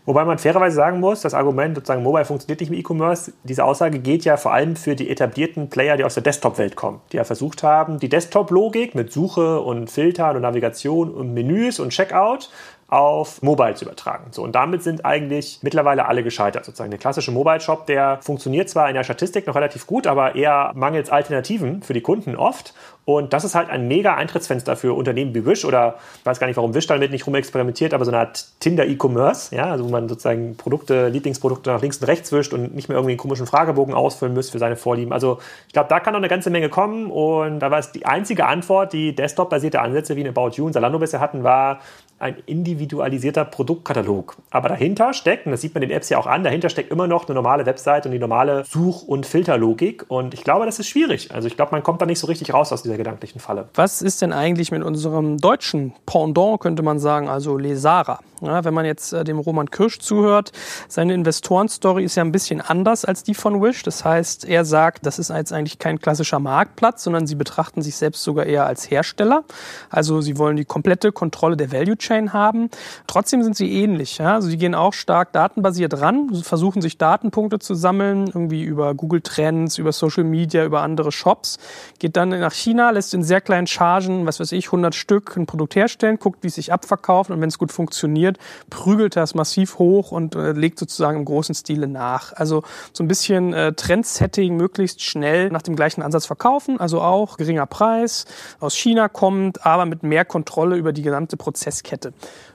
Wobei 0.05 0.25
man 0.25 0.37
fairerweise 0.37 0.75
sagen 0.75 0.99
muss, 0.99 1.21
das 1.21 1.33
Argument, 1.33 1.75
sozusagen 1.75 2.03
Mobile 2.03 2.25
funktioniert 2.25 2.59
nicht 2.61 2.69
im 2.69 2.77
E-Commerce, 2.77 3.33
diese 3.43 3.63
Aussage 3.63 3.99
geht 3.99 4.25
ja 4.25 4.37
vor 4.37 4.53
allem 4.53 4.75
für 4.75 4.95
die 4.95 5.09
etablierten 5.09 5.69
Player, 5.69 5.97
die 5.97 6.03
aus 6.03 6.15
der 6.15 6.23
Desktop-Welt 6.23 6.75
kommen, 6.75 7.01
die 7.11 7.17
ja 7.17 7.23
versucht 7.23 7.63
haben, 7.63 7.99
die 7.99 8.09
Desktop-Logik 8.09 8.95
mit 8.95 9.11
Suche 9.11 9.59
und 9.61 9.89
Filtern 9.89 10.35
und 10.35 10.41
Navigation 10.41 11.11
und 11.11 11.33
Menüs 11.33 11.79
und 11.79 11.89
Checkout 11.89 12.49
auf 12.89 13.41
Mobile 13.43 13.75
zu 13.75 13.85
übertragen. 13.85 14.31
So, 14.31 14.43
und 14.43 14.53
damit 14.53 14.81
sind 14.81 15.05
eigentlich 15.05 15.59
mittlerweile 15.61 16.07
alle 16.07 16.23
gescheitert. 16.23 16.65
Sozusagen 16.65 16.89
der 16.89 16.99
klassische 16.99 17.31
Mobile-Shop, 17.31 17.85
der 17.85 18.19
funktioniert 18.21 18.69
zwar 18.69 18.89
in 18.89 18.95
der 18.95 19.03
Statistik 19.03 19.45
noch 19.45 19.55
relativ 19.55 19.85
gut, 19.85 20.07
aber 20.07 20.35
eher 20.35 20.71
mangels 20.75 21.09
Alternativen 21.09 21.83
für 21.83 21.93
die 21.93 22.01
Kunden 22.01 22.35
oft. 22.35 22.73
Und 23.05 23.33
das 23.33 23.43
ist 23.43 23.55
halt 23.55 23.69
ein 23.71 23.87
mega 23.87 24.15
Eintrittsfenster 24.15 24.75
für 24.75 24.93
Unternehmen 24.93 25.33
wie 25.33 25.43
Wish 25.45 25.65
oder 25.65 25.95
ich 26.19 26.25
weiß 26.25 26.39
gar 26.39 26.45
nicht, 26.45 26.57
warum 26.57 26.75
Wish 26.75 26.85
damit 26.85 27.11
nicht 27.11 27.25
rumexperimentiert, 27.25 27.93
aber 27.93 28.05
so 28.05 28.11
eine 28.11 28.19
Art 28.19 28.45
Tinder 28.59 28.85
E-Commerce, 28.85 29.55
ja, 29.55 29.65
also 29.65 29.85
wo 29.85 29.89
man 29.89 30.07
sozusagen 30.07 30.57
Produkte, 30.57 31.07
Lieblingsprodukte 31.07 31.71
nach 31.71 31.81
links 31.81 31.97
und 31.97 32.07
rechts 32.07 32.31
wischt 32.31 32.53
und 32.53 32.75
nicht 32.75 32.87
mehr 32.87 32.97
irgendwie 32.97 33.13
einen 33.13 33.19
komischen 33.19 33.47
Fragebogen 33.47 33.95
ausfüllen 33.95 34.35
muss 34.35 34.51
für 34.51 34.59
seine 34.59 34.75
Vorlieben. 34.75 35.11
Also 35.11 35.39
ich 35.65 35.73
glaube, 35.73 35.89
da 35.89 35.99
kann 35.99 36.13
noch 36.13 36.19
eine 36.19 36.27
ganze 36.27 36.51
Menge 36.51 36.69
kommen 36.69 37.09
und 37.09 37.59
da 37.59 37.71
war 37.71 37.79
es 37.79 37.91
die 37.91 38.05
einzige 38.05 38.45
Antwort, 38.45 38.93
die 38.93 39.15
Desktop-basierte 39.15 39.81
Ansätze 39.81 40.15
wie 40.15 40.21
eine 40.21 40.29
About 40.29 40.51
You 40.51 40.67
und 40.67 40.73
Zalando 40.73 40.99
bisher 40.99 41.19
hatten, 41.19 41.43
war 41.43 41.79
ein 42.19 42.35
individualisierter 42.45 43.45
Produktkatalog. 43.45 44.37
Aber 44.51 44.69
dahinter 44.69 45.13
steckt, 45.13 45.45
und 45.45 45.51
das 45.51 45.61
sieht 45.61 45.73
man 45.73 45.81
den 45.81 45.91
Apps 45.91 46.09
ja 46.09 46.17
auch 46.17 46.27
an, 46.27 46.43
dahinter 46.43 46.69
steckt 46.69 46.91
immer 46.91 47.07
noch 47.07 47.27
eine 47.27 47.35
normale 47.35 47.65
Website 47.65 48.05
und 48.05 48.11
die 48.11 48.19
normale 48.19 48.65
Such- 48.65 49.03
und 49.07 49.25
Filterlogik. 49.25 50.05
Und 50.09 50.33
ich 50.33 50.43
glaube, 50.43 50.65
das 50.65 50.79
ist 50.79 50.87
schwierig. 50.87 51.33
Also 51.33 51.47
ich 51.47 51.55
glaube, 51.55 51.71
man 51.71 51.83
kommt 51.83 52.01
da 52.01 52.05
nicht 52.05 52.19
so 52.19 52.27
richtig 52.27 52.53
raus 52.53 52.73
aus 52.73 52.83
dieser 52.83 52.97
gedanklichen 52.97 53.39
Falle. 53.39 53.69
Was 53.73 54.01
ist 54.01 54.21
denn 54.21 54.33
eigentlich 54.33 54.71
mit 54.71 54.83
unserem 54.83 55.37
deutschen 55.37 55.93
Pendant, 56.05 56.59
könnte 56.59 56.83
man 56.83 56.99
sagen, 56.99 57.29
also 57.29 57.57
Lesara? 57.57 58.19
Ja, 58.41 58.63
wenn 58.63 58.73
man 58.73 58.85
jetzt 58.85 59.13
äh, 59.13 59.23
dem 59.23 59.39
Roman 59.39 59.69
Kirsch 59.69 59.99
zuhört, 59.99 60.51
seine 60.87 61.13
Investorenstory 61.13 62.03
ist 62.03 62.15
ja 62.15 62.23
ein 62.23 62.31
bisschen 62.31 62.61
anders 62.61 63.05
als 63.05 63.23
die 63.23 63.33
von 63.33 63.61
Wish. 63.61 63.83
Das 63.83 64.05
heißt, 64.05 64.45
er 64.45 64.65
sagt, 64.65 65.05
das 65.05 65.19
ist 65.19 65.29
jetzt 65.29 65.51
eigentlich 65.51 65.79
kein 65.79 65.99
klassischer 65.99 66.39
Marktplatz, 66.39 67.03
sondern 67.03 67.27
sie 67.27 67.35
betrachten 67.35 67.81
sich 67.81 67.95
selbst 67.95 68.23
sogar 68.23 68.45
eher 68.45 68.65
als 68.65 68.89
Hersteller. 68.89 69.43
Also 69.89 70.21
sie 70.21 70.37
wollen 70.37 70.55
die 70.55 70.65
komplette 70.65 71.11
Kontrolle 71.11 71.57
der 71.57 71.71
Value 71.71 71.97
Chain 71.97 72.33
haben. 72.33 72.69
Trotzdem 73.07 73.43
sind 73.43 73.55
sie 73.55 73.71
ähnlich. 73.71 74.17
Ja? 74.17 74.35
Also 74.35 74.49
sie 74.49 74.57
gehen 74.57 74.75
auch 74.75 74.93
stark 74.93 75.33
datenbasiert 75.33 75.99
ran, 75.99 76.33
versuchen 76.43 76.81
sich 76.81 76.97
Datenpunkte 76.97 77.59
zu 77.59 77.75
sammeln, 77.75 78.27
irgendwie 78.27 78.63
über 78.63 78.93
Google 78.93 79.21
Trends, 79.21 79.77
über 79.77 79.91
Social 79.91 80.23
Media, 80.23 80.65
über 80.65 80.81
andere 80.81 81.11
Shops, 81.11 81.57
geht 81.99 82.15
dann 82.15 82.29
nach 82.29 82.53
China, 82.53 82.91
lässt 82.91 83.13
in 83.13 83.23
sehr 83.23 83.41
kleinen 83.41 83.67
Chargen, 83.67 84.25
was 84.25 84.39
weiß 84.39 84.51
ich, 84.51 84.67
100 84.67 84.95
Stück 84.95 85.35
ein 85.35 85.45
Produkt 85.45 85.75
herstellen, 85.75 86.19
guckt, 86.19 86.43
wie 86.43 86.47
es 86.47 86.55
sich 86.55 86.71
abverkauft 86.71 87.31
und 87.31 87.41
wenn 87.41 87.49
es 87.49 87.57
gut 87.57 87.71
funktioniert, 87.71 88.28
prügelt 88.69 89.15
er 89.15 89.23
es 89.23 89.33
massiv 89.33 89.79
hoch 89.79 90.11
und 90.11 90.35
äh, 90.35 90.51
legt 90.51 90.77
sozusagen 90.77 91.19
im 91.19 91.25
großen 91.25 91.55
Stile 91.55 91.87
nach. 91.87 92.33
Also 92.33 92.63
so 92.93 93.03
ein 93.03 93.07
bisschen 93.07 93.53
äh, 93.53 93.73
Trendsetting, 93.73 94.55
möglichst 94.55 95.01
schnell 95.01 95.49
nach 95.49 95.61
dem 95.61 95.75
gleichen 95.75 96.01
Ansatz 96.01 96.25
verkaufen, 96.25 96.79
also 96.79 97.01
auch 97.01 97.37
geringer 97.37 97.65
Preis, 97.65 98.25
aus 98.59 98.75
China 98.75 99.07
kommt, 99.09 99.65
aber 99.65 99.85
mit 99.85 100.03
mehr 100.03 100.25
Kontrolle 100.25 100.75
über 100.75 100.93
die 100.93 101.01
gesamte 101.01 101.37
Prozesskette. 101.37 102.13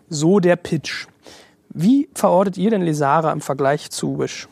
So 0.09 0.41
der 0.41 0.57
Pitch. 0.57 1.07
Wie 1.71 2.09
verortet 2.15 2.57
ihr 2.57 2.71
denn 2.71 2.83
Lesara 2.83 3.33
im 3.33 3.41
Vergleich 3.41 3.91
zu 3.91 4.19
Wish? 4.19 4.47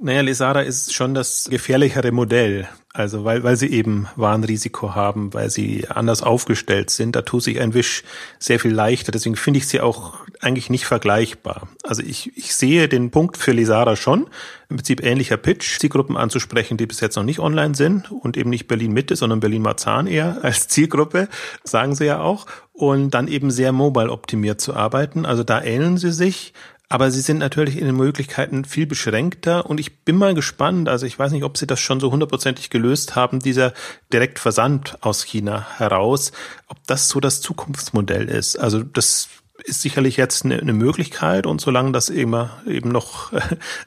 Naja, 0.00 0.22
Lesara 0.22 0.62
ist 0.62 0.92
schon 0.92 1.14
das 1.14 1.46
gefährlichere 1.48 2.10
Modell. 2.10 2.68
Also 2.92 3.24
weil, 3.24 3.42
weil 3.44 3.56
sie 3.56 3.68
eben 3.68 4.08
Warnrisiko 4.16 4.94
haben, 4.94 5.32
weil 5.32 5.48
sie 5.48 5.86
anders 5.88 6.22
aufgestellt 6.22 6.90
sind. 6.90 7.16
Da 7.16 7.22
tut 7.22 7.44
sich 7.44 7.60
ein 7.60 7.72
Wisch 7.72 8.02
sehr 8.38 8.58
viel 8.58 8.72
leichter. 8.72 9.12
Deswegen 9.12 9.36
finde 9.36 9.58
ich 9.58 9.68
sie 9.68 9.80
auch 9.80 10.21
eigentlich 10.42 10.70
nicht 10.70 10.86
vergleichbar. 10.86 11.68
Also 11.84 12.02
ich, 12.02 12.36
ich 12.36 12.54
sehe 12.54 12.88
den 12.88 13.10
Punkt 13.10 13.36
für 13.36 13.52
Lisara 13.52 13.96
schon. 13.96 14.26
Im 14.68 14.76
Prinzip 14.76 15.02
ähnlicher 15.02 15.36
Pitch, 15.36 15.78
Zielgruppen 15.78 16.16
anzusprechen, 16.16 16.76
die 16.76 16.86
bis 16.86 17.00
jetzt 17.00 17.16
noch 17.16 17.22
nicht 17.22 17.38
online 17.38 17.74
sind 17.74 18.10
und 18.10 18.36
eben 18.36 18.50
nicht 18.50 18.66
Berlin-Mitte, 18.66 19.14
sondern 19.16 19.40
Berlin-Marzahn 19.40 20.06
eher 20.06 20.38
als 20.42 20.68
Zielgruppe, 20.68 21.28
sagen 21.62 21.94
sie 21.94 22.06
ja 22.06 22.20
auch. 22.20 22.46
Und 22.72 23.10
dann 23.10 23.28
eben 23.28 23.50
sehr 23.50 23.70
mobile 23.70 24.10
optimiert 24.10 24.60
zu 24.60 24.74
arbeiten. 24.74 25.24
Also 25.24 25.44
da 25.44 25.62
ähneln 25.62 25.96
sie 25.96 26.12
sich. 26.12 26.52
Aber 26.88 27.10
sie 27.10 27.22
sind 27.22 27.38
natürlich 27.38 27.78
in 27.78 27.86
den 27.86 27.96
Möglichkeiten 27.96 28.66
viel 28.66 28.84
beschränkter 28.84 29.64
und 29.64 29.80
ich 29.80 30.00
bin 30.00 30.16
mal 30.16 30.34
gespannt, 30.34 30.90
also 30.90 31.06
ich 31.06 31.18
weiß 31.18 31.32
nicht, 31.32 31.42
ob 31.42 31.56
sie 31.56 31.66
das 31.66 31.80
schon 31.80 32.00
so 32.00 32.12
hundertprozentig 32.12 32.68
gelöst 32.68 33.16
haben, 33.16 33.38
dieser 33.38 33.72
Direktversand 34.12 34.98
aus 35.00 35.22
China 35.22 35.66
heraus, 35.78 36.32
ob 36.68 36.76
das 36.86 37.08
so 37.08 37.18
das 37.18 37.40
Zukunftsmodell 37.40 38.28
ist. 38.28 38.56
Also 38.56 38.82
das 38.82 39.30
ist 39.64 39.82
sicherlich 39.82 40.16
jetzt 40.16 40.44
eine, 40.44 40.58
eine 40.58 40.72
Möglichkeit 40.72 41.46
und 41.46 41.60
solange 41.60 41.92
das 41.92 42.08
immer 42.08 42.50
eben 42.66 42.90
noch 42.90 43.32
äh, 43.32 43.40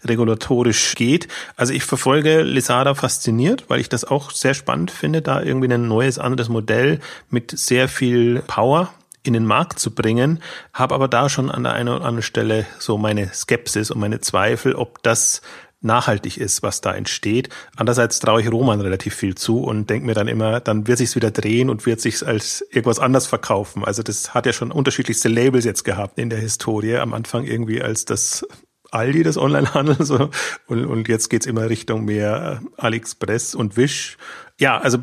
regulatorisch 0.05 0.95
geht. 0.95 1.27
Also 1.55 1.73
ich 1.73 1.83
verfolge 1.83 2.41
Lisada 2.41 2.95
fasziniert, 2.95 3.65
weil 3.67 3.79
ich 3.79 3.89
das 3.89 4.05
auch 4.05 4.31
sehr 4.31 4.53
spannend 4.53 4.91
finde, 4.91 5.21
da 5.21 5.41
irgendwie 5.41 5.73
ein 5.73 5.87
neues, 5.87 6.19
anderes 6.19 6.49
Modell 6.49 6.99
mit 7.29 7.57
sehr 7.57 7.87
viel 7.87 8.41
Power 8.47 8.93
in 9.25 9.33
den 9.33 9.45
Markt 9.45 9.79
zu 9.79 9.91
bringen, 9.91 10.41
habe 10.71 10.93
aber 10.93 11.07
da 11.07 11.29
schon 11.29 11.49
an 11.49 11.63
der 11.63 11.73
einen 11.73 11.89
oder 11.89 12.05
anderen 12.05 12.21
Stelle 12.21 12.65
so 12.77 12.97
meine 12.97 13.33
Skepsis 13.33 13.89
und 13.89 13.99
meine 13.99 14.21
Zweifel, 14.21 14.75
ob 14.75 15.01
das 15.01 15.41
nachhaltig 15.85 16.37
ist, 16.37 16.63
was 16.63 16.81
da 16.81 16.93
entsteht. 16.93 17.49
Andererseits 17.75 18.19
traue 18.19 18.41
ich 18.41 18.51
Roman 18.51 18.81
relativ 18.81 19.15
viel 19.15 19.35
zu 19.35 19.59
und 19.63 19.89
denke 19.89 20.05
mir 20.05 20.13
dann 20.13 20.27
immer, 20.27 20.59
dann 20.59 20.87
wird 20.87 20.97
sich's 20.97 21.15
wieder 21.15 21.31
drehen 21.31 21.69
und 21.69 21.85
wird 21.85 22.01
sich's 22.01 22.23
als 22.23 22.65
irgendwas 22.71 22.99
anders 22.99 23.27
verkaufen. 23.27 23.85
Also 23.85 24.03
das 24.03 24.33
hat 24.33 24.45
ja 24.45 24.53
schon 24.53 24.71
unterschiedlichste 24.71 25.29
Labels 25.29 25.65
jetzt 25.65 25.83
gehabt 25.83 26.19
in 26.19 26.29
der 26.29 26.39
Historie. 26.39 26.97
Am 26.97 27.13
Anfang 27.13 27.45
irgendwie 27.45 27.81
als 27.81 28.05
das 28.05 28.45
Aldi, 28.91 29.23
das 29.23 29.37
Onlinehandel, 29.37 29.97
so. 29.99 30.29
Und, 30.67 30.85
und 30.85 31.07
jetzt 31.07 31.29
geht's 31.29 31.45
immer 31.45 31.69
Richtung 31.69 32.05
mehr 32.05 32.61
AliExpress 32.77 33.55
und 33.55 33.77
Wish. 33.77 34.17
Ja, 34.59 34.79
also 34.79 34.97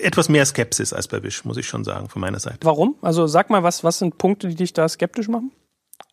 etwas 0.00 0.28
mehr 0.28 0.46
Skepsis 0.46 0.92
als 0.92 1.08
bei 1.08 1.22
Wish, 1.22 1.44
muss 1.44 1.58
ich 1.58 1.66
schon 1.66 1.84
sagen, 1.84 2.08
von 2.08 2.20
meiner 2.20 2.40
Seite. 2.40 2.58
Warum? 2.62 2.96
Also 3.02 3.26
sag 3.26 3.50
mal, 3.50 3.62
was, 3.62 3.84
was 3.84 3.98
sind 3.98 4.16
Punkte, 4.18 4.48
die 4.48 4.54
dich 4.54 4.72
da 4.72 4.88
skeptisch 4.88 5.28
machen? 5.28 5.52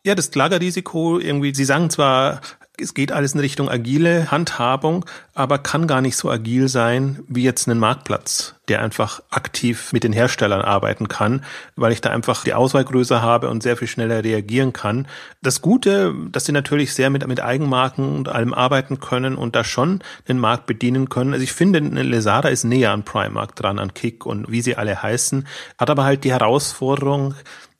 Ja, 0.04 0.14
das 0.14 0.34
Lagerrisiko 0.34 1.18
irgendwie, 1.18 1.54
Sie 1.54 1.64
sagen 1.64 1.88
zwar, 1.88 2.40
es 2.80 2.94
geht 2.94 3.12
alles 3.12 3.34
in 3.34 3.40
Richtung 3.40 3.68
agile 3.68 4.30
Handhabung, 4.30 5.04
aber 5.34 5.58
kann 5.58 5.86
gar 5.86 6.00
nicht 6.00 6.16
so 6.16 6.30
agil 6.30 6.68
sein 6.68 7.22
wie 7.28 7.42
jetzt 7.42 7.66
ein 7.66 7.78
Marktplatz, 7.78 8.54
der 8.68 8.80
einfach 8.80 9.22
aktiv 9.30 9.92
mit 9.92 10.04
den 10.04 10.14
Herstellern 10.14 10.62
arbeiten 10.62 11.06
kann, 11.06 11.44
weil 11.76 11.92
ich 11.92 12.00
da 12.00 12.10
einfach 12.10 12.44
die 12.44 12.54
Auswahl 12.54 12.84
größer 12.84 13.20
habe 13.20 13.50
und 13.50 13.62
sehr 13.62 13.76
viel 13.76 13.88
schneller 13.88 14.24
reagieren 14.24 14.72
kann. 14.72 15.06
Das 15.42 15.60
Gute, 15.60 16.14
dass 16.30 16.46
sie 16.46 16.52
natürlich 16.52 16.94
sehr 16.94 17.10
mit, 17.10 17.26
mit 17.26 17.42
Eigenmarken 17.42 18.16
und 18.16 18.30
allem 18.30 18.54
arbeiten 18.54 19.00
können 19.00 19.36
und 19.36 19.54
da 19.54 19.64
schon 19.64 20.00
den 20.26 20.38
Markt 20.38 20.64
bedienen 20.66 21.10
können. 21.10 21.34
Also 21.34 21.44
ich 21.44 21.52
finde, 21.52 21.78
Lesada 21.80 22.48
ist 22.48 22.64
näher 22.64 22.92
an 22.92 23.04
Primark 23.04 23.54
dran, 23.54 23.78
an 23.78 23.92
Kick 23.92 24.24
und 24.24 24.50
wie 24.50 24.62
sie 24.62 24.76
alle 24.76 25.02
heißen, 25.02 25.46
hat 25.78 25.90
aber 25.90 26.04
halt 26.04 26.24
die 26.24 26.32
Herausforderung, 26.32 27.34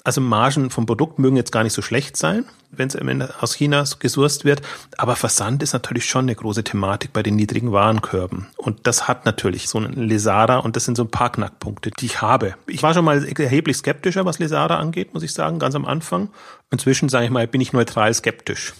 also 0.04 0.20
Margen 0.20 0.70
vom 0.70 0.86
Produkt 0.86 1.18
mögen 1.18 1.36
jetzt 1.36 1.52
gar 1.52 1.62
nicht 1.62 1.72
so 1.72 1.82
schlecht 1.82 2.16
sein, 2.16 2.44
wenn 2.70 2.88
es 2.88 3.30
aus 3.40 3.54
China 3.54 3.84
gesourced 3.98 4.44
wird, 4.44 4.62
aber 4.96 5.16
Versand 5.16 5.62
ist 5.62 5.72
natürlich 5.72 6.06
schon 6.06 6.24
eine 6.24 6.34
große 6.34 6.64
Thematik 6.64 7.12
bei 7.12 7.22
den 7.22 7.36
niedrigen 7.36 7.72
Warenkörben. 7.72 8.46
Und 8.56 8.86
das 8.86 9.08
hat 9.08 9.26
natürlich 9.26 9.68
so 9.68 9.78
einen 9.78 10.08
Lesada 10.08 10.58
und 10.58 10.76
das 10.76 10.84
sind 10.84 10.96
so 10.96 11.04
ein 11.04 11.10
paar 11.10 11.30
Knackpunkte, 11.30 11.90
die 11.90 12.06
ich 12.06 12.22
habe. 12.22 12.54
Ich 12.66 12.82
war 12.82 12.94
schon 12.94 13.04
mal 13.04 13.24
erheblich 13.24 13.76
skeptischer, 13.76 14.24
was 14.24 14.38
Lesada 14.38 14.78
angeht, 14.78 15.14
muss 15.14 15.22
ich 15.22 15.34
sagen, 15.34 15.58
ganz 15.58 15.74
am 15.74 15.84
Anfang. 15.84 16.30
Inzwischen, 16.70 17.08
sage 17.08 17.26
ich 17.26 17.30
mal, 17.30 17.46
bin 17.46 17.60
ich 17.60 17.72
neutral 17.72 18.12
skeptisch. 18.14 18.72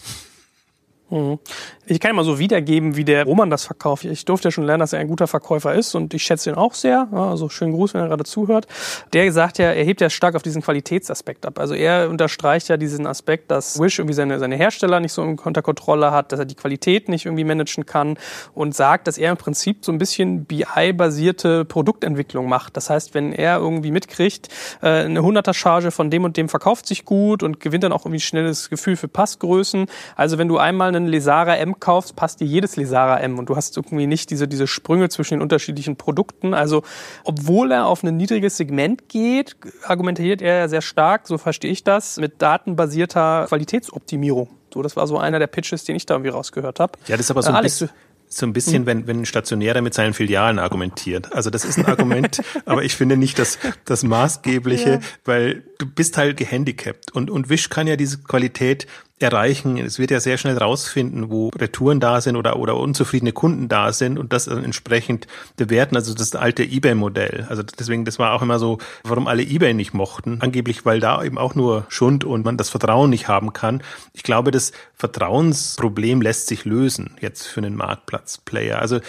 Mhm. 1.12 1.38
Ich 1.84 2.00
kann 2.00 2.16
mal 2.16 2.24
so 2.24 2.38
wiedergeben, 2.38 2.96
wie 2.96 3.04
der 3.04 3.24
Roman 3.24 3.50
das 3.50 3.66
verkauft. 3.66 4.06
Ich 4.06 4.24
durfte 4.24 4.48
ja 4.48 4.52
schon 4.52 4.64
lernen, 4.64 4.80
dass 4.80 4.94
er 4.94 5.00
ein 5.00 5.08
guter 5.08 5.26
Verkäufer 5.26 5.74
ist 5.74 5.94
und 5.94 6.14
ich 6.14 6.22
schätze 6.22 6.48
ihn 6.48 6.56
auch 6.56 6.72
sehr. 6.72 7.08
Also 7.12 7.50
schönen 7.50 7.74
Gruß, 7.74 7.92
wenn 7.92 8.00
er 8.00 8.08
gerade 8.08 8.24
zuhört. 8.24 8.66
Der 9.12 9.30
sagt 9.30 9.58
ja, 9.58 9.66
er 9.66 9.84
hebt 9.84 10.00
ja 10.00 10.08
stark 10.08 10.34
auf 10.34 10.42
diesen 10.42 10.62
Qualitätsaspekt 10.62 11.44
ab. 11.44 11.58
Also 11.58 11.74
er 11.74 12.08
unterstreicht 12.08 12.68
ja 12.68 12.78
diesen 12.78 13.06
Aspekt, 13.06 13.50
dass 13.50 13.78
Wish 13.78 13.98
irgendwie 13.98 14.14
seine, 14.14 14.38
seine 14.38 14.56
Hersteller 14.56 15.00
nicht 15.00 15.12
so 15.12 15.22
unter 15.22 15.60
Kontrolle 15.60 16.12
hat, 16.12 16.32
dass 16.32 16.38
er 16.38 16.46
die 16.46 16.54
Qualität 16.54 17.10
nicht 17.10 17.26
irgendwie 17.26 17.44
managen 17.44 17.84
kann 17.84 18.16
und 18.54 18.74
sagt, 18.74 19.06
dass 19.06 19.18
er 19.18 19.32
im 19.32 19.36
Prinzip 19.36 19.84
so 19.84 19.92
ein 19.92 19.98
bisschen 19.98 20.46
BI-basierte 20.46 21.66
Produktentwicklung 21.66 22.48
macht. 22.48 22.74
Das 22.76 22.88
heißt, 22.88 23.12
wenn 23.12 23.34
er 23.34 23.58
irgendwie 23.58 23.90
mitkriegt, 23.90 24.48
äh, 24.80 25.04
eine 25.04 25.20
100er 25.20 25.52
Charge 25.52 25.90
von 25.90 26.10
dem 26.10 26.24
und 26.24 26.38
dem 26.38 26.48
verkauft 26.48 26.86
sich 26.86 27.04
gut 27.04 27.42
und 27.42 27.60
gewinnt 27.60 27.84
dann 27.84 27.92
auch 27.92 28.06
irgendwie 28.06 28.20
schnelles 28.20 28.70
Gefühl 28.70 28.96
für 28.96 29.08
Passgrößen. 29.08 29.86
Also 30.16 30.38
wenn 30.38 30.48
du 30.48 30.56
einmal 30.56 31.01
einen 31.02 31.10
Lesara 31.10 31.56
M 31.56 31.78
kaufst, 31.80 32.16
passt 32.16 32.40
dir 32.40 32.46
jedes 32.46 32.76
Lesara 32.76 33.18
M 33.20 33.38
und 33.38 33.48
du 33.48 33.56
hast 33.56 33.76
irgendwie 33.76 34.06
nicht 34.06 34.30
diese, 34.30 34.48
diese 34.48 34.66
Sprünge 34.66 35.08
zwischen 35.08 35.34
den 35.34 35.42
unterschiedlichen 35.42 35.96
Produkten. 35.96 36.54
Also, 36.54 36.82
obwohl 37.24 37.72
er 37.72 37.86
auf 37.86 38.02
ein 38.02 38.16
niedriges 38.16 38.56
Segment 38.56 39.08
geht, 39.08 39.56
argumentiert 39.84 40.42
er 40.42 40.68
sehr 40.68 40.82
stark, 40.82 41.26
so 41.26 41.38
verstehe 41.38 41.70
ich 41.70 41.84
das, 41.84 42.16
mit 42.18 42.40
datenbasierter 42.40 43.46
Qualitätsoptimierung. 43.48 44.48
So, 44.72 44.82
das 44.82 44.96
war 44.96 45.06
so 45.06 45.18
einer 45.18 45.38
der 45.38 45.48
Pitches, 45.48 45.84
den 45.84 45.96
ich 45.96 46.06
da 46.06 46.14
irgendwie 46.14 46.30
rausgehört 46.30 46.80
habe. 46.80 46.98
Ja, 47.06 47.16
das 47.16 47.26
ist 47.26 47.30
aber 47.30 47.42
so 47.42 47.50
ein 47.50 47.56
Alex, 47.56 47.80
bisschen 47.80 47.94
so 48.34 48.46
ein 48.46 48.52
bisschen, 48.52 48.78
hm. 48.78 48.86
wenn, 48.86 49.06
wenn 49.06 49.20
ein 49.20 49.26
Stationärer 49.26 49.82
mit 49.82 49.94
seinen 49.94 50.14
Filialen 50.14 50.58
argumentiert. 50.58 51.32
Also 51.32 51.50
das 51.50 51.64
ist 51.64 51.78
ein 51.78 51.86
Argument, 51.86 52.42
aber 52.64 52.82
ich 52.82 52.94
finde 52.94 53.16
nicht 53.16 53.38
das, 53.38 53.58
das 53.84 54.02
Maßgebliche, 54.02 54.90
ja. 54.90 55.00
weil 55.24 55.62
du 55.78 55.86
bist 55.86 56.16
halt 56.16 56.36
gehandicapt 56.36 57.12
und, 57.12 57.30
und 57.30 57.48
Wish 57.50 57.68
kann 57.68 57.86
ja 57.86 57.96
diese 57.96 58.18
Qualität 58.18 58.86
erreichen. 59.22 59.78
Es 59.78 59.98
wird 59.98 60.10
ja 60.10 60.20
sehr 60.20 60.38
schnell 60.38 60.58
rausfinden, 60.58 61.30
wo 61.30 61.48
Retouren 61.48 62.00
da 62.00 62.20
sind 62.20 62.36
oder, 62.36 62.56
oder 62.56 62.76
unzufriedene 62.76 63.32
Kunden 63.32 63.68
da 63.68 63.92
sind 63.92 64.18
und 64.18 64.32
das 64.32 64.46
entsprechend 64.46 65.26
bewerten. 65.56 65.96
Also 65.96 66.14
das 66.14 66.34
alte 66.34 66.62
eBay-Modell. 66.62 67.46
Also 67.48 67.62
deswegen, 67.62 68.04
das 68.04 68.18
war 68.18 68.32
auch 68.32 68.42
immer 68.42 68.58
so, 68.58 68.78
warum 69.04 69.26
alle 69.26 69.42
eBay 69.42 69.74
nicht 69.74 69.94
mochten. 69.94 70.38
Angeblich, 70.40 70.84
weil 70.84 71.00
da 71.00 71.22
eben 71.22 71.38
auch 71.38 71.54
nur 71.54 71.86
Schund 71.88 72.24
und 72.24 72.44
man 72.44 72.56
das 72.56 72.70
Vertrauen 72.70 73.10
nicht 73.10 73.28
haben 73.28 73.52
kann. 73.52 73.82
Ich 74.12 74.22
glaube, 74.22 74.50
das 74.50 74.72
Vertrauensproblem 74.94 76.20
lässt 76.20 76.48
sich 76.48 76.64
lösen 76.64 77.16
jetzt 77.20 77.46
für 77.46 77.60
einen 77.60 77.76
Marktplatzplayer. 77.76 78.78
Also 78.78 79.00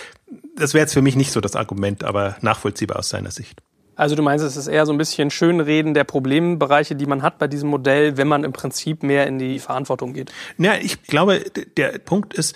das 0.56 0.74
wäre 0.74 0.84
jetzt 0.84 0.94
für 0.94 1.02
mich 1.02 1.16
nicht 1.16 1.32
so 1.32 1.42
das 1.42 1.56
Argument, 1.56 2.04
aber 2.04 2.38
nachvollziehbar 2.42 3.00
aus 3.00 3.10
seiner 3.10 3.32
Sicht. 3.32 3.62
Also 3.96 4.16
du 4.16 4.24
meinst, 4.24 4.44
es 4.44 4.58
ist 4.58 4.68
eher 4.68 4.86
so 4.86 4.92
ein 4.92 4.98
bisschen 4.98 5.30
Schönreden 5.30 5.94
der 5.94 6.04
Problembereiche, 6.04 6.96
die 6.96 7.06
man 7.06 7.22
hat 7.22 7.38
bei 7.38 7.48
diesem 7.48 7.70
Modell, 7.70 8.18
wenn 8.18 8.28
man 8.28 8.44
im 8.44 8.54
Prinzip 8.54 9.04
mehr 9.04 9.28
in 9.28 9.38
die 9.38 9.60
Verantwortung 9.60 10.14
geht? 10.14 10.32
Ja, 10.58 10.74
ich 10.82 11.04
glaube, 11.04 11.44
der 11.78 12.00
Punkt 12.00 12.34
ist, 12.34 12.56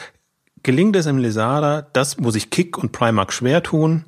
gelingt 0.63 0.95
es 0.95 1.05
im 1.05 1.17
Lesada, 1.17 1.88
das, 1.93 2.17
wo 2.19 2.31
sich 2.31 2.49
Kick 2.49 2.77
und 2.77 2.91
Primark 2.91 3.31
schwer 3.33 3.63
tun, 3.63 4.05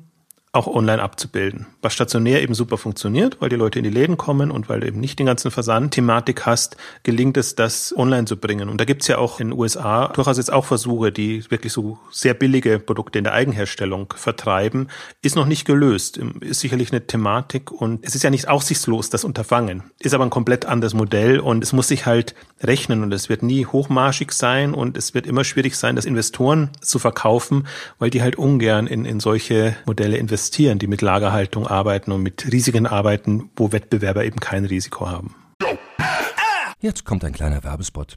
auch 0.52 0.66
online 0.66 1.00
abzubilden. 1.00 1.66
Was 1.80 1.94
stationär 1.94 2.42
eben 2.42 2.54
super 2.54 2.76
funktioniert, 2.76 3.40
weil 3.40 3.50
die 3.50 3.56
Leute 3.56 3.78
in 3.78 3.84
die 3.84 3.90
Läden 3.90 4.16
kommen 4.16 4.50
und 4.50 4.68
weil 4.68 4.80
du 4.80 4.88
eben 4.88 4.98
nicht 4.98 5.20
den 5.20 5.26
ganzen 5.26 5.52
Versand-Thematik 5.52 6.44
hast, 6.44 6.76
gelingt 7.04 7.36
es, 7.36 7.54
das 7.54 7.94
online 7.96 8.24
zu 8.24 8.36
bringen. 8.36 8.68
Und 8.68 8.80
da 8.80 8.84
gibt's 8.84 9.06
ja 9.06 9.18
auch 9.18 9.38
in 9.38 9.50
den 9.50 9.58
USA 9.58 10.08
durchaus 10.08 10.38
jetzt 10.38 10.52
auch 10.52 10.64
Versuche, 10.64 11.12
die 11.12 11.48
wirklich 11.52 11.72
so 11.72 12.00
sehr 12.10 12.34
billige 12.34 12.80
Produkte 12.80 13.18
in 13.18 13.24
der 13.24 13.34
Eigenherstellung 13.34 14.12
vertreiben. 14.16 14.88
Ist 15.22 15.36
noch 15.36 15.46
nicht 15.46 15.66
gelöst, 15.66 16.18
ist 16.40 16.58
sicherlich 16.58 16.90
eine 16.90 17.06
Thematik 17.06 17.70
und 17.70 18.04
es 18.04 18.16
ist 18.16 18.24
ja 18.24 18.30
nicht 18.30 18.48
aussichtslos, 18.48 19.08
das 19.08 19.22
Unterfangen. 19.22 19.84
Ist 20.00 20.14
aber 20.14 20.24
ein 20.24 20.30
komplett 20.30 20.66
anderes 20.66 20.94
Modell 20.94 21.38
und 21.38 21.62
es 21.62 21.72
muss 21.72 21.86
sich 21.86 22.06
halt 22.06 22.34
rechnen 22.60 23.04
und 23.04 23.14
es 23.14 23.28
wird 23.28 23.44
nie 23.44 23.66
hochmarschig 23.66 24.32
sein 24.32 24.74
und 24.74 24.96
es 24.96 25.14
wird 25.14 25.28
immer 25.28 25.44
schwierig 25.44 25.76
sein, 25.76 25.94
das 25.94 26.06
Investoren 26.06 26.70
zu 26.80 26.98
verkaufen, 26.98 27.68
weil 28.00 28.10
die 28.10 28.20
halt 28.20 28.34
ungern 28.34 28.88
in, 28.88 29.04
in 29.04 29.20
solche 29.20 29.76
Modelle 29.86 30.16
investieren 30.16 30.39
investieren, 30.40 30.78
die 30.78 30.86
mit 30.86 31.02
Lagerhaltung 31.02 31.66
arbeiten 31.66 32.12
und 32.12 32.22
mit 32.22 32.50
Risiken 32.50 32.86
arbeiten, 32.86 33.50
wo 33.56 33.72
Wettbewerber 33.72 34.24
eben 34.24 34.40
kein 34.40 34.64
Risiko 34.64 35.06
haben. 35.06 35.34
Jetzt 36.80 37.04
kommt 37.04 37.24
ein 37.24 37.34
kleiner 37.34 37.62
Werbespot. 37.62 38.16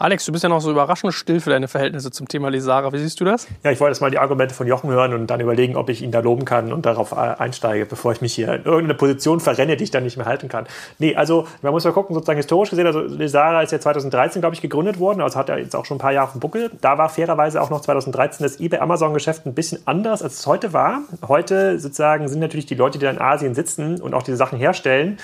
Alex, 0.00 0.24
du 0.26 0.30
bist 0.30 0.44
ja 0.44 0.48
noch 0.48 0.60
so 0.60 0.70
überraschend 0.70 1.12
still 1.12 1.40
für 1.40 1.50
deine 1.50 1.66
Verhältnisse 1.66 2.12
zum 2.12 2.28
Thema 2.28 2.50
Lesara. 2.50 2.92
Wie 2.92 2.98
siehst 2.98 3.18
du 3.18 3.24
das? 3.24 3.48
Ja, 3.64 3.72
ich 3.72 3.80
wollte 3.80 3.94
jetzt 3.94 4.00
mal 4.00 4.12
die 4.12 4.20
Argumente 4.20 4.54
von 4.54 4.68
Jochen 4.68 4.90
hören 4.90 5.12
und 5.12 5.26
dann 5.26 5.40
überlegen, 5.40 5.74
ob 5.74 5.88
ich 5.88 6.02
ihn 6.02 6.12
da 6.12 6.20
loben 6.20 6.44
kann 6.44 6.72
und 6.72 6.86
darauf 6.86 7.12
einsteige, 7.18 7.84
bevor 7.84 8.12
ich 8.12 8.20
mich 8.20 8.32
hier 8.32 8.46
in 8.54 8.62
irgendeine 8.62 8.94
Position 8.94 9.40
verrenne, 9.40 9.76
die 9.76 9.82
ich 9.82 9.90
dann 9.90 10.04
nicht 10.04 10.16
mehr 10.16 10.26
halten 10.26 10.48
kann. 10.48 10.68
Nee, 11.00 11.16
also 11.16 11.48
man 11.62 11.72
muss 11.72 11.82
mal 11.82 11.92
gucken, 11.92 12.14
sozusagen 12.14 12.36
historisch 12.36 12.70
gesehen, 12.70 12.86
also 12.86 13.00
Lesara 13.00 13.60
ist 13.62 13.72
ja 13.72 13.80
2013, 13.80 14.40
glaube 14.40 14.54
ich, 14.54 14.60
gegründet 14.60 15.00
worden, 15.00 15.20
also 15.20 15.36
hat 15.36 15.48
er 15.48 15.58
jetzt 15.58 15.74
auch 15.74 15.84
schon 15.84 15.96
ein 15.96 16.00
paar 16.00 16.12
Jahre 16.12 16.28
auf 16.28 16.32
dem 16.32 16.40
Buckel. 16.40 16.70
Da 16.80 16.96
war 16.96 17.08
fairerweise 17.08 17.60
auch 17.60 17.70
noch 17.70 17.80
2013 17.80 18.44
das 18.44 18.60
eBay-Amazon-Geschäft 18.60 19.46
ein 19.46 19.54
bisschen 19.54 19.80
anders, 19.84 20.22
als 20.22 20.38
es 20.38 20.46
heute 20.46 20.72
war. 20.72 21.00
Heute 21.26 21.80
sozusagen 21.80 22.28
sind 22.28 22.38
natürlich 22.38 22.66
die 22.66 22.76
Leute, 22.76 23.00
die 23.00 23.04
da 23.04 23.10
in 23.10 23.20
Asien 23.20 23.56
sitzen 23.56 24.00
und 24.00 24.14
auch 24.14 24.22
diese 24.22 24.36
Sachen 24.36 24.60
herstellen, 24.60 25.18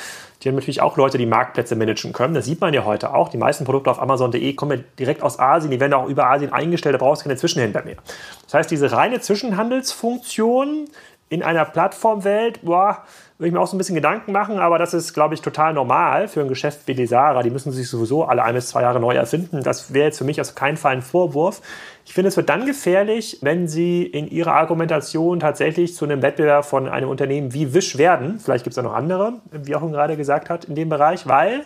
die 0.45 0.51
haben 0.51 0.57
natürlich 0.57 0.82
auch 0.82 0.99
Leute, 0.99 1.16
die 1.16 1.24
Marktplätze 1.24 1.74
managen 1.74 2.12
können. 2.12 2.34
Das 2.34 2.45
sieht 2.45 2.61
man 2.61 2.74
ja 2.74 2.84
heute 2.84 3.14
auch. 3.14 3.30
Die 3.30 3.38
meisten 3.38 3.64
Produkte 3.64 3.90
auf 3.90 4.01
Amazon.de 4.01 4.53
kommen 4.53 4.78
ja 4.78 4.84
direkt 4.99 5.22
aus 5.22 5.38
Asien. 5.38 5.70
Die 5.70 5.80
werden 5.80 5.95
auch 5.95 6.07
über 6.07 6.28
Asien 6.28 6.53
eingestellt. 6.53 6.95
Da 6.95 6.99
brauchst 6.99 7.22
du 7.22 7.28
keine 7.28 7.38
Zwischenhändler 7.38 7.82
mehr. 7.82 7.97
Das 8.45 8.55
heißt, 8.55 8.70
diese 8.70 8.92
reine 8.92 9.20
Zwischenhandelsfunktion 9.20 10.86
in 11.30 11.42
einer 11.42 11.64
Plattformwelt, 11.64 12.61
boah, 12.62 13.05
würde 13.38 13.49
ich 13.49 13.55
mir 13.55 13.61
auch 13.61 13.66
so 13.66 13.74
ein 13.74 13.78
bisschen 13.78 13.95
Gedanken 13.95 14.32
machen, 14.32 14.59
aber 14.59 14.78
das 14.78 14.95
ist, 14.95 15.14
glaube 15.14 15.34
ich, 15.34 15.40
total 15.40 15.72
normal 15.72 16.28
für 16.28 16.40
ein 16.40 16.49
Geschäft 16.49 16.86
wie 16.86 16.95
Desara. 16.95 17.42
Die 17.42 17.51
müssen 17.51 17.72
sich 17.72 17.88
sowieso 17.88 18.24
alle 18.24 18.45
ein 18.45 18.55
bis 18.55 18.68
zwei 18.68 18.82
Jahre 18.82 19.01
neu 19.01 19.14
erfinden. 19.14 19.62
Das 19.62 19.92
wäre 19.92 20.07
jetzt 20.07 20.18
für 20.18 20.24
mich 20.24 20.40
auf 20.40 20.55
keinen 20.55 20.76
Fall 20.76 20.92
ein 20.92 21.03
Vorwurf. 21.03 21.61
Ich 22.07 22.13
finde, 22.13 22.29
es 22.29 22.37
wird 22.37 22.49
dann 22.49 22.67
gefährlich, 22.67 23.39
wenn 23.41 23.67
sie 23.67 24.03
in 24.05 24.29
ihrer 24.29 24.55
Argumentation 24.55 25.41
tatsächlich 25.41 25.95
zu 25.95 26.05
einem 26.05 26.21
Wettbewerb 26.23 26.65
von 26.65 26.89
einem 26.89 27.09
Unternehmen 27.09 27.55
wie 27.55 27.73
Wish 27.73 27.97
werden. 27.97 28.39
Vielleicht 28.39 28.65
gibt 28.65 28.73
es 28.73 28.77
ja 28.77 28.83
noch 28.83 28.93
andere, 28.93 29.35
wie 29.51 29.75
auch 29.75 29.81
gerade 29.81 30.17
gesagt 30.17 30.51
hat, 30.51 30.67
in 30.67 30.75
dem 30.75 30.91
Bereich, 30.91 31.27
weil 31.27 31.65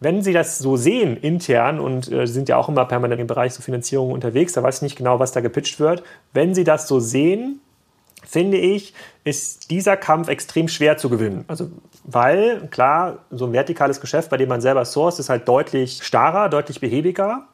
wenn 0.00 0.22
Sie 0.22 0.32
das 0.32 0.58
so 0.58 0.76
sehen 0.76 1.18
intern 1.18 1.78
und 1.78 2.10
äh, 2.10 2.26
sind 2.26 2.48
ja 2.48 2.56
auch 2.56 2.70
immer 2.70 2.86
permanent 2.86 3.20
im 3.20 3.26
Bereich 3.26 3.52
zur 3.52 3.62
Finanzierung 3.62 4.12
unterwegs, 4.12 4.54
da 4.54 4.62
weiß 4.62 4.76
ich 4.76 4.82
nicht 4.82 4.96
genau, 4.96 5.18
was 5.18 5.32
da 5.32 5.40
gepitcht 5.40 5.78
wird. 5.78 6.02
Wenn 6.32 6.54
Sie 6.54 6.64
das 6.64 6.88
so 6.88 7.00
sehen, 7.00 7.60
finde 8.26 8.56
ich, 8.56 8.94
ist 9.24 9.70
dieser 9.70 9.98
Kampf 9.98 10.28
extrem 10.28 10.68
schwer 10.68 10.96
zu 10.96 11.10
gewinnen. 11.10 11.44
Also, 11.48 11.70
weil, 12.04 12.66
klar, 12.70 13.18
so 13.30 13.44
ein 13.44 13.52
vertikales 13.52 14.00
Geschäft, 14.00 14.30
bei 14.30 14.38
dem 14.38 14.48
man 14.48 14.62
selber 14.62 14.86
source, 14.86 15.18
ist 15.18 15.28
halt 15.28 15.46
deutlich 15.46 16.00
starrer, 16.02 16.48
deutlich 16.48 16.80
behäbiger. 16.80 17.46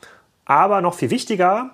Aber 0.44 0.80
noch 0.80 0.94
viel 0.94 1.10
wichtiger, 1.10 1.70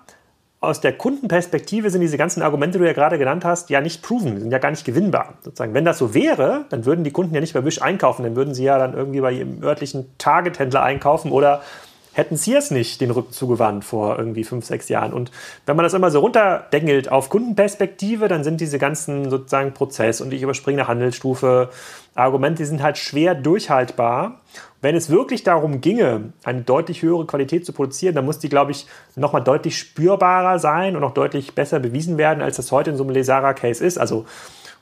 aus 0.63 0.81
der 0.81 0.93
Kundenperspektive 0.93 1.91
sind 1.91 2.03
diese 2.03 2.17
ganzen 2.17 2.41
Argumente, 2.41 2.79
die 2.79 2.83
du 2.83 2.87
ja 2.87 2.95
gerade 2.95 3.19
genannt 3.19 3.45
hast, 3.45 3.69
ja 3.69 3.81
nicht 3.81 4.01
proven, 4.01 4.39
sind 4.39 4.53
ja 4.53 4.59
gar 4.59 4.71
nicht 4.71 4.85
gewinnbar. 4.85 5.35
Sozusagen, 5.43 5.75
wenn 5.75 5.85
das 5.85 5.99
so 5.99 6.15
wäre, 6.15 6.67
dann 6.71 6.85
würden 6.85 7.03
die 7.03 7.11
Kunden 7.11 7.35
ja 7.35 7.41
nicht 7.41 7.53
bei 7.53 7.65
Wish 7.65 7.83
einkaufen, 7.83 8.23
dann 8.23 8.37
würden 8.37 8.55
sie 8.55 8.63
ja 8.63 8.79
dann 8.79 8.95
irgendwie 8.95 9.21
bei 9.21 9.33
ihrem 9.33 9.61
örtlichen 9.61 10.07
Target-Händler 10.19 10.83
einkaufen 10.83 11.33
oder 11.33 11.63
hätten 12.13 12.37
sie 12.37 12.55
es 12.55 12.71
nicht 12.71 13.01
den 13.01 13.11
Rücken 13.11 13.33
zugewandt 13.33 13.85
vor 13.85 14.17
irgendwie 14.19 14.45
fünf, 14.45 14.65
sechs 14.65 14.89
Jahren. 14.89 15.13
Und 15.13 15.33
wenn 15.67 15.75
man 15.75 15.83
das 15.83 15.95
immer 15.95 16.13
so 16.13 16.21
runterdengelt 16.21 17.11
auf 17.11 17.29
Kundenperspektive, 17.29 18.29
dann 18.29 18.45
sind 18.45 18.61
diese 18.61 18.79
ganzen 18.79 19.31
sozusagen 19.31 19.73
Prozess 19.73 20.21
und 20.21 20.33
ich 20.33 20.43
überspringe 20.43 20.83
eine 20.83 20.89
Handelsstufe 20.89 21.71
Argumente, 22.15 22.63
die 22.63 22.67
sind 22.67 22.83
halt 22.83 22.99
schwer 22.99 23.35
durchhaltbar. 23.35 24.41
Wenn 24.81 24.97
es 24.97 25.11
wirklich 25.11 25.45
darum 25.45 25.81
ginge, 25.81 26.33
eine 26.45 26.63
deutlich 26.63 27.03
höhere 27.03 27.25
Qualität 27.27 27.65
zu 27.65 27.73
produzieren, 27.73 28.15
dann 28.15 28.25
muss 28.25 28.39
die, 28.39 28.49
glaube 28.49 28.73
ich, 28.73 28.87
nochmal 29.17 29.43
deutlich 29.43 29.79
spürbarer 29.79 30.59
sein 30.59 30.97
und 30.97 31.05
auch 31.05 31.15
deutlich 31.15 31.55
besser 31.55 31.79
bewiesen 31.79 32.19
werden, 32.19 32.43
als 32.43 32.57
das 32.57 32.73
heute 32.73 32.91
in 32.91 32.97
so 32.97 33.05
einem 33.05 33.13
Lesara-Case 33.13 33.85
ist. 33.85 33.99
Also 33.99 34.27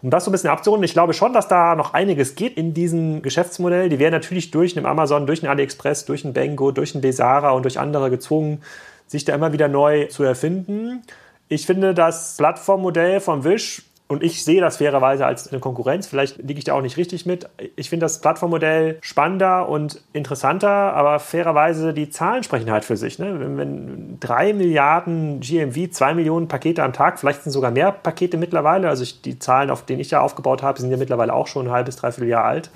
um 0.03 0.09
das 0.09 0.25
so 0.25 0.31
ein 0.31 0.33
bisschen 0.33 0.51
abzurunden, 0.51 0.85
ich 0.85 0.95
glaube 0.95 1.13
schon, 1.13 1.35
dass 1.35 1.49
da 1.49 1.75
noch 1.75 1.93
einiges 1.93 2.35
geht 2.35 2.57
in 2.57 2.73
diesem 2.73 3.21
Geschäftsmodell. 3.21 3.91
Die 3.91 3.99
werden 3.99 4.15
natürlich 4.15 4.51
durch 4.51 4.77
einen 4.77 4.87
Amazon, 4.87 5.27
durch 5.27 5.43
einen 5.43 5.51
AliExpress, 5.51 6.07
durch 6.07 6.25
einen 6.25 6.33
Bengo, 6.33 6.73
durch 6.73 6.95
einen 6.95 7.03
Desara 7.03 7.51
und 7.51 7.65
durch 7.65 7.79
andere 7.79 8.09
gezwungen, 8.09 8.63
sich 9.07 9.27
da 9.27 9.35
immer 9.35 9.53
wieder 9.53 9.69
neu 9.69 10.07
zu 10.07 10.23
erfinden. 10.23 11.03
Ich 11.49 11.67
finde 11.67 11.93
das 11.93 12.37
Plattformmodell 12.39 13.21
von 13.21 13.45
Wish 13.45 13.83
und 14.11 14.25
ich 14.25 14.45
sehe 14.45 14.61
das 14.61 14.79
fairerweise 14.79 15.25
als 15.25 15.53
eine 15.53 15.61
Konkurrenz. 15.61 16.09
Vielleicht 16.09 16.39
liege 16.39 16.59
ich 16.59 16.65
da 16.65 16.75
auch 16.75 16.83
nicht 16.83 16.97
richtig 16.97 17.27
mit. 17.27 17.49
Ich 17.77 17.91
finde 17.91 18.07
das 18.07 18.21
Plattformmodell 18.21 18.99
spannender 19.03 19.69
und 19.69 20.03
interessanter, 20.13 20.69
aber 20.69 21.21
fairerweise 21.21 21.95
die 21.95 22.11
Zahlen 22.11 22.43
sprechen 22.43 22.73
halt 22.73 22.85
für 22.85 22.97
sich. 22.97 23.21
Ne? 23.21 23.39
Wenn, 23.39 23.57
wenn 23.57 24.19
drei 24.19 24.53
Milliarden 24.53 25.39
GMV, 25.39 25.93
zwei 25.93 26.13
Millionen 26.15 26.49
Pakete 26.49 26.83
am 26.83 26.93
Tag, 26.93 27.21
vielleicht 27.21 27.45
sind 27.45 27.53
sogar 27.53 27.71
mehr 27.71 27.93
Pakete 27.93 28.37
mittlerweile. 28.37 28.89
Also 28.89 29.05
ich, 29.05 29.23
die 29.23 29.39
Zahlen, 29.39 29.71
auf 29.71 29.87
denen 29.87 30.01
ich 30.01 30.11
ja 30.11 30.21
aufgebaut 30.23 30.65
habe, 30.65 30.81
sind 30.81 30.91
ja 30.91 30.97
mittlerweile 30.97 31.33
auch 31.33 31.47
schon 31.47 31.69
ein 31.69 31.73
halbes, 31.73 31.95
dreiviertel 31.95 32.29
Jahr 32.29 32.47
alt. 32.47 32.73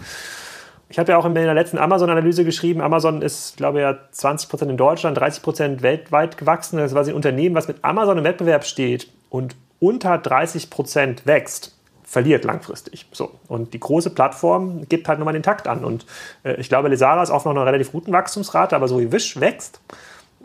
Ich 0.88 1.00
habe 1.00 1.10
ja 1.10 1.18
auch 1.18 1.24
in 1.24 1.34
der 1.34 1.52
letzten 1.52 1.78
Amazon-Analyse 1.78 2.44
geschrieben, 2.44 2.80
Amazon 2.80 3.22
ist, 3.22 3.56
glaube 3.56 3.78
ich, 3.78 3.82
ja 3.82 3.98
20% 4.14 4.68
in 4.68 4.76
Deutschland, 4.76 5.18
30% 5.18 5.82
weltweit 5.82 6.38
gewachsen. 6.38 6.76
Das 6.76 6.92
ist 6.92 6.94
quasi 6.94 7.10
ein 7.10 7.16
Unternehmen, 7.16 7.56
was 7.56 7.66
mit 7.66 7.78
Amazon 7.82 8.18
im 8.18 8.24
Wettbewerb 8.24 8.64
steht 8.64 9.08
und 9.30 9.56
unter 9.84 10.16
30 10.18 10.70
Prozent 10.70 11.26
wächst, 11.26 11.76
verliert 12.04 12.44
langfristig. 12.44 13.06
So. 13.12 13.32
Und 13.48 13.74
die 13.74 13.80
große 13.80 14.10
Plattform 14.10 14.88
gibt 14.88 15.08
halt 15.08 15.18
nochmal 15.18 15.34
den 15.34 15.42
Takt 15.42 15.68
an. 15.68 15.84
Und 15.84 16.06
äh, 16.42 16.54
ich 16.54 16.68
glaube, 16.68 16.88
Lesara 16.88 17.22
ist 17.22 17.30
auch 17.30 17.44
noch 17.44 17.52
eine 17.52 17.66
relativ 17.66 17.92
guten 17.92 18.12
Wachstumsrate, 18.12 18.74
aber 18.74 18.88
so 18.88 18.98
wie 18.98 19.12
Wish 19.12 19.38
wächst, 19.40 19.80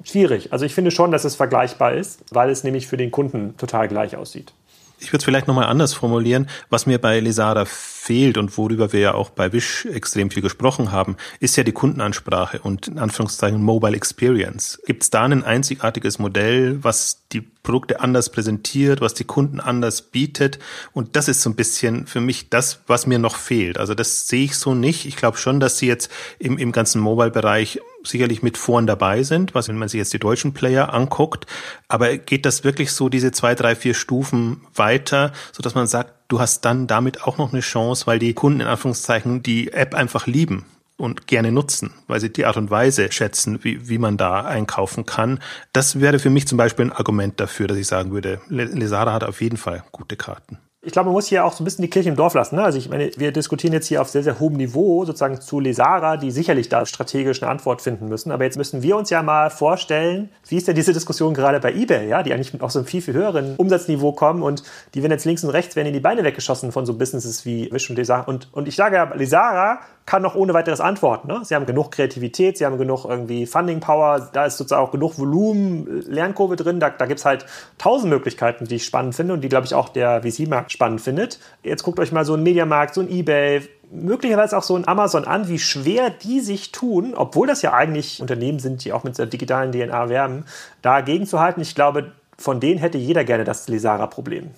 schwierig. 0.04 0.52
Also 0.52 0.66
ich 0.66 0.74
finde 0.74 0.92
schon, 0.92 1.12
dass 1.12 1.24
es 1.24 1.36
vergleichbar 1.36 1.94
ist, 1.94 2.24
weil 2.32 2.50
es 2.50 2.64
nämlich 2.64 2.88
für 2.88 2.98
den 2.98 3.12
Kunden 3.12 3.56
total 3.58 3.88
gleich 3.88 4.18
aussieht. 4.18 4.54
Ich 5.00 5.10
würde 5.10 5.18
es 5.18 5.24
vielleicht 5.24 5.48
nochmal 5.48 5.68
anders 5.68 5.94
formulieren. 5.94 6.50
Was 6.70 6.86
mir 6.86 7.00
bei 7.00 7.20
Lesara 7.20 7.66
fehlt 7.66 8.38
und 8.38 8.58
worüber 8.58 8.92
wir 8.92 9.00
ja 9.00 9.14
auch 9.14 9.30
bei 9.30 9.54
Wish 9.54 9.86
extrem 9.86 10.30
viel 10.30 10.42
gesprochen 10.42 10.92
haben, 10.92 11.16
ist 11.40 11.56
ja 11.56 11.64
die 11.64 11.72
Kundenansprache 11.72 12.60
und 12.60 12.88
in 12.88 13.00
Anführungszeichen 13.00 13.62
Mobile 13.62 13.96
Experience. 13.96 14.82
Gibt 14.86 15.04
es 15.04 15.10
da 15.10 15.24
ein 15.24 15.44
einzigartiges 15.44 16.20
Modell, 16.20 16.84
was 16.84 17.24
die 17.32 17.42
Produkte 17.42 18.02
anders 18.02 18.32
präsentiert, 18.32 19.00
was 19.00 19.14
die 19.14 19.24
Kunden 19.24 19.60
anders 19.60 20.02
bietet? 20.02 20.60
Und 20.94 21.16
das 21.16 21.28
ist 21.28 21.42
so 21.42 21.50
ein 21.50 21.56
bisschen 21.56 22.08
für 22.08 22.22
mich 22.22 22.50
das, 22.50 22.82
was 22.88 23.08
mir 23.08 23.20
noch 23.20 23.36
fehlt. 23.36 23.78
Also 23.78 23.94
das 23.94 24.28
sehe 24.28 24.46
ich 24.46 24.58
so 24.58 24.74
nicht. 24.74 25.06
Ich 25.06 25.16
glaube 25.16 25.38
schon, 25.38 25.60
dass 25.60 25.78
sie 25.78 25.88
jetzt 25.88 26.12
im, 26.40 26.58
im 26.58 26.72
ganzen 26.72 27.00
Mobile-Bereich 27.02 27.80
sicherlich 28.10 28.44
mit 28.44 28.58
vorn 28.58 28.88
dabei 28.88 29.24
sind, 29.24 29.56
was 29.56 29.68
wenn 29.70 29.78
man 29.78 29.90
sich 29.90 30.00
jetzt 30.00 30.14
die 30.14 30.20
deutschen 30.20 30.54
Player 30.54 30.94
anguckt. 30.94 31.46
Aber 31.88 32.18
geht 32.18 32.46
das 32.46 32.64
wirklich 32.64 32.92
so 32.92 33.10
diese 33.10 33.32
zwei, 33.32 33.56
drei, 33.56 33.76
vier 33.76 33.94
Stufen 33.94 34.62
weiter, 34.76 35.32
so 35.52 35.62
dass 35.62 35.76
man 35.76 35.88
sagt, 35.88 36.14
du 36.28 36.40
hast 36.40 36.66
dann 36.66 36.88
damit 36.88 37.24
auch 37.24 37.38
noch 37.38 37.54
eine 37.54 37.62
Chance, 37.62 38.08
weil 38.08 38.20
die 38.20 38.34
Kunden 38.34 38.62
in 38.62 38.68
Anführungszeichen 38.68 39.44
die 39.44 39.72
App 39.72 39.94
einfach 39.94 40.28
lieben 40.28 40.66
und 40.98 41.28
gerne 41.28 41.52
nutzen, 41.52 41.94
weil 42.08 42.20
sie 42.20 42.32
die 42.32 42.46
Art 42.46 42.58
und 42.58 42.70
Weise 42.70 43.12
schätzen, 43.12 43.64
wie, 43.64 43.88
wie 43.88 43.98
man 43.98 44.18
da 44.18 44.42
einkaufen 44.42 45.06
kann. 45.06 45.40
Das 45.74 46.00
wäre 46.00 46.20
für 46.20 46.30
mich 46.30 46.48
zum 46.48 46.58
Beispiel 46.58 46.86
ein 46.86 46.92
Argument 46.92 47.40
dafür, 47.40 47.68
dass 47.68 47.78
ich 47.78 47.88
sagen 47.88 48.12
würde, 48.12 48.42
Lesara 48.50 49.14
hat 49.14 49.24
auf 49.24 49.42
jeden 49.42 49.58
Fall 49.58 49.84
gute 49.92 50.18
Karten 50.18 50.60
ich 50.82 50.94
glaube, 50.94 51.08
man 51.08 51.14
muss 51.14 51.28
hier 51.28 51.44
auch 51.44 51.52
so 51.52 51.62
ein 51.62 51.66
bisschen 51.66 51.82
die 51.82 51.90
Kirche 51.90 52.08
im 52.08 52.16
Dorf 52.16 52.36
lassen. 52.36 52.56
Ne? 52.56 52.64
Also 52.64 52.78
ich 52.78 52.88
meine, 52.88 53.12
wir 53.18 53.34
diskutieren 53.34 53.74
jetzt 53.74 53.88
hier 53.88 54.02
auf 54.02 54.08
sehr, 54.08 54.24
sehr 54.24 54.40
hohem 54.40 54.54
Niveau 54.54 55.04
sozusagen 55.04 55.42
zu 55.42 55.60
Lesara, 55.60 56.16
die 56.16 56.32
sicherlich 56.32 56.70
da 56.70 56.86
strategisch 56.86 57.44
eine 57.44 57.52
Antwort 57.52 57.82
finden 57.82 58.08
müssen. 58.08 58.32
Aber 58.32 58.46
jetzt 58.46 58.58
müssen 58.58 58.82
wir 58.82 58.96
uns 58.96 59.10
ja 59.10 59.22
mal 59.22 59.50
vorstellen, 59.50 60.30
wie 60.48 60.56
ist 60.56 60.70
denn 60.70 60.76
diese 60.76 60.94
Diskussion 60.94 61.34
gerade 61.34 61.60
bei 61.60 61.74
eBay, 61.74 62.08
ja, 62.08 62.24
die 62.24 62.34
eigentlich 62.34 62.62
auf 62.62 62.72
so 62.72 62.80
einem 62.80 62.88
viel, 62.88 63.02
viel 63.02 63.14
höheren 63.14 63.58
Umsatzniveau 63.58 64.14
kommen 64.14 64.42
und 64.42 64.64
die 64.94 65.02
werden 65.04 65.12
jetzt 65.12 65.26
links 65.26 65.44
und 65.44 65.50
rechts 65.50 65.76
werden 65.76 65.88
in 65.88 65.94
die 65.94 66.00
Beine 66.00 66.24
weggeschossen 66.24 66.72
von 66.72 66.86
so 66.86 66.94
Businesses 66.94 67.46
wie 67.46 67.70
Wish 67.74 67.90
und 67.90 67.98
Lesara. 67.98 68.22
Und, 68.22 68.48
und 68.54 68.70
ich 68.70 68.78
sage 68.78 68.96
ja, 68.96 69.14
Lesara 69.14 69.82
kann 70.10 70.24
noch 70.24 70.34
ohne 70.34 70.56
weiteres 70.56 70.82
antworten. 70.82 71.28
Ne? 71.28 71.42
Sie 71.44 71.54
haben 71.54 71.68
genug 71.68 71.92
Kreativität, 71.92 72.58
sie 72.58 72.66
haben 72.66 72.80
genug 72.80 73.06
irgendwie 73.06 73.46
Funding 73.46 73.80
Power, 73.80 74.28
da 74.34 74.46
ist 74.46 74.58
sozusagen 74.58 74.84
auch 74.84 74.92
genug 74.92 75.20
Volumen, 75.20 76.02
Lernkurve 76.08 76.56
drin, 76.56 76.80
da, 76.80 76.90
da 76.90 77.06
gibt 77.06 77.20
es 77.20 77.26
halt 77.26 77.46
tausend 77.78 78.10
Möglichkeiten, 78.10 78.66
die 78.66 78.78
ich 78.78 78.86
spannend 78.86 79.14
finde 79.14 79.36
und 79.36 79.42
die, 79.42 79.50
glaube 79.50 79.68
ich, 79.68 79.76
auch 79.76 79.88
der 79.88 80.24
VC-Markt 80.24 80.72
spannend 80.72 81.02
findet. 81.02 81.38
Jetzt 81.62 81.84
guckt 81.84 82.00
euch 82.00 82.12
mal 82.12 82.26
so 82.26 82.34
ein 82.34 82.42
Mediamarkt, 82.42 82.96
so 82.96 83.02
ein 83.02 83.08
Ebay, 83.08 83.62
möglicherweise 83.92 84.58
auch 84.58 84.64
so 84.64 84.76
ein 84.76 84.88
Amazon 84.88 85.26
an, 85.26 85.48
wie 85.48 85.60
schwer 85.60 86.10
die 86.10 86.40
sich 86.40 86.72
tun, 86.72 87.14
obwohl 87.16 87.46
das 87.46 87.62
ja 87.62 87.74
eigentlich 87.74 88.20
Unternehmen 88.20 88.58
sind, 88.58 88.84
die 88.86 88.94
auch 88.94 89.04
mit 89.04 89.16
der 89.16 89.28
digitalen 89.28 89.72
DNA 89.72 90.10
werben, 90.10 90.46
dagegen 90.82 91.28
zu 91.28 91.40
halten. 91.40 91.62
Ich 91.62 91.76
glaube, 91.76 92.14
von 92.36 92.60
denen 92.60 92.80
hätte 92.80 92.98
jeder 92.98 93.26
gerne 93.26 93.44
das 93.44 93.68
Lesara-Problem. 93.68 94.50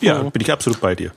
Ja, 0.00 0.22
bin 0.22 0.40
ich 0.40 0.50
absolut 0.50 0.80
bei 0.80 0.94
dir. 0.94 1.12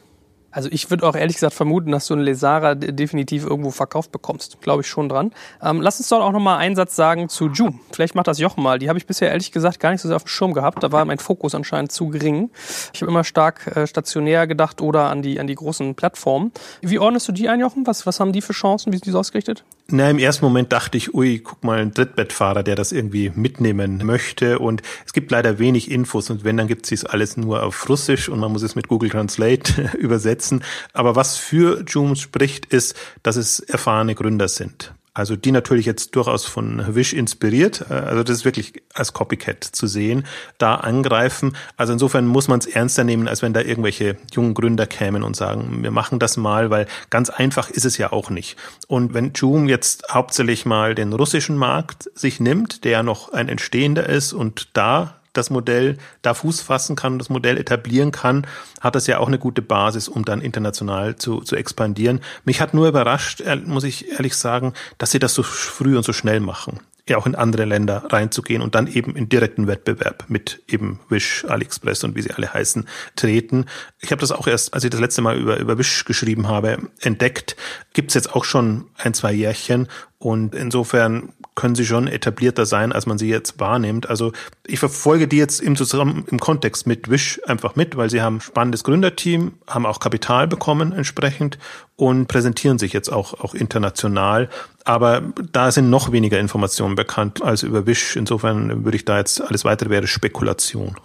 Also 0.56 0.70
ich 0.72 0.90
würde 0.90 1.06
auch 1.06 1.16
ehrlich 1.16 1.36
gesagt 1.36 1.54
vermuten, 1.54 1.92
dass 1.92 2.08
du 2.08 2.14
einen 2.14 2.24
Lesara 2.24 2.76
definitiv 2.76 3.46
irgendwo 3.46 3.72
verkauft 3.72 4.14
bekommst. 4.14 4.62
Glaube 4.62 4.84
ich 4.84 4.88
schon 4.88 5.10
dran. 5.10 5.34
Ähm, 5.62 5.82
lass 5.82 6.00
uns 6.00 6.08
doch 6.08 6.22
auch 6.22 6.32
nochmal 6.32 6.60
einen 6.60 6.78
Satz 6.78 6.96
sagen 6.96 7.28
zu 7.28 7.48
Joom. 7.48 7.82
Vielleicht 7.92 8.16
macht 8.16 8.28
das 8.28 8.40
Jochen 8.40 8.64
mal. 8.64 8.80
Die 8.80 8.88
habe 8.88 8.98
ich 8.98 9.06
bisher 9.06 9.30
ehrlich 9.30 9.52
gesagt 9.52 9.82
gar 9.82 9.92
nicht 9.92 10.00
so 10.00 10.08
sehr 10.08 10.16
auf 10.16 10.24
dem 10.24 10.30
Schirm 10.30 10.54
gehabt. 10.54 10.82
Da 10.82 10.94
war 10.94 11.04
mein 11.04 11.20
Fokus 11.20 11.56
anscheinend 11.56 11.92
zu 11.92 12.08
gering. 12.08 12.52
Ich 12.94 13.02
habe 13.02 13.12
immer 13.12 13.26
stark 13.26 13.68
äh, 13.76 13.86
stationär 13.86 14.48
gedacht 14.48 14.80
oder 14.80 15.10
an 15.10 15.22
die, 15.22 15.42
an 15.42 15.48
die 15.48 15.56
großen 15.56 15.94
Plattformen. 15.94 16.54
Wie 16.80 17.00
ordnest 17.00 17.28
du 17.28 17.34
die 17.34 17.50
ein, 17.50 17.60
Jochen? 17.60 17.86
Was, 17.86 18.06
was 18.06 18.22
haben 18.22 18.32
die 18.32 18.42
für 18.42 18.54
Chancen? 18.54 18.94
Wie 18.94 18.98
sind 18.98 19.08
die 19.08 19.12
so 19.12 19.20
ausgerichtet? 19.20 19.66
Na, 19.88 20.10
im 20.10 20.18
ersten 20.18 20.44
Moment 20.44 20.74
dachte 20.74 20.98
ich, 20.98 21.14
ui, 21.14 21.40
guck 21.40 21.64
mal, 21.64 21.80
ein 21.80 21.92
Drittbettfahrer, 21.92 22.64
der 22.64 22.76
das 22.76 22.92
irgendwie 22.92 23.32
mitnehmen 23.36 24.04
möchte. 24.04 24.58
Und 24.58 24.82
es 25.06 25.14
gibt 25.14 25.30
leider 25.30 25.60
wenig 25.60 25.92
Infos. 25.92 26.32
Und 26.32 26.44
wenn, 26.44 26.58
dann 26.58 26.68
gibt 26.68 26.92
es 26.92 27.06
alles 27.06 27.38
nur 27.38 27.62
auf 27.62 27.88
Russisch 27.88 28.28
und 28.28 28.40
man 28.40 28.52
muss 28.52 28.64
es 28.64 28.74
mit 28.74 28.88
Google 28.88 29.12
Translate 29.12 29.92
übersetzen. 29.98 30.64
Aber 30.94 31.16
was 31.16 31.38
für 31.38 31.84
Joom 31.84 32.16
spricht, 32.16 32.66
ist, 32.66 32.96
dass 33.22 33.36
es 33.36 33.60
erfahrene 33.60 34.16
Gründer 34.16 34.48
sind. 34.48 34.92
Also 35.16 35.38
die 35.38 35.54
natürlich 35.54 35.86
jetzt 35.86 36.16
durchaus 36.18 36.46
von 36.46 36.94
Wish 36.94 37.14
inspiriert, 37.14 37.86
äh, 37.90 37.94
also 37.94 38.22
das 38.22 38.38
ist 38.38 38.46
wirklich 38.46 38.84
als 38.94 39.14
Copycat 39.14 39.64
zu 39.64 39.88
sehen, 39.88 40.26
da 40.58 40.76
angreifen. 40.76 41.56
Also 41.78 41.94
insofern 41.94 42.28
muss 42.28 42.50
man 42.50 42.60
es 42.60 42.68
ernster 42.68 43.06
nehmen, 43.06 43.28
als 43.30 43.42
wenn 43.42 43.54
da 43.54 43.62
irgendwelche 43.62 44.18
jungen 44.34 44.54
Gründer 44.54 44.86
kämen 44.86 45.24
und 45.24 45.36
sagen, 45.36 45.82
wir 45.82 45.92
machen 45.92 46.20
das 46.20 46.36
mal, 46.36 46.70
weil 46.70 46.86
ganz 47.10 47.30
einfach 47.30 47.70
ist 47.70 47.86
es 47.86 47.98
ja 47.98 48.12
auch 48.12 48.30
nicht. 48.30 48.58
Und 48.88 49.14
wenn 49.14 49.32
Joom 49.32 49.68
jetzt 49.70 50.10
hauptsächlich 50.12 50.66
mal 50.66 50.96
den 50.96 51.14
russischen 51.14 51.56
Markt 51.56 52.10
sich 52.14 52.42
nimmt, 52.42 52.84
der 52.84 52.92
ja 52.92 53.04
noch 53.04 53.32
ein 53.32 53.48
entstehender 53.48 54.08
ist 54.10 54.34
und 54.34 54.68
da 54.74 55.22
das 55.38 55.50
Modell 55.50 55.98
da 56.22 56.34
Fuß 56.34 56.62
fassen 56.62 56.96
kann 56.96 57.14
und 57.14 57.20
das 57.20 57.30
Modell 57.30 57.58
etablieren 57.58 58.12
kann, 58.12 58.48
hat 58.82 58.96
das 58.96 59.08
ja 59.08 59.20
auch 59.20 59.28
eine 59.28 59.40
gute 59.40 59.62
Basis, 59.62 60.08
um 60.08 60.26
dann 60.26 60.42
international 60.42 61.16
zu, 61.16 61.42
zu 61.42 61.56
expandieren. 61.56 62.22
Mich 62.44 62.62
hat 62.62 62.74
nur 62.74 62.88
überrascht, 62.88 63.44
muss 63.66 63.84
ich 63.84 64.12
ehrlich 64.12 64.36
sagen, 64.36 64.74
dass 64.98 65.12
sie 65.12 65.20
das 65.20 65.34
so 65.34 65.44
früh 65.44 65.98
und 65.98 66.04
so 66.04 66.14
schnell 66.14 66.40
machen 66.40 66.80
ja 67.08 67.18
auch 67.18 67.26
in 67.26 67.36
andere 67.36 67.66
Länder 67.66 68.04
reinzugehen 68.10 68.62
und 68.62 68.76
dann 68.76 68.88
eben 68.88 69.16
in 69.16 69.30
direkten 69.30 69.68
Wettbewerb 69.68 70.26
mit 70.28 70.64
eben 70.68 71.00
Wish, 71.10 71.46
AliExpress 71.48 72.04
und 72.04 72.16
wie 72.16 72.22
sie 72.22 72.32
alle 72.32 72.52
heißen, 72.52 72.88
treten. 73.16 73.66
Ich 74.00 74.12
habe 74.12 74.22
das 74.22 74.32
auch 74.32 74.48
erst, 74.48 74.74
als 74.74 74.84
ich 74.84 74.90
das 74.90 75.00
letzte 75.00 75.22
Mal 75.22 75.38
über, 75.38 75.58
über 75.58 75.78
Wish 75.78 76.06
geschrieben 76.06 76.48
habe, 76.48 76.80
entdeckt. 77.02 77.56
Gibt 77.94 78.10
es 78.10 78.16
jetzt 78.16 78.34
auch 78.34 78.44
schon 78.44 78.86
ein, 78.98 79.14
zwei 79.14 79.34
Jährchen 79.34 79.88
und 80.18 80.56
insofern 80.56 81.34
können 81.56 81.76
sie 81.76 81.86
schon 81.86 82.08
etablierter 82.08 82.66
sein, 82.66 82.92
als 82.92 83.06
man 83.06 83.18
sie 83.18 83.30
jetzt 83.30 83.60
wahrnimmt. 83.60 84.10
Also 84.10 84.34
ich 84.68 84.80
verfolge 84.80 85.28
die 85.28 85.38
jetzt 85.38 85.62
im, 85.62 85.76
zusammen, 85.76 86.26
im 86.30 86.40
Kontext 86.40 86.86
mit 86.86 87.10
Wish 87.10 87.42
einfach 87.48 87.76
mit, 87.76 87.96
weil 87.96 88.10
sie 88.10 88.22
haben 88.22 88.42
spannendes 88.42 88.84
Gründerteam, 88.84 89.54
haben 89.68 89.86
auch 89.86 90.00
Kapital 90.00 90.48
bekommen 90.48 90.92
entsprechend 90.92 91.58
und 91.96 92.28
präsentieren 92.28 92.78
sich 92.78 92.92
jetzt 92.92 93.10
auch, 93.10 93.34
auch 93.36 93.54
international. 93.56 94.50
Aber 94.84 95.24
da 95.52 95.72
sind 95.72 95.90
noch 95.90 96.12
weniger 96.12 96.40
Informationen 96.40 96.96
bekannt 96.96 97.42
als 97.42 97.64
über 97.64 97.88
Wish. 97.88 98.18
Insofern 98.18 98.84
würde 98.84 98.98
ich 98.98 99.06
da 99.06 99.18
jetzt 99.18 99.42
alles 99.42 99.64
weitere 99.64 99.90
wäre 99.90 100.08
Spekulation. 100.08 100.98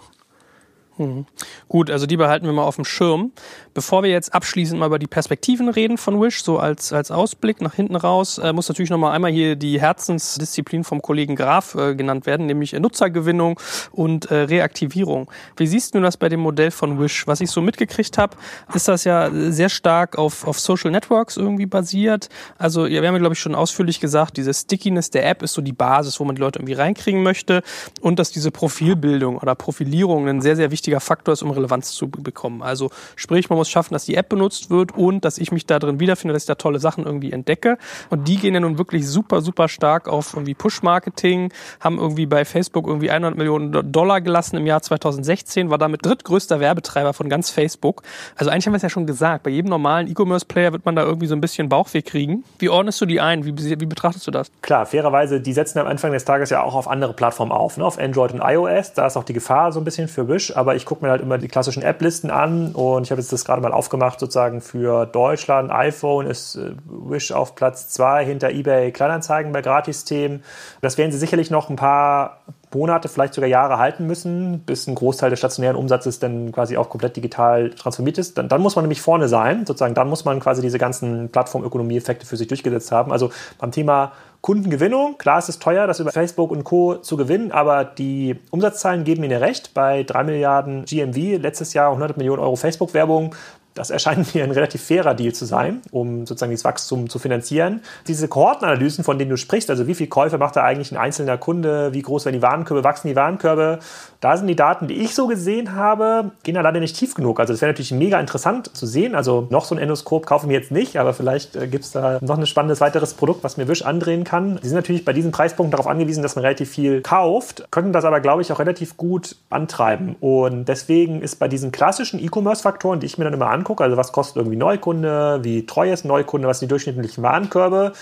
Hm. 0.97 1.25
Gut, 1.67 1.89
also 1.89 2.05
die 2.05 2.17
behalten 2.17 2.45
wir 2.45 2.53
mal 2.53 2.63
auf 2.63 2.75
dem 2.75 2.85
Schirm. 2.85 3.31
Bevor 3.73 4.03
wir 4.03 4.09
jetzt 4.09 4.33
abschließend 4.33 4.79
mal 4.79 4.87
über 4.87 4.99
die 4.99 5.07
Perspektiven 5.07 5.69
reden 5.69 5.97
von 5.97 6.21
Wish, 6.21 6.43
so 6.43 6.59
als, 6.59 6.91
als 6.91 7.09
Ausblick 7.09 7.61
nach 7.61 7.73
hinten 7.73 7.95
raus, 7.95 8.37
äh, 8.37 8.51
muss 8.51 8.67
natürlich 8.67 8.89
nochmal 8.89 9.13
einmal 9.13 9.31
hier 9.31 9.55
die 9.55 9.79
Herzensdisziplin 9.79 10.83
vom 10.83 11.01
Kollegen 11.01 11.37
Graf 11.37 11.75
äh, 11.75 11.95
genannt 11.95 12.25
werden, 12.25 12.47
nämlich 12.47 12.73
Nutzergewinnung 12.73 13.59
und 13.91 14.29
äh, 14.29 14.35
Reaktivierung. 14.35 15.31
Wie 15.55 15.67
siehst 15.67 15.95
du 15.95 16.01
das 16.01 16.17
bei 16.17 16.27
dem 16.27 16.41
Modell 16.41 16.71
von 16.71 16.99
Wish? 16.99 17.27
Was 17.27 17.39
ich 17.39 17.49
so 17.49 17.61
mitgekriegt 17.61 18.17
habe, 18.17 18.35
ist 18.73 18.87
das 18.89 19.05
ja 19.05 19.29
sehr 19.31 19.69
stark 19.69 20.17
auf, 20.17 20.45
auf 20.45 20.59
Social 20.59 20.91
Networks 20.91 21.37
irgendwie 21.37 21.65
basiert. 21.65 22.27
Also 22.57 22.85
wir 22.87 22.97
haben 22.97 23.15
ja, 23.15 23.19
glaube 23.19 23.33
ich, 23.33 23.39
schon 23.39 23.55
ausführlich 23.55 24.01
gesagt, 24.01 24.35
diese 24.35 24.53
Stickiness 24.53 25.11
der 25.11 25.29
App 25.29 25.43
ist 25.43 25.53
so 25.53 25.61
die 25.61 25.73
Basis, 25.73 26.19
wo 26.19 26.25
man 26.25 26.35
die 26.35 26.41
Leute 26.41 26.59
irgendwie 26.59 26.73
reinkriegen 26.73 27.23
möchte 27.23 27.63
und 28.01 28.19
dass 28.19 28.31
diese 28.31 28.51
Profilbildung 28.51 29.37
oder 29.37 29.55
Profilierung 29.55 30.27
ein 30.27 30.41
sehr, 30.41 30.57
sehr 30.57 30.71
wichtiger 30.71 30.99
Faktor 30.99 31.33
ist, 31.33 31.41
um 31.41 31.51
Relevanz 31.51 31.91
zu 31.91 32.09
bekommen. 32.09 32.61
Also 32.61 32.89
sprich, 33.15 33.49
man 33.49 33.60
muss 33.61 33.69
schaffen, 33.69 33.93
dass 33.93 34.05
die 34.05 34.15
App 34.15 34.29
benutzt 34.29 34.71
wird 34.71 34.97
und 34.97 35.23
dass 35.23 35.37
ich 35.37 35.51
mich 35.51 35.67
da 35.67 35.77
drin 35.77 35.99
wiederfinde, 35.99 36.33
dass 36.33 36.43
ich 36.43 36.47
da 36.47 36.55
tolle 36.55 36.79
Sachen 36.79 37.05
irgendwie 37.05 37.31
entdecke. 37.31 37.77
Und 38.09 38.27
die 38.27 38.37
gehen 38.37 38.55
ja 38.55 38.59
nun 38.59 38.79
wirklich 38.79 39.07
super, 39.07 39.41
super 39.41 39.67
stark 39.67 40.07
auf 40.07 40.33
irgendwie 40.33 40.55
Push-Marketing, 40.55 41.53
haben 41.79 41.99
irgendwie 41.99 42.25
bei 42.25 42.43
Facebook 42.43 42.87
irgendwie 42.87 43.11
100 43.11 43.37
Millionen 43.37 43.91
Dollar 43.91 44.19
gelassen 44.19 44.57
im 44.57 44.65
Jahr 44.65 44.81
2016, 44.81 45.69
war 45.69 45.77
damit 45.77 46.03
drittgrößter 46.03 46.59
Werbetreiber 46.59 47.13
von 47.13 47.29
ganz 47.29 47.51
Facebook. 47.51 48.01
Also 48.35 48.49
eigentlich 48.49 48.65
haben 48.65 48.73
wir 48.73 48.77
es 48.77 48.83
ja 48.83 48.89
schon 48.89 49.05
gesagt, 49.05 49.43
bei 49.43 49.51
jedem 49.51 49.69
normalen 49.69 50.07
E-Commerce-Player 50.07 50.71
wird 50.71 50.85
man 50.85 50.95
da 50.95 51.03
irgendwie 51.03 51.27
so 51.27 51.35
ein 51.35 51.41
bisschen 51.41 51.69
Bauchweh 51.69 52.01
kriegen. 52.01 52.43
Wie 52.57 52.69
ordnest 52.69 52.99
du 52.99 53.05
die 53.05 53.21
ein? 53.21 53.45
Wie, 53.45 53.55
wie 53.55 53.85
betrachtest 53.85 54.25
du 54.25 54.31
das? 54.31 54.51
Klar, 54.63 54.87
fairerweise, 54.87 55.39
die 55.39 55.53
setzen 55.53 55.77
am 55.77 55.85
Anfang 55.85 56.11
des 56.11 56.25
Tages 56.25 56.49
ja 56.49 56.63
auch 56.63 56.73
auf 56.73 56.87
andere 56.87 57.13
Plattformen 57.13 57.51
auf, 57.51 57.77
ne? 57.77 57.85
auf 57.85 57.99
Android 57.99 58.31
und 58.33 58.41
iOS. 58.43 58.93
Da 58.93 59.05
ist 59.05 59.17
auch 59.17 59.23
die 59.23 59.33
Gefahr 59.33 59.71
so 59.71 59.79
ein 59.79 59.83
bisschen 59.83 60.07
für 60.07 60.27
Wish, 60.27 60.55
aber 60.57 60.75
ich 60.75 60.85
gucke 60.85 61.05
mir 61.05 61.11
halt 61.11 61.21
immer 61.21 61.37
die 61.37 61.47
klassischen 61.47 61.83
App-Listen 61.83 62.31
an 62.31 62.71
und 62.73 63.03
ich 63.03 63.11
habe 63.11 63.21
jetzt 63.21 63.31
das 63.31 63.45
gerade 63.51 63.61
mal 63.61 63.73
aufgemacht, 63.73 64.17
sozusagen 64.17 64.61
für 64.61 65.05
Deutschland. 65.05 65.71
iPhone 65.71 66.25
ist 66.25 66.55
äh, 66.55 66.71
Wish 66.85 67.33
auf 67.33 67.53
Platz 67.53 67.89
2 67.89 68.23
hinter 68.23 68.49
eBay 68.49 68.93
Kleinanzeigen 68.93 69.51
bei 69.51 69.61
Gratis-Themen. 69.61 70.41
Das 70.79 70.97
werden 70.97 71.11
sie 71.11 71.17
sicherlich 71.17 71.51
noch 71.51 71.69
ein 71.69 71.75
paar 71.75 72.39
Monate, 72.73 73.09
vielleicht 73.09 73.33
sogar 73.33 73.49
Jahre 73.49 73.77
halten 73.77 74.07
müssen, 74.07 74.59
bis 74.59 74.87
ein 74.87 74.95
Großteil 74.95 75.29
des 75.29 75.39
stationären 75.39 75.75
Umsatzes 75.75 76.19
dann 76.19 76.53
quasi 76.53 76.77
auch 76.77 76.89
komplett 76.89 77.17
digital 77.17 77.71
transformiert 77.71 78.17
ist. 78.17 78.37
Dann, 78.37 78.47
dann 78.47 78.61
muss 78.61 78.77
man 78.77 78.83
nämlich 78.83 79.01
vorne 79.01 79.27
sein, 79.27 79.65
sozusagen, 79.65 79.95
dann 79.95 80.07
muss 80.07 80.23
man 80.23 80.39
quasi 80.39 80.61
diese 80.61 80.77
ganzen 80.77 81.29
Plattformökonomie-Effekte 81.29 82.25
für 82.25 82.37
sich 82.37 82.47
durchgesetzt 82.47 82.93
haben. 82.93 83.11
Also 83.11 83.31
beim 83.59 83.71
Thema 83.71 84.13
Kundengewinnung, 84.41 85.19
klar 85.19 85.37
ist 85.37 85.49
es 85.49 85.59
teuer, 85.59 85.85
das 85.85 85.99
über 85.99 86.11
Facebook 86.11 86.49
und 86.49 86.63
Co. 86.63 86.95
zu 86.95 87.15
gewinnen, 87.15 87.51
aber 87.51 87.85
die 87.85 88.37
Umsatzzahlen 88.49 89.03
geben 89.03 89.23
Ihnen 89.23 89.37
recht. 89.37 89.75
Bei 89.75 90.01
3 90.01 90.23
Milliarden 90.23 90.85
GMV 90.85 91.39
letztes 91.39 91.73
Jahr 91.73 91.89
100 91.89 92.17
Millionen 92.17 92.41
Euro 92.41 92.55
Facebook-Werbung 92.55 93.35
Das 93.73 93.89
erscheint 93.89 94.35
mir 94.35 94.43
ein 94.43 94.51
relativ 94.51 94.83
fairer 94.83 95.13
Deal 95.13 95.33
zu 95.33 95.45
sein, 95.45 95.81
um 95.91 96.25
sozusagen 96.25 96.51
dieses 96.51 96.65
Wachstum 96.65 97.09
zu 97.09 97.19
finanzieren. 97.19 97.81
Diese 98.07 98.27
Kohortenanalysen, 98.27 99.03
von 99.03 99.17
denen 99.17 99.31
du 99.31 99.37
sprichst, 99.37 99.69
also 99.69 99.87
wie 99.87 99.95
viel 99.95 100.07
Käufe 100.07 100.37
macht 100.37 100.55
da 100.55 100.63
eigentlich 100.63 100.91
ein 100.91 100.97
einzelner 100.97 101.37
Kunde, 101.37 101.93
wie 101.93 102.01
groß 102.01 102.25
werden 102.25 102.35
die 102.35 102.41
Warenkörbe, 102.41 102.83
wachsen 102.83 103.07
die 103.07 103.15
Warenkörbe, 103.15 103.79
da 104.21 104.37
sind 104.37 104.45
die 104.47 104.55
Daten, 104.55 104.87
die 104.87 105.01
ich 105.01 105.15
so 105.15 105.25
gesehen 105.25 105.75
habe, 105.75 106.31
gehen 106.43 106.53
da 106.53 106.61
leider 106.61 106.79
nicht 106.79 106.95
tief 106.95 107.15
genug. 107.15 107.39
Also 107.39 107.53
das 107.53 107.61
wäre 107.61 107.71
natürlich 107.71 107.91
mega 107.91 108.19
interessant 108.19 108.75
zu 108.75 108.85
sehen. 108.85 109.15
Also 109.15 109.47
noch 109.49 109.65
so 109.65 109.73
ein 109.73 109.79
Endoskop 109.79 110.27
kaufe 110.27 110.45
ich 110.45 110.47
mir 110.47 110.59
jetzt 110.59 110.71
nicht, 110.71 110.97
aber 110.97 111.13
vielleicht 111.13 111.55
äh, 111.55 111.67
gibt 111.67 111.85
es 111.85 111.91
da 111.91 112.19
noch 112.21 112.37
ein 112.37 112.45
spannendes 112.45 112.81
weiteres 112.81 113.15
Produkt, 113.15 113.43
was 113.43 113.57
mir 113.57 113.67
Wish 113.67 113.81
andrehen 113.81 114.23
kann. 114.23 114.59
Die 114.61 114.67
sind 114.67 114.75
natürlich 114.75 115.05
bei 115.05 115.13
diesen 115.13 115.31
Preispunkten 115.31 115.71
darauf 115.71 115.87
angewiesen, 115.87 116.21
dass 116.21 116.35
man 116.35 116.45
relativ 116.45 116.69
viel 116.69 117.01
kauft, 117.01 117.65
könnten 117.71 117.93
das 117.93 118.05
aber, 118.05 118.19
glaube 118.19 118.43
ich, 118.43 118.51
auch 118.51 118.59
relativ 118.59 118.95
gut 118.95 119.37
antreiben. 119.49 120.15
Und 120.19 120.65
deswegen 120.65 121.21
ist 121.23 121.37
bei 121.39 121.47
diesen 121.47 121.71
klassischen 121.71 122.23
E-Commerce-Faktoren, 122.23 122.99
die 122.99 123.07
ich 123.07 123.17
mir 123.17 123.23
dann 123.23 123.33
immer 123.33 123.47
angucke, 123.61 123.83
also 123.83 123.97
was 123.97 124.11
kostet 124.11 124.37
irgendwie 124.37 124.57
Neukunde, 124.57 125.39
wie 125.43 125.65
treu 125.65 125.91
ist 125.91 126.03
Neukunde, 126.05 126.47
was 126.47 126.59
sind 126.59 126.67
die 126.67 126.73
durchschnittlichen 126.73 127.23
Warenkörbe, 127.23 127.93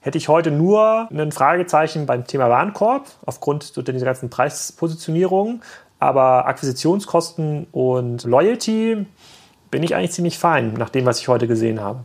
hätte 0.00 0.18
ich 0.18 0.28
heute 0.28 0.50
nur 0.50 1.08
ein 1.10 1.32
Fragezeichen 1.32 2.04
beim 2.06 2.26
Thema 2.26 2.50
Warenkorb 2.50 3.06
aufgrund 3.24 3.76
dieser 3.76 4.04
ganzen 4.04 4.28
Preispositionierung. 4.28 5.62
Aber 5.98 6.46
Akquisitionskosten 6.46 7.66
und 7.72 8.24
Loyalty 8.24 9.06
bin 9.70 9.82
ich 9.82 9.94
eigentlich 9.94 10.12
ziemlich 10.12 10.38
fein 10.38 10.74
nach 10.74 10.90
dem, 10.90 11.06
was 11.06 11.20
ich 11.20 11.28
heute 11.28 11.46
gesehen 11.46 11.80
habe. 11.80 12.04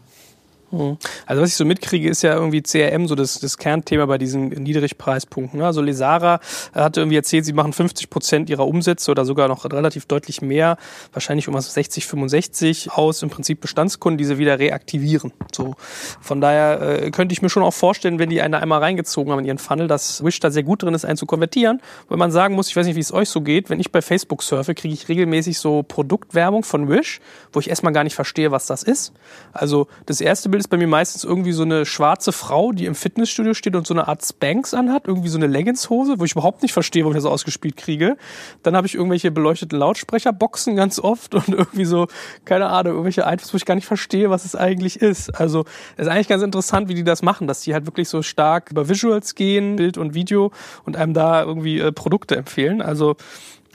Hm. 0.72 0.98
Also 1.26 1.42
was 1.42 1.50
ich 1.50 1.56
so 1.56 1.66
mitkriege, 1.66 2.10
ist 2.10 2.22
ja 2.22 2.34
irgendwie 2.36 2.62
CRM 2.62 3.08
so 3.08 3.16
das, 3.16 3.40
das 3.40 3.58
Kernthema 3.58 4.06
bei 4.06 4.18
diesen 4.18 4.50
Niedrigpreispunkten. 4.50 5.60
Ne? 5.60 5.66
Also 5.66 5.82
Lesara 5.82 6.40
hat 6.74 6.98
irgendwie 6.98 7.18
erzählt, 7.18 7.46
sie 7.46 7.54
machen 7.54 7.74
50 7.74 8.10
Prozent 8.10 8.50
ihrer 8.50 8.68
Umsätze 8.68 9.10
oder 9.12 9.26
sogar 9.26 9.48
noch 9.48 9.66
relativ 9.66 10.06
deutlich 10.06 10.42
mehr, 10.42 10.78
wahrscheinlich 11.12 11.48
um 11.48 11.60
60, 11.60 12.06
65 12.06 12.92
aus 12.92 13.24
im 13.24 13.30
Prinzip 13.30 13.62
Bestandskunden, 13.62 14.18
die 14.18 14.26
sie 14.26 14.38
wieder 14.38 14.60
reaktivieren. 14.60 15.34
So 15.52 15.76
von 16.22 16.40
daher 16.42 16.82
äh, 16.82 17.12
könnte 17.12 17.34
ich 17.34 17.42
mir 17.42 17.50
schon 17.50 17.64
auch 17.64 17.74
vorstellen, 17.74 18.20
wenn 18.20 18.30
die 18.30 18.42
einen 18.42 18.52
da 18.52 18.60
einmal 18.60 18.80
reingezogen 18.80 19.32
haben 19.32 19.40
in 19.40 19.46
ihren 19.46 19.58
Funnel, 19.58 19.88
dass 19.88 20.24
Wish 20.24 20.40
da 20.40 20.52
sehr 20.52 20.64
gut 20.64 20.84
drin 20.84 20.94
ist, 20.94 21.06
einen 21.06 21.18
zu 21.18 21.26
konvertieren. 21.26 21.82
Weil 22.08 22.18
man 22.18 22.32
sagen 22.32 22.56
muss, 22.56 22.70
ich 22.70 22.76
weiß 22.76 22.86
nicht, 22.86 22.96
wie 22.96 23.02
es 23.02 23.14
euch 23.14 23.30
so 23.30 23.42
geht, 23.42 23.70
wenn 23.70 23.80
ich 23.80 23.92
bei 23.92 24.02
Facebook 24.02 24.44
surfe, 24.44 24.76
kriege 24.76 24.94
ich 24.94 25.10
regelmäßig 25.10 25.58
so 25.58 25.84
Produktwerbung 25.84 26.64
von 26.64 26.90
Wish, 26.90 27.20
wo 27.54 27.60
ich 27.60 27.70
erstmal 27.70 27.94
gar 27.94 28.04
nicht 28.04 28.16
verstehe, 28.16 28.52
was 28.52 28.68
das 28.68 28.84
ist. 28.84 29.14
Also 29.52 29.88
das 30.06 30.22
erste 30.22 30.50
Bild 30.50 30.59
Bild 30.60 30.66
ist 30.66 30.70
bei 30.72 30.78
mir 30.78 30.88
meistens 30.88 31.24
irgendwie 31.24 31.54
so 31.54 31.64
eine 31.64 31.86
schwarze 31.86 32.34
Frau, 32.34 32.74
die 32.74 32.86
im 32.86 32.94
Fitnessstudio 32.94 33.54
steht 33.54 33.78
und 33.78 33.88
so 33.88 33.94
eine 33.94 34.10
Art 34.10 34.26
Spanks 34.26 34.74
anhat, 34.74 35.08
irgendwie 35.08 35.30
so 35.30 35.38
eine 35.38 35.48
Leggingshose, 35.48 36.20
wo 36.20 36.26
ich 36.26 36.34
überhaupt 36.34 36.64
nicht 36.64 36.74
verstehe, 36.74 37.04
warum 37.04 37.16
ich 37.16 37.24
das 37.24 37.32
ausgespielt 37.32 37.78
kriege. 37.78 38.18
Dann 38.62 38.76
habe 38.76 38.86
ich 38.86 38.96
irgendwelche 38.96 39.32
beleuchteten 39.32 39.80
Lautsprecherboxen 39.80 40.76
ganz 40.76 41.00
oft 41.00 41.34
und 41.34 41.48
irgendwie 41.48 41.86
so, 41.86 42.08
keine 42.44 42.68
Ahnung, 42.68 42.92
irgendwelche 42.92 43.22
Items, 43.22 43.54
wo 43.54 43.56
ich 43.58 43.64
gar 43.64 43.76
nicht 43.76 43.88
verstehe, 43.88 44.30
was 44.30 44.44
es 44.44 44.54
eigentlich 44.54 45.02
ist. 45.02 45.30
Also 45.30 45.64
es 45.96 46.08
ist 46.08 46.12
eigentlich 46.12 46.28
ganz 46.28 46.44
interessant, 46.44 46.90
wie 46.90 46.94
die 46.96 47.06
das 47.06 47.22
machen, 47.22 47.48
dass 47.48 47.62
die 47.62 47.74
halt 47.74 47.86
wirklich 47.86 48.10
so 48.10 48.22
stark 48.22 48.70
über 48.70 48.90
Visuals 48.90 49.36
gehen, 49.36 49.78
Bild 49.78 49.98
und 49.98 50.14
Video 50.14 50.52
und 50.84 50.98
einem 50.98 51.14
da 51.14 51.42
irgendwie 51.42 51.80
äh, 51.80 51.94
Produkte 51.94 52.36
empfehlen. 52.36 52.82
Also 52.82 53.16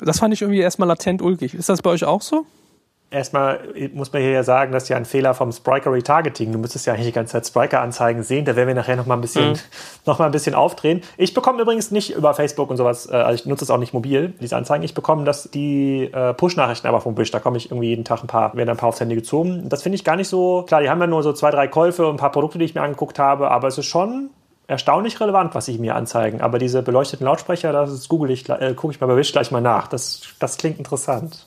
das 0.01 0.19
fand 0.19 0.35
ich 0.35 0.43
irgendwie 0.43 0.61
erstmal 0.61 0.89
latent 0.89 1.23
ulkig. 1.23 1.55
Ist 1.55 1.71
das 1.71 1.81
bei 1.81 1.89
euch 1.89 2.05
auch 2.05 2.21
so? 2.21 2.45
Erstmal 3.15 3.61
muss 3.93 4.13
man 4.13 4.23
hier 4.23 4.33
ja 4.33 4.43
sagen, 4.43 4.73
das 4.73 4.85
ist 4.85 4.89
ja 4.89 4.97
ein 4.97 5.05
Fehler 5.05 5.35
vom 5.35 5.53
Spriker 5.53 5.93
Retargeting. 5.93 6.51
Du 6.51 6.59
müsstest 6.59 6.85
ja 6.87 6.95
eigentlich 6.95 7.07
die 7.07 7.13
ganze 7.13 7.35
Zeit 7.35 7.47
Spriker-Anzeigen 7.47 8.25
sehen. 8.25 8.45
Da 8.45 8.57
werden 8.57 8.67
wir 8.67 8.75
nachher 8.75 8.97
noch 8.97 9.07
mal 9.07 9.15
ein 9.15 9.21
bisschen, 9.21 9.53
mhm. 9.53 9.59
noch 10.05 10.19
mal 10.19 10.27
ein 10.27 10.33
bisschen 10.33 10.57
aufdrehen. 10.57 11.01
Ich 11.17 11.33
bekomme 11.33 11.63
übrigens 11.63 11.93
nicht 11.93 12.11
über 12.11 12.35
Facebook 12.35 12.71
und 12.71 12.77
sowas, 12.77 13.09
äh, 13.09 13.15
also 13.15 13.41
ich 13.41 13.47
nutze 13.47 13.65
es 13.65 13.71
auch 13.71 13.79
nicht 13.79 13.95
mobil, 13.95 14.35
diese 14.41 14.57
Anzeigen. 14.57 14.83
Ich 14.83 14.95
bekomme 14.95 15.23
das, 15.25 15.49
die 15.49 16.11
äh, 16.13 16.35
Push-Nachrichten 16.35 16.89
aber 16.89 17.01
vom 17.01 17.17
Wish. 17.17 17.31
Da 17.31 17.39
komme 17.39 17.57
ich 17.57 17.71
irgendwie 17.71 17.91
jeden 17.91 18.05
Tag 18.05 18.25
ein 18.25 18.27
paar, 18.27 18.53
werden 18.57 18.71
ein 18.71 18.77
paar 18.77 18.89
aufs 18.89 18.99
Handy 18.99 19.15
gezogen. 19.15 19.69
Das 19.69 19.85
finde 19.85 19.95
ich 19.95 20.03
gar 20.03 20.17
nicht 20.17 20.29
so, 20.29 20.65
klar, 20.67 20.81
die 20.81 20.91
haben 20.91 21.01
ja 21.01 21.07
nur 21.07 21.23
so 21.23 21.33
zwei, 21.33 21.53
drei 21.53 21.69
Käufe 21.69 22.09
und 22.09 22.15
ein 22.15 22.19
paar 22.19 22.33
Produkte, 22.33 22.59
die 22.59 22.65
ich 22.65 22.75
mir 22.75 22.83
angeguckt 22.83 23.21
habe, 23.21 23.49
aber 23.49 23.69
es 23.69 23.79
ist 23.79 23.87
schon 23.87 24.31
erstaunlich 24.67 25.21
relevant, 25.21 25.55
was 25.55 25.67
sie 25.67 25.79
mir 25.79 25.95
anzeigen. 25.95 26.41
Aber 26.41 26.59
diese 26.59 26.83
beleuchteten 26.83 27.25
Lautsprecher, 27.25 27.73
das 27.73 28.09
google 28.09 28.33
ich, 28.33 28.49
äh, 28.49 28.75
gucke 28.75 28.93
ich 28.93 29.01
mal 29.01 29.07
bei 29.07 29.17
Wish 29.17 29.31
gleich 29.31 29.53
mal 29.53 29.61
nach. 29.61 29.87
Das, 29.87 30.23
das 30.41 30.57
klingt 30.57 30.79
interessant. 30.79 31.47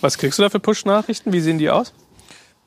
Was 0.00 0.18
kriegst 0.18 0.38
du 0.38 0.42
da 0.42 0.48
für 0.48 0.60
Push-Nachrichten? 0.60 1.32
Wie 1.32 1.40
sehen 1.40 1.58
die 1.58 1.70
aus? 1.70 1.92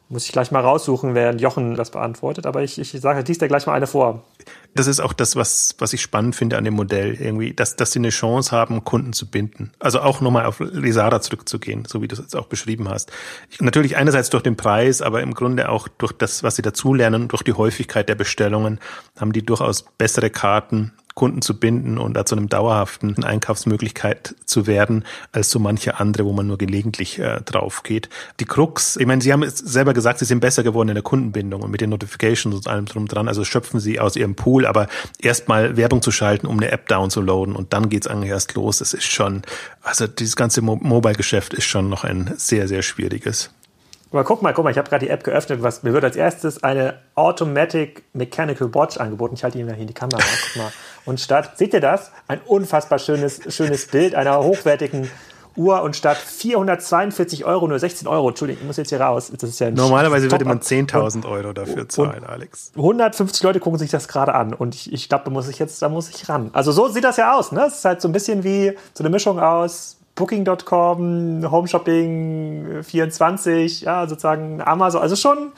Muss 0.09 0.25
ich 0.25 0.33
gleich 0.33 0.51
mal 0.51 0.59
raussuchen, 0.59 1.15
während 1.15 1.39
Jochen 1.39 1.75
das 1.75 1.91
beantwortet. 1.91 2.45
Aber 2.45 2.61
ich, 2.61 2.77
ich 2.77 2.91
sage, 2.91 3.23
liest 3.25 3.41
dir 3.41 3.47
gleich 3.47 3.65
mal 3.65 3.73
eine 3.73 3.87
vor. 3.87 4.25
Das 4.75 4.87
ist 4.87 4.99
auch 4.99 5.13
das, 5.13 5.37
was, 5.37 5.75
was 5.79 5.93
ich 5.93 6.01
spannend 6.01 6.35
finde 6.35 6.57
an 6.57 6.65
dem 6.65 6.73
Modell, 6.73 7.13
irgendwie, 7.13 7.53
dass, 7.53 7.77
dass 7.77 7.93
sie 7.93 7.99
eine 7.99 8.09
Chance 8.09 8.51
haben, 8.51 8.83
Kunden 8.83 9.13
zu 9.13 9.29
binden. 9.29 9.71
Also 9.79 10.01
auch 10.01 10.19
nochmal 10.19 10.45
auf 10.45 10.59
Lesada 10.59 11.21
zurückzugehen, 11.21 11.85
so 11.85 12.01
wie 12.01 12.09
du 12.09 12.15
es 12.15 12.19
jetzt 12.19 12.35
auch 12.35 12.47
beschrieben 12.47 12.89
hast. 12.89 13.13
Ich, 13.49 13.61
natürlich 13.61 13.95
einerseits 13.95 14.29
durch 14.29 14.43
den 14.43 14.57
Preis, 14.57 15.01
aber 15.01 15.21
im 15.21 15.33
Grunde 15.33 15.69
auch 15.69 15.87
durch 15.87 16.11
das, 16.11 16.43
was 16.43 16.57
sie 16.57 16.61
dazulernen, 16.61 17.29
durch 17.29 17.43
die 17.43 17.53
Häufigkeit 17.53 18.09
der 18.09 18.15
Bestellungen, 18.15 18.79
haben 19.17 19.31
die 19.31 19.45
durchaus 19.45 19.83
bessere 19.97 20.29
Karten, 20.29 20.91
Kunden 21.21 21.43
zu 21.43 21.59
binden 21.59 21.99
und 21.99 22.15
da 22.15 22.25
zu 22.25 22.35
einem 22.35 22.49
dauerhaften 22.49 23.23
Einkaufsmöglichkeit 23.23 24.33
zu 24.45 24.65
werden, 24.65 25.05
als 25.31 25.51
so 25.51 25.59
manche 25.59 25.99
andere, 25.99 26.25
wo 26.25 26.33
man 26.33 26.47
nur 26.47 26.57
gelegentlich 26.57 27.19
äh, 27.19 27.41
drauf 27.41 27.83
geht. 27.83 28.09
Die 28.39 28.45
Krux, 28.45 28.97
ich 28.97 29.05
meine, 29.05 29.21
Sie 29.21 29.31
haben 29.31 29.43
es 29.43 29.59
selber 29.59 29.93
gesagt, 29.93 30.17
Sie 30.17 30.25
sind 30.25 30.39
besser 30.39 30.63
geworden 30.63 30.89
in 30.89 30.95
der 30.95 31.03
Kundenbindung 31.03 31.61
und 31.61 31.69
mit 31.69 31.79
den 31.79 31.91
Notifications 31.91 32.55
und 32.55 32.67
allem 32.67 32.87
drum 32.87 33.07
dran, 33.07 33.27
also 33.27 33.43
schöpfen 33.43 33.79
Sie 33.79 33.99
aus 33.99 34.15
Ihrem 34.15 34.33
Pool, 34.33 34.65
aber 34.65 34.87
erstmal 35.19 35.77
Werbung 35.77 36.01
zu 36.01 36.09
schalten, 36.09 36.47
um 36.47 36.57
eine 36.57 36.71
App 36.71 36.87
downzuladen 36.87 37.55
und 37.55 37.71
dann 37.71 37.89
geht's 37.89 38.07
eigentlich 38.07 38.31
erst 38.31 38.55
los. 38.55 38.79
Das 38.79 38.95
ist 38.95 39.03
schon, 39.03 39.43
also 39.83 40.07
dieses 40.07 40.35
ganze 40.35 40.63
Mo 40.63 40.79
Mobile-Geschäft 40.81 41.53
ist 41.53 41.65
schon 41.65 41.87
noch 41.87 42.03
ein 42.03 42.33
sehr, 42.37 42.67
sehr 42.67 42.81
schwieriges. 42.81 43.51
Aber 44.11 44.25
guck 44.25 44.41
mal, 44.41 44.53
guck 44.53 44.65
mal, 44.65 44.71
ich 44.71 44.77
habe 44.77 44.89
gerade 44.89 45.05
die 45.05 45.09
App 45.09 45.23
geöffnet. 45.23 45.63
Was, 45.63 45.83
mir 45.83 45.93
wird 45.93 46.03
als 46.03 46.17
erstes 46.17 46.63
eine 46.63 46.99
Automatic 47.15 48.03
Mechanical 48.13 48.73
Watch 48.73 48.97
angeboten. 48.97 49.35
Ich 49.35 49.43
halte 49.43 49.57
ihn 49.57 49.65
mal 49.65 49.73
hier 49.73 49.83
in 49.83 49.87
die 49.87 49.93
Kamera. 49.93 50.19
Guck 50.19 50.55
mal. 50.63 50.71
Und 51.05 51.19
statt, 51.19 51.57
seht 51.57 51.73
ihr 51.73 51.79
das? 51.79 52.11
Ein 52.27 52.41
unfassbar 52.45 52.99
schönes, 52.99 53.41
schönes 53.53 53.87
Bild 53.87 54.13
einer 54.13 54.43
hochwertigen 54.43 55.09
Uhr 55.55 55.81
und 55.81 55.95
statt 55.95 56.17
442 56.17 57.45
Euro 57.45 57.67
nur 57.67 57.79
16 57.79 58.07
Euro. 58.07 58.29
Entschuldigung, 58.29 58.61
ich 58.61 58.67
muss 58.67 58.77
jetzt 58.77 58.89
hier 58.89 59.01
raus. 59.01 59.31
Das 59.37 59.49
ist 59.49 59.59
ja 59.59 59.71
Normalerweise 59.71 60.31
würde 60.31 60.45
man 60.45 60.59
10.000 60.59 61.27
Euro 61.27 61.53
dafür 61.53 61.89
zahlen, 61.89 62.23
Alex. 62.23 62.71
150 62.75 63.43
Leute 63.43 63.59
gucken 63.59 63.79
sich 63.79 63.91
das 63.91 64.07
gerade 64.07 64.33
an 64.33 64.53
und 64.53 64.75
ich, 64.75 64.91
ich 64.93 65.09
glaube, 65.09 65.25
da 65.25 65.31
muss 65.31 65.47
ich 65.47 65.59
jetzt, 65.59 65.81
da 65.81 65.89
muss 65.89 66.09
ich 66.09 66.29
ran. 66.29 66.51
Also 66.53 66.71
so 66.71 66.87
sieht 66.87 67.03
das 67.03 67.17
ja 67.17 67.37
aus, 67.37 67.51
ne? 67.51 67.65
Es 67.65 67.79
ist 67.79 67.85
halt 67.85 68.01
so 68.01 68.07
ein 68.07 68.13
bisschen 68.13 68.43
wie 68.43 68.77
so 68.93 69.03
eine 69.03 69.09
Mischung 69.09 69.39
aus 69.39 69.97
Booking.com, 70.15 71.51
Home 71.51 71.67
Shopping 71.67 72.83
24, 72.83 73.81
ja, 73.81 74.07
sozusagen 74.07 74.61
Amazon, 74.61 75.01
also 75.01 75.15
schon 75.15 75.51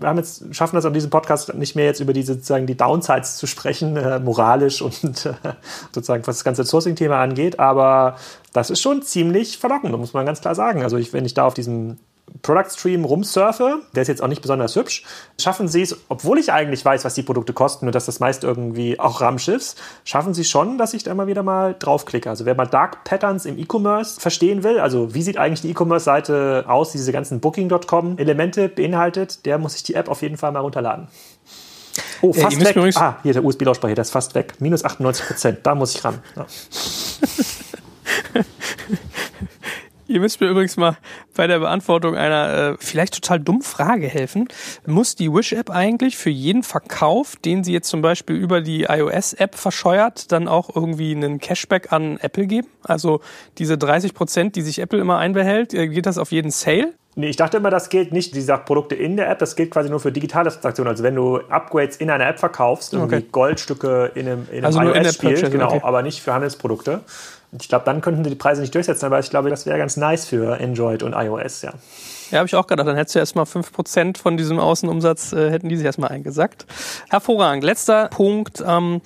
wir 0.00 0.08
haben 0.08 0.16
jetzt, 0.16 0.54
schaffen 0.54 0.76
das 0.76 0.86
an 0.86 0.94
diesem 0.94 1.10
Podcast 1.10 1.52
nicht 1.54 1.76
mehr 1.76 1.84
jetzt 1.84 2.00
über 2.00 2.14
diese 2.14 2.34
sozusagen 2.34 2.66
die 2.66 2.76
Downsides 2.76 3.36
zu 3.36 3.46
sprechen, 3.46 3.96
äh, 3.96 4.18
moralisch 4.18 4.80
und 4.80 5.26
äh, 5.26 5.34
sozusagen 5.94 6.26
was 6.26 6.36
das 6.36 6.44
ganze 6.44 6.64
Sourcing-Thema 6.64 7.20
angeht, 7.20 7.58
aber 7.58 8.16
das 8.54 8.70
ist 8.70 8.80
schon 8.80 9.02
ziemlich 9.02 9.58
verlockend, 9.58 9.96
muss 9.96 10.14
man 10.14 10.24
ganz 10.24 10.40
klar 10.40 10.54
sagen. 10.54 10.82
Also 10.82 10.96
ich, 10.96 11.12
wenn 11.12 11.26
ich 11.26 11.34
da 11.34 11.44
auf 11.44 11.54
diesem 11.54 11.98
Product 12.42 12.70
Stream 12.70 13.04
rumsurfe, 13.04 13.80
der 13.94 14.02
ist 14.02 14.08
jetzt 14.08 14.22
auch 14.22 14.28
nicht 14.28 14.42
besonders 14.42 14.76
hübsch, 14.76 15.04
schaffen 15.38 15.68
sie 15.68 15.82
es, 15.82 15.96
obwohl 16.08 16.38
ich 16.38 16.52
eigentlich 16.52 16.84
weiß, 16.84 17.04
was 17.04 17.14
die 17.14 17.22
Produkte 17.22 17.52
kosten 17.52 17.86
und 17.86 17.94
dass 17.94 18.06
das 18.06 18.20
meist 18.20 18.44
irgendwie 18.44 18.98
auch 18.98 19.20
Ramschiffs, 19.20 19.76
schaffen 20.04 20.34
sie 20.34 20.44
schon, 20.44 20.78
dass 20.78 20.94
ich 20.94 21.02
da 21.02 21.10
immer 21.10 21.26
wieder 21.26 21.42
mal 21.42 21.74
draufklicke. 21.78 22.30
Also 22.30 22.46
wer 22.46 22.54
mal 22.54 22.66
Dark 22.66 23.04
Patterns 23.04 23.44
im 23.44 23.58
E-Commerce 23.58 24.20
verstehen 24.20 24.62
will, 24.62 24.78
also 24.78 25.14
wie 25.14 25.22
sieht 25.22 25.36
eigentlich 25.36 25.62
die 25.62 25.70
E-Commerce-Seite 25.70 26.64
aus, 26.66 26.92
die 26.92 26.98
diese 26.98 27.12
ganzen 27.12 27.40
Booking.com-Elemente 27.40 28.68
beinhaltet, 28.68 29.44
der 29.46 29.58
muss 29.58 29.72
sich 29.72 29.82
die 29.82 29.94
App 29.94 30.08
auf 30.08 30.22
jeden 30.22 30.36
Fall 30.36 30.52
mal 30.52 30.60
runterladen. 30.60 31.08
Oh, 32.22 32.32
fast 32.32 32.60
ja, 32.60 32.74
weg. 32.74 32.96
Ah, 32.96 33.18
hier 33.22 33.32
der 33.32 33.44
USB-Lautsprecher, 33.44 33.94
der 33.94 34.02
ist 34.02 34.10
fast 34.10 34.34
weg. 34.34 34.54
Minus 34.58 34.84
98 34.84 35.26
Prozent, 35.26 35.58
da 35.62 35.74
muss 35.74 35.94
ich 35.94 36.04
ran. 36.04 36.18
Ja. 36.36 36.46
Ihr 40.10 40.18
müsst 40.18 40.40
mir 40.40 40.48
übrigens 40.48 40.76
mal 40.76 40.96
bei 41.36 41.46
der 41.46 41.60
Beantwortung 41.60 42.16
einer 42.16 42.72
äh, 42.72 42.76
vielleicht 42.80 43.14
total 43.14 43.38
dummen 43.38 43.62
Frage 43.62 44.08
helfen. 44.08 44.48
Muss 44.84 45.14
die 45.14 45.32
Wish-App 45.32 45.70
eigentlich 45.70 46.16
für 46.16 46.30
jeden 46.30 46.64
Verkauf, 46.64 47.36
den 47.36 47.62
sie 47.62 47.72
jetzt 47.72 47.88
zum 47.88 48.02
Beispiel 48.02 48.34
über 48.34 48.60
die 48.60 48.86
iOS-App 48.88 49.54
verscheuert, 49.54 50.32
dann 50.32 50.48
auch 50.48 50.74
irgendwie 50.74 51.14
einen 51.14 51.38
Cashback 51.38 51.92
an 51.92 52.18
Apple 52.20 52.48
geben? 52.48 52.66
Also 52.82 53.20
diese 53.58 53.78
30 53.78 54.12
Prozent, 54.12 54.56
die 54.56 54.62
sich 54.62 54.80
Apple 54.80 54.98
immer 54.98 55.18
einbehält, 55.18 55.74
äh, 55.74 55.86
geht 55.86 56.06
das 56.06 56.18
auf 56.18 56.32
jeden 56.32 56.50
Sale? 56.50 56.92
Nee, 57.14 57.28
ich 57.28 57.36
dachte 57.36 57.58
immer, 57.58 57.70
das 57.70 57.88
gilt 57.88 58.12
nicht, 58.12 58.34
die 58.34 58.40
sagt 58.40 58.66
Produkte 58.66 58.96
in 58.96 59.16
der 59.16 59.30
App, 59.30 59.38
das 59.38 59.54
gilt 59.54 59.70
quasi 59.70 59.90
nur 59.90 60.00
für 60.00 60.10
digitale 60.10 60.50
Transaktionen. 60.50 60.90
Also 60.90 61.04
wenn 61.04 61.14
du 61.14 61.38
Upgrades 61.48 61.96
in 61.96 62.10
einer 62.10 62.26
App 62.26 62.40
verkaufst, 62.40 62.94
irgendwie 62.94 63.16
okay. 63.16 63.26
Goldstücke 63.30 64.10
in 64.16 64.26
einem, 64.26 64.48
in 64.50 64.64
einem 64.64 64.64
also 64.64 64.80
iOS-Spiel, 64.80 65.50
genau, 65.50 65.66
okay. 65.66 65.80
aber 65.84 66.02
nicht 66.02 66.20
für 66.20 66.34
Handelsprodukte. 66.34 67.00
Ich 67.58 67.68
glaube, 67.68 67.84
dann 67.84 68.00
könnten 68.00 68.22
sie 68.22 68.30
die 68.30 68.36
Preise 68.36 68.60
nicht 68.60 68.74
durchsetzen, 68.74 69.06
aber 69.06 69.18
ich 69.18 69.30
glaube, 69.30 69.50
das 69.50 69.66
wäre 69.66 69.78
ganz 69.78 69.96
nice 69.96 70.26
für 70.26 70.60
Android 70.60 71.02
und 71.02 71.14
iOS, 71.14 71.62
ja. 71.62 71.72
Ja, 72.30 72.38
habe 72.38 72.46
ich 72.46 72.54
auch 72.54 72.66
gedacht. 72.68 72.86
Dann 72.86 72.96
hättest 72.96 73.16
du 73.16 73.18
erstmal 73.18 73.44
5% 73.44 74.18
von 74.18 74.36
diesem 74.36 74.60
Außenumsatz, 74.60 75.32
äh, 75.32 75.50
hätten 75.50 75.68
die 75.68 75.76
sich 75.76 75.84
erstmal 75.84 76.10
eingesackt. 76.10 76.64
Hervorragend. 77.08 77.64
Letzter 77.64 78.08
Punkt. 78.08 78.62
Ähm, 78.64 79.00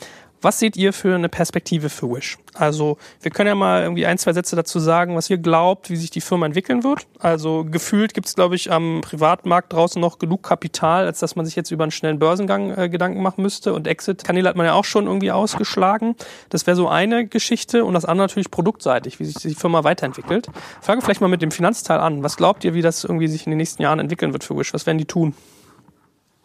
Was 0.44 0.58
seht 0.58 0.76
ihr 0.76 0.92
für 0.92 1.14
eine 1.14 1.30
Perspektive 1.30 1.88
für 1.88 2.06
Wish? 2.10 2.36
Also 2.52 2.98
wir 3.22 3.30
können 3.30 3.48
ja 3.48 3.54
mal 3.54 3.82
irgendwie 3.82 4.04
ein, 4.04 4.18
zwei 4.18 4.34
Sätze 4.34 4.54
dazu 4.56 4.78
sagen, 4.78 5.16
was 5.16 5.30
ihr 5.30 5.38
glaubt, 5.38 5.88
wie 5.88 5.96
sich 5.96 6.10
die 6.10 6.20
Firma 6.20 6.44
entwickeln 6.44 6.84
wird. 6.84 7.06
Also 7.18 7.64
gefühlt 7.64 8.12
gibt 8.12 8.26
es, 8.26 8.34
glaube 8.34 8.54
ich, 8.54 8.70
am 8.70 9.00
Privatmarkt 9.00 9.72
draußen 9.72 9.98
noch 9.98 10.18
genug 10.18 10.42
Kapital, 10.42 11.06
als 11.06 11.18
dass 11.20 11.34
man 11.34 11.46
sich 11.46 11.56
jetzt 11.56 11.70
über 11.70 11.84
einen 11.84 11.92
schnellen 11.92 12.18
Börsengang 12.18 12.76
äh, 12.76 12.90
Gedanken 12.90 13.22
machen 13.22 13.40
müsste. 13.40 13.72
Und 13.72 13.86
Exit-Kanäle 13.86 14.50
hat 14.50 14.56
man 14.56 14.66
ja 14.66 14.74
auch 14.74 14.84
schon 14.84 15.06
irgendwie 15.06 15.32
ausgeschlagen. 15.32 16.14
Das 16.50 16.66
wäre 16.66 16.76
so 16.76 16.88
eine 16.88 17.26
Geschichte. 17.26 17.86
Und 17.86 17.94
das 17.94 18.04
andere 18.04 18.26
natürlich 18.26 18.50
produktseitig, 18.50 19.20
wie 19.20 19.24
sich 19.24 19.36
die 19.36 19.54
Firma 19.54 19.82
weiterentwickelt. 19.82 20.48
Frage 20.82 21.00
vielleicht 21.00 21.22
mal 21.22 21.28
mit 21.28 21.40
dem 21.40 21.52
Finanzteil 21.52 22.00
an. 22.00 22.22
Was 22.22 22.36
glaubt 22.36 22.64
ihr, 22.64 22.74
wie 22.74 22.82
das 22.82 23.02
irgendwie 23.02 23.28
sich 23.28 23.46
in 23.46 23.50
den 23.50 23.56
nächsten 23.56 23.80
Jahren 23.80 23.98
entwickeln 23.98 24.34
wird 24.34 24.44
für 24.44 24.54
Wish? 24.58 24.74
Was 24.74 24.84
werden 24.84 24.98
die 24.98 25.06
tun? 25.06 25.32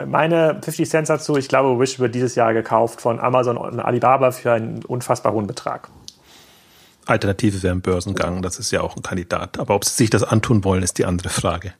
Meine 0.06 0.62
50 0.64 0.89
Cent 0.89 1.10
dazu, 1.10 1.36
ich 1.36 1.50
glaube, 1.50 1.80
Wish 1.80 2.00
wird 2.00 2.16
dieses 2.16 2.36
Jahr 2.36 2.54
gekauft 2.54 3.02
von 3.02 3.20
Amazon 3.20 3.58
und 3.58 3.80
Alibaba 3.80 4.32
für 4.32 4.54
einen 4.54 4.84
unfassbar 4.86 5.34
hohen 5.34 5.45
Betrag. 5.45 5.89
Alternative 7.06 7.64
wäre 7.64 7.74
ein 7.74 7.82
Börsengang, 7.82 8.41
das 8.41 8.60
ist 8.60 8.72
ja 8.72 8.82
auch 8.82 8.95
ein 8.95 9.02
Kandidat. 9.02 9.60
Aber 9.60 9.76
ob 9.76 9.84
sie 9.84 9.95
sich 9.95 10.10
das 10.10 10.24
antun 10.24 10.64
wollen, 10.64 10.84
ist 10.84 10.97
die 11.00 11.06
andere 11.06 11.30
Frage. 11.30 11.74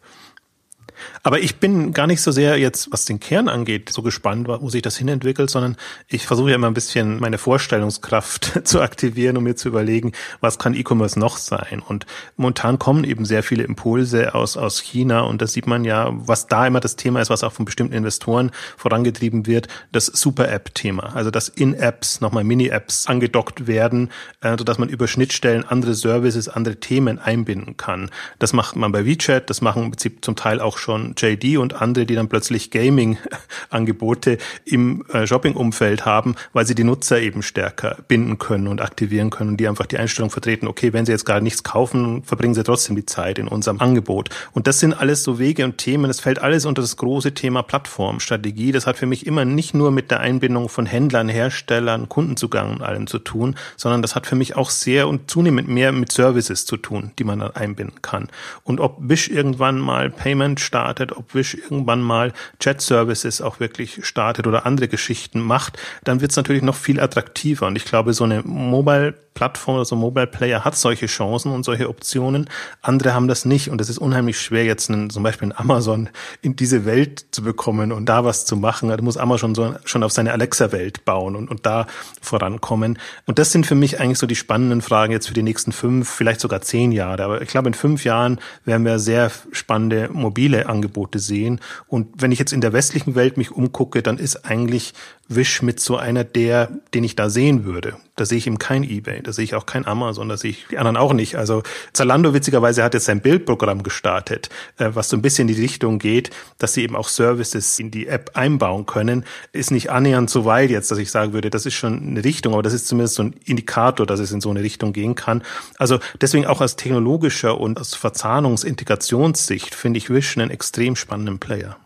Aber 1.24 1.39
ich 1.39 1.57
bin 1.57 1.93
gar 1.93 2.07
nicht 2.07 2.22
so 2.22 2.32
sehr 2.32 2.57
jetzt, 2.57 2.91
was 2.91 3.05
den 3.05 3.20
Kern 3.20 3.49
angeht, 3.49 3.89
so 3.89 4.01
gespannt, 4.01 4.47
wo 4.47 4.70
sich 4.70 4.82
das 4.82 4.97
hinentwickelt, 4.97 5.49
sondern 5.49 5.76
ich 6.07 6.26
versuche 6.26 6.49
ja 6.49 6.55
immer 6.55 6.68
ein 6.68 6.74
bisschen 6.74 7.20
meine 7.20 7.38
Vorstellungskraft 7.38 8.62
zu 8.68 8.82
aktivieren, 8.82 9.38
um 9.38 9.43
mir 9.43 9.55
zu 9.55 9.68
überlegen, 9.68 10.14
was 10.41 10.60
kann 10.60 10.74
E-Commerce 10.74 11.20
noch 11.20 11.38
sein? 11.38 11.82
Und 11.86 12.05
momentan 12.38 12.80
kommen 12.80 13.03
eben 13.03 13.26
sehr 13.26 13.43
viele 13.43 13.64
Impulse 13.64 14.36
aus, 14.36 14.57
aus 14.57 14.80
China 14.80 15.22
und 15.22 15.41
das 15.41 15.53
sieht 15.53 15.68
man 15.68 15.84
ja, 15.84 16.10
was 16.12 16.47
da 16.47 16.68
immer 16.68 16.80
das 16.80 16.95
Thema 16.95 17.22
ist, 17.22 17.30
was 17.30 17.43
auch 17.43 17.53
von 17.53 17.66
bestimmten 17.66 17.93
Investoren 17.93 18.51
vorangetrieben 18.78 19.45
wird, 19.45 19.68
das 19.91 20.05
Super-App-Thema. 20.05 21.16
Also, 21.16 21.32
dass 21.32 21.49
in 21.49 21.74
Apps 21.74 22.22
nochmal 22.22 22.43
Mini-Apps 22.43 23.07
angedockt 23.07 23.68
werden, 23.68 24.10
äh, 24.41 24.57
sodass 24.57 24.78
man 24.78 24.89
über 24.89 25.07
Schnittstellen 25.07 25.66
andere 25.66 25.93
Services, 25.93 26.49
andere 26.49 26.78
Themen 26.78 27.20
einbinden 27.20 27.78
kann. 27.78 28.10
Das 28.39 28.53
macht 28.53 28.76
man 28.76 28.91
bei 28.91 29.05
WeChat, 29.05 29.49
das 29.49 29.62
machen 29.62 29.84
im 29.84 29.91
Prinzip 29.91 30.24
zum 30.24 30.36
Teil 30.36 30.60
auch 30.60 30.78
schon 30.78 30.99
JD 31.18 31.58
und 31.58 31.82
andere, 31.82 32.06
die 32.06 32.16
dann 32.16 32.30
plötzlich 32.30 32.72
Gaming-Angebote 32.72 34.38
im 34.66 35.06
äh, 35.12 35.26
Shopping-Umfeld 35.26 36.06
haben, 36.06 36.36
weil 36.54 36.66
sie 36.66 36.76
die 36.76 36.84
Nutzer 36.84 37.20
eben 37.20 37.41
stärker 37.41 37.97
binden 38.08 38.38
können 38.38 38.68
und 38.68 38.82
aktivieren 38.82 39.30
können 39.30 39.52
und 39.52 39.58
die 39.58 39.68
einfach 39.68 39.86
die 39.86 39.97
Einstellung 39.97 40.30
vertreten, 40.30 40.68
okay, 40.68 40.93
wenn 40.93 41.06
sie 41.06 41.12
jetzt 41.12 41.26
gerade 41.26 41.43
nichts 41.43 41.64
kaufen, 41.64 42.24
verbringen 42.24 42.54
sie 42.54 42.64
trotzdem 42.64 42.95
die 42.95 43.06
Zeit 43.06 43.39
in 43.39 43.47
unserem 43.47 43.80
Angebot. 43.80 44.30
Und 44.54 44.68
das 44.68 44.80
sind 44.80 44.93
alles 44.93 45.24
so 45.24 45.39
Wege 45.39 45.66
und 45.66 45.78
Themen, 45.78 46.08
das 46.08 46.20
fällt 46.20 46.39
alles 46.39 46.66
unter 46.66 46.82
das 46.82 46.97
große 46.97 47.34
Thema 47.34 47.64
Plattformstrategie. 47.64 48.72
Das 48.72 48.88
hat 48.88 48.97
für 48.97 49.06
mich 49.06 49.26
immer 49.26 49.45
nicht 49.45 49.74
nur 49.74 49.91
mit 49.91 50.12
der 50.12 50.20
Einbindung 50.20 50.70
von 50.70 50.86
Händlern, 50.86 51.30
Herstellern, 51.30 52.10
Kundenzugang 52.10 52.72
und 52.74 52.82
allem 52.82 53.08
zu 53.08 53.20
tun, 53.20 53.56
sondern 53.78 54.02
das 54.02 54.16
hat 54.16 54.28
für 54.28 54.36
mich 54.36 54.56
auch 54.56 54.70
sehr 54.70 55.08
und 55.08 55.30
zunehmend 55.30 55.68
mehr 55.68 55.91
mit 55.91 56.12
Services 56.12 56.66
zu 56.66 56.78
tun, 56.78 57.12
die 57.20 57.24
man 57.24 57.39
dann 57.39 57.56
einbinden 57.56 58.02
kann. 58.02 58.28
Und 58.64 58.80
ob 58.80 58.97
Wish 59.00 59.30
irgendwann 59.30 59.80
mal 59.80 60.10
Payment 60.10 60.60
startet, 60.60 60.78
startet, 60.80 61.11
ob 61.11 61.36
Wish 61.36 61.55
irgendwann 61.55 62.01
mal 62.01 62.32
Chat-Services 62.59 63.41
auch 63.41 63.59
wirklich 63.59 64.05
startet 64.05 64.47
oder 64.47 64.65
andere 64.65 64.88
Geschichten 64.88 65.41
macht, 65.41 65.77
dann 66.05 66.21
wird 66.21 66.32
es 66.32 66.38
natürlich 66.38 66.63
noch 66.63 66.75
viel 66.75 67.01
attraktiver. 67.01 67.67
Und 67.67 67.75
ich 67.75 67.84
glaube, 67.84 68.13
so 68.13 68.23
eine 68.23 68.43
Mobile 68.43 69.15
Plattform 69.39 69.75
oder 69.75 69.86
so 69.86 69.95
Mobile 69.95 70.27
Player 70.27 70.65
hat 70.65 70.75
solche 70.75 71.05
Chancen 71.05 71.53
und 71.53 71.63
solche 71.63 71.88
Optionen. 71.88 72.49
Andere 72.82 73.13
haben 73.13 73.30
das 73.30 73.45
nicht 73.45 73.69
und 73.69 73.80
es 73.80 73.88
ist 73.88 73.97
unheimlich 73.97 74.38
schwer, 74.38 74.65
jetzt 74.65 74.89
einen, 74.89 75.09
zum 75.09 75.23
Beispiel 75.23 75.45
einen 75.45 75.57
Amazon 75.57 76.09
in 76.41 76.57
diese 76.57 76.84
Welt 76.84 77.25
zu 77.32 77.41
bekommen 77.41 77.93
und 77.93 78.07
da 78.07 78.25
was 78.25 78.45
zu 78.45 78.57
machen. 78.57 78.89
Da 78.89 79.01
muss 79.01 79.15
Amazon 79.15 79.55
so, 79.55 79.75
schon 79.86 80.03
auf 80.03 80.11
seine 80.11 80.34
Alexa-Welt 80.34 81.05
bauen 81.05 81.38
und, 81.38 81.49
und 81.49 81.65
da 81.65 81.88
vorankommen. 82.21 82.99
Und 83.27 83.39
das 83.39 83.53
sind 83.53 83.65
für 83.65 83.75
mich 83.75 84.01
eigentlich 84.01 84.19
so 84.19 84.27
die 84.27 84.36
spannenden 84.36 84.82
Fragen 84.82 85.13
jetzt 85.13 85.27
für 85.27 85.34
die 85.34 85.43
nächsten 85.43 85.71
fünf, 85.71 86.09
vielleicht 86.09 86.41
sogar 86.41 86.61
zehn 86.61 86.91
Jahre. 86.91 87.23
Aber 87.23 87.41
ich 87.41 87.47
glaube, 87.47 87.69
in 87.69 87.73
fünf 87.73 88.03
Jahren 88.03 88.39
werden 88.65 88.84
wir 88.84 88.99
sehr 88.99 89.32
spannende 89.53 90.09
mobile 90.11 90.67
Angebote 90.70 91.20
sehen. 91.20 91.59
Und 91.88 92.22
wenn 92.22 92.32
ich 92.32 92.39
jetzt 92.39 92.53
in 92.53 92.61
der 92.61 92.74
westlichen 92.74 93.15
Welt 93.15 93.38
mich 93.38 93.51
umgucke, 93.51 94.01
dann 94.01 94.17
ist 94.17 94.45
eigentlich 94.45 94.93
Wish 95.28 95.61
mit 95.61 95.80
so 95.80 95.97
einer 95.97 96.24
der, 96.24 96.70
den 96.93 97.03
ich 97.03 97.15
da 97.15 97.30
sehen 97.30 97.65
würde. 97.65 97.97
Da 98.20 98.26
sehe 98.26 98.38
ich 98.38 98.47
eben 98.47 98.59
kein 98.59 98.84
eBay, 98.84 99.22
da 99.24 99.32
sehe 99.32 99.45
ich 99.45 99.55
auch 99.55 99.65
kein 99.65 99.88
Amazon, 99.88 100.28
da 100.28 100.36
sehe 100.36 100.51
ich 100.51 100.65
die 100.70 100.78
anderen 100.78 100.97
auch 100.97 101.13
nicht. 101.13 101.38
Also 101.38 101.63
Zalando 101.93 102.34
witzigerweise 102.34 102.84
hat 102.84 102.93
jetzt 102.93 103.05
sein 103.05 103.22
Bildprogramm 103.22 103.82
gestartet, 103.82 104.49
äh, 104.78 104.89
was 104.93 105.07
so 105.07 105.15
ein 105.15 105.22
bisschen 105.22 105.47
in 105.47 105.55
die 105.55 105.61
Richtung 105.61 105.99
geht, 105.99 106.32
dass 106.57 106.74
sie 106.74 106.84
eben 106.84 106.97
auch 106.97 107.07
Services 107.07 107.80
in 107.80 107.91
die 107.91 108.07
App 108.07 108.32
einbauen 108.34 108.86
können. 108.86 109.24
Ist 109.53 109.72
nicht 109.72 109.89
annähernd 109.89 110.30
so 110.30 110.43
weit 110.43 110.70
jetzt, 110.70 110.91
dass 110.91 110.97
ich 110.97 111.11
sagen 111.11 111.32
würde, 111.32 111.49
das 111.49 111.65
ist 111.65 111.76
schon 111.76 112.09
eine 112.09 112.26
Richtung, 112.26 112.53
aber 112.53 112.63
das 112.63 112.74
ist 112.74 112.89
zumindest 112.89 113.15
so 113.15 113.24
ein 113.24 113.36
Indikator, 113.45 114.05
dass 114.05 114.20
es 114.20 114.34
in 114.34 114.41
so 114.41 114.49
eine 114.49 114.63
Richtung 114.63 114.91
gehen 114.91 115.15
kann. 115.15 115.41
Also 115.78 115.99
deswegen 116.20 116.45
auch 116.45 116.59
aus 116.59 116.76
technologischer 116.76 117.57
und 117.57 117.80
aus 117.80 117.95
Verzahnungs-Integrationssicht 117.95 119.76
finde 119.76 119.99
ich 119.99 120.09
Wish 120.09 120.38
einen 120.38 120.51
extrem 120.51 120.97
spannenden 120.97 121.39
Player. 121.39 121.78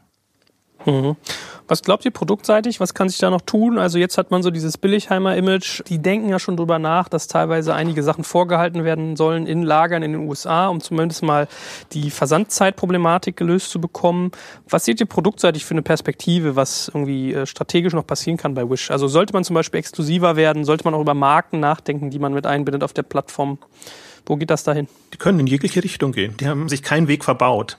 Mhm. 0.85 1.15
Was 1.67 1.81
glaubt 1.81 2.03
ihr 2.03 2.11
produktseitig? 2.11 2.79
Was 2.79 2.93
kann 2.93 3.07
sich 3.07 3.19
da 3.19 3.29
noch 3.29 3.41
tun? 3.41 3.77
Also 3.77 3.97
jetzt 3.97 4.17
hat 4.17 4.31
man 4.31 4.43
so 4.43 4.51
dieses 4.51 4.77
Billigheimer-Image. 4.77 5.83
Die 5.87 5.97
denken 5.97 6.29
ja 6.29 6.37
schon 6.37 6.57
drüber 6.57 6.77
nach, 6.77 7.07
dass 7.07 7.27
teilweise 7.27 7.73
einige 7.73 8.03
Sachen 8.03 8.23
vorgehalten 8.23 8.83
werden 8.83 9.15
sollen 9.15 9.47
in 9.47 9.63
Lagern 9.63 10.03
in 10.03 10.11
den 10.11 10.27
USA, 10.27 10.67
um 10.67 10.81
zumindest 10.81 11.23
mal 11.23 11.47
die 11.93 12.11
Versandzeitproblematik 12.11 13.37
gelöst 13.37 13.71
zu 13.71 13.79
bekommen. 13.79 14.31
Was 14.67 14.85
seht 14.85 14.99
ihr 14.99 15.05
produktseitig 15.05 15.63
für 15.63 15.73
eine 15.73 15.81
Perspektive, 15.81 16.55
was 16.55 16.89
irgendwie 16.89 17.33
äh, 17.33 17.45
strategisch 17.45 17.93
noch 17.93 18.05
passieren 18.05 18.37
kann 18.37 18.53
bei 18.53 18.69
Wish? 18.69 18.91
Also 18.91 19.07
sollte 19.07 19.33
man 19.33 19.43
zum 19.43 19.53
Beispiel 19.53 19.79
exklusiver 19.79 20.35
werden? 20.35 20.65
Sollte 20.65 20.83
man 20.83 20.93
auch 20.93 21.01
über 21.01 21.13
Marken 21.13 21.59
nachdenken, 21.59 22.09
die 22.09 22.19
man 22.19 22.33
mit 22.33 22.45
einbindet 22.45 22.83
auf 22.83 22.93
der 22.93 23.03
Plattform? 23.03 23.57
Wo 24.25 24.35
geht 24.35 24.49
das 24.49 24.63
dahin? 24.63 24.87
Die 25.13 25.17
können 25.17 25.39
in 25.39 25.47
jegliche 25.47 25.83
Richtung 25.83 26.11
gehen. 26.11 26.35
Die 26.37 26.47
haben 26.47 26.69
sich 26.69 26.83
keinen 26.83 27.07
Weg 27.07 27.23
verbaut 27.23 27.77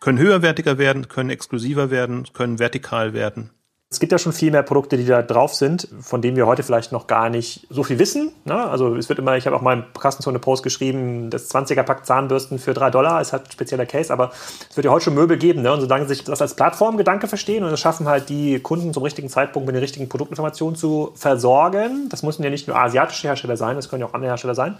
können 0.00 0.18
höherwertiger 0.18 0.78
werden, 0.78 1.08
können 1.08 1.30
exklusiver 1.30 1.90
werden, 1.90 2.26
können 2.32 2.58
vertikal 2.58 3.12
werden. 3.12 3.50
Es 3.90 4.00
gibt 4.00 4.12
ja 4.12 4.18
schon 4.18 4.34
viel 4.34 4.50
mehr 4.50 4.62
Produkte, 4.62 4.98
die 4.98 5.06
da 5.06 5.22
drauf 5.22 5.54
sind, 5.54 5.88
von 6.02 6.20
denen 6.20 6.36
wir 6.36 6.46
heute 6.46 6.62
vielleicht 6.62 6.92
noch 6.92 7.06
gar 7.06 7.30
nicht 7.30 7.66
so 7.70 7.82
viel 7.82 7.98
wissen. 7.98 8.32
Ne? 8.44 8.54
Also 8.54 8.96
es 8.96 9.08
wird 9.08 9.18
immer, 9.18 9.38
ich 9.38 9.46
habe 9.46 9.56
auch 9.56 9.62
mal 9.62 9.78
im 9.78 9.84
Kassenzone-Post 9.98 10.62
geschrieben, 10.62 11.30
das 11.30 11.50
20er-Pack 11.50 12.04
Zahnbürsten 12.04 12.58
für 12.58 12.74
3 12.74 12.90
Dollar 12.90 13.18
ist 13.22 13.32
halt 13.32 13.46
ein 13.46 13.50
spezieller 13.50 13.86
Case, 13.86 14.12
aber 14.12 14.30
es 14.68 14.76
wird 14.76 14.84
ja 14.84 14.90
heute 14.90 15.06
schon 15.06 15.14
Möbel 15.14 15.38
geben. 15.38 15.62
Ne? 15.62 15.72
Und 15.72 15.80
solange 15.80 16.06
sich 16.06 16.22
das 16.22 16.42
als 16.42 16.52
Plattformgedanke 16.52 17.28
verstehen 17.28 17.64
und 17.64 17.72
es 17.72 17.80
schaffen 17.80 18.06
halt 18.06 18.28
die 18.28 18.60
Kunden 18.60 18.92
zum 18.92 19.04
richtigen 19.04 19.30
Zeitpunkt 19.30 19.64
mit 19.66 19.74
den 19.74 19.80
richtigen 19.80 20.10
Produktinformationen 20.10 20.76
zu 20.76 21.12
versorgen, 21.14 22.10
das 22.10 22.22
müssen 22.22 22.42
ja 22.42 22.50
nicht 22.50 22.68
nur 22.68 22.76
asiatische 22.76 23.26
Hersteller 23.26 23.56
sein, 23.56 23.76
das 23.76 23.88
können 23.88 24.02
ja 24.02 24.06
auch 24.08 24.12
andere 24.12 24.32
Hersteller 24.32 24.54
sein, 24.54 24.76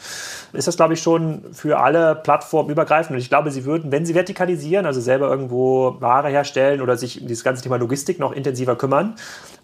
ist 0.53 0.69
das, 0.69 0.77
glaube 0.77 0.93
ich, 0.93 1.01
schon 1.01 1.45
für 1.55 1.79
alle 1.81 2.15
Plattformen 2.15 2.69
übergreifend. 2.69 3.13
Und 3.13 3.23
ich 3.23 3.31
glaube, 3.31 3.53
sie 3.53 3.65
würden, 3.65 3.91
wenn 3.91 4.05
sie 4.05 4.13
vertikalisieren, 4.13 4.85
also 4.85 5.01
selber 5.01 5.31
irgendwo 5.31 5.97
Ware 5.99 6.29
herstellen 6.29 6.83
oder 6.83 6.99
sich 6.99 7.23
um 7.23 7.27
dieses 7.27 7.43
ganze 7.43 7.63
Thema 7.63 7.77
Logistik 7.77 8.19
noch 8.19 8.33
intensiver 8.33 8.77
kümmern, 8.77 8.98
kümmern. 8.99 9.15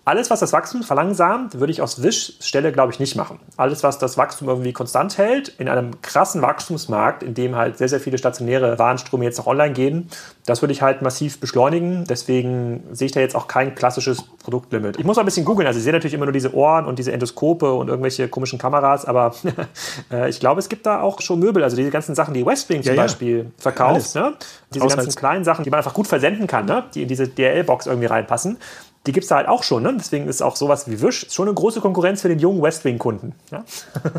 Alles, 0.06 0.28
was 0.28 0.40
das 0.40 0.52
Wachstum 0.52 0.82
verlangsamt, 0.82 1.58
würde 1.58 1.72
ich 1.72 1.80
aus 1.80 2.02
Wish-Stelle, 2.02 2.72
glaube 2.72 2.92
ich, 2.92 3.00
nicht 3.00 3.16
machen. 3.16 3.40
Alles, 3.56 3.82
was 3.82 3.98
das 3.98 4.18
Wachstum 4.18 4.48
irgendwie 4.50 4.74
konstant 4.74 5.16
hält, 5.16 5.48
in 5.48 5.66
einem 5.66 6.02
krassen 6.02 6.42
Wachstumsmarkt, 6.42 7.22
in 7.22 7.32
dem 7.32 7.56
halt 7.56 7.78
sehr, 7.78 7.88
sehr 7.88 8.00
viele 8.00 8.18
stationäre 8.18 8.78
Warenströme 8.78 9.24
jetzt 9.24 9.40
auch 9.40 9.46
online 9.46 9.72
gehen, 9.72 10.10
das 10.44 10.60
würde 10.60 10.72
ich 10.72 10.82
halt 10.82 11.00
massiv 11.00 11.40
beschleunigen. 11.40 12.04
Deswegen 12.04 12.82
sehe 12.92 13.06
ich 13.06 13.12
da 13.12 13.20
jetzt 13.20 13.34
auch 13.34 13.48
kein 13.48 13.74
klassisches 13.74 14.20
Produktlimit. 14.42 14.98
Ich 14.98 15.06
muss 15.06 15.16
mal 15.16 15.22
ein 15.22 15.24
bisschen 15.24 15.46
googeln. 15.46 15.66
Also 15.66 15.78
ich 15.78 15.84
sehe 15.84 15.92
natürlich 15.94 16.12
immer 16.12 16.26
nur 16.26 16.34
diese 16.34 16.54
Ohren 16.54 16.84
und 16.84 16.98
diese 16.98 17.10
Endoskope 17.10 17.72
und 17.72 17.88
irgendwelche 17.88 18.28
komischen 18.28 18.58
Kameras, 18.58 19.06
aber 19.06 19.34
äh, 20.12 20.28
ich 20.28 20.38
glaube, 20.38 20.58
es 20.58 20.68
gibt 20.68 20.84
da 20.84 21.00
auch 21.00 21.22
schon 21.22 21.38
Möbel. 21.38 21.64
Also 21.64 21.78
diese 21.78 21.90
ganzen 21.90 22.14
Sachen, 22.14 22.34
die 22.34 22.44
Westwing 22.44 22.82
zum 22.82 22.94
ja, 22.94 23.00
Beispiel 23.00 23.38
ja. 23.38 23.44
verkauft. 23.56 24.14
Ne? 24.16 24.34
Diese 24.74 24.86
ganzen 24.86 25.14
kleinen 25.14 25.44
Sachen, 25.44 25.64
die 25.64 25.70
man 25.70 25.78
einfach 25.78 25.94
gut 25.94 26.08
versenden 26.08 26.46
kann, 26.46 26.66
ne? 26.66 26.84
die 26.94 27.00
in 27.04 27.08
diese 27.08 27.26
DRL-Box 27.26 27.86
irgendwie 27.86 28.06
reinpassen 28.08 28.58
die 29.06 29.12
gibt 29.12 29.24
es 29.24 29.28
da 29.28 29.36
halt 29.36 29.48
auch 29.48 29.62
schon. 29.62 29.82
Ne? 29.82 29.94
Deswegen 29.98 30.26
ist 30.28 30.42
auch 30.42 30.56
sowas 30.56 30.88
wie 30.88 31.02
Wish 31.02 31.26
schon 31.30 31.48
eine 31.48 31.54
große 31.54 31.80
Konkurrenz 31.80 32.22
für 32.22 32.28
den 32.28 32.38
jungen 32.38 32.62
Westwing-Kunden. 32.62 33.34
Ja? 33.50 33.64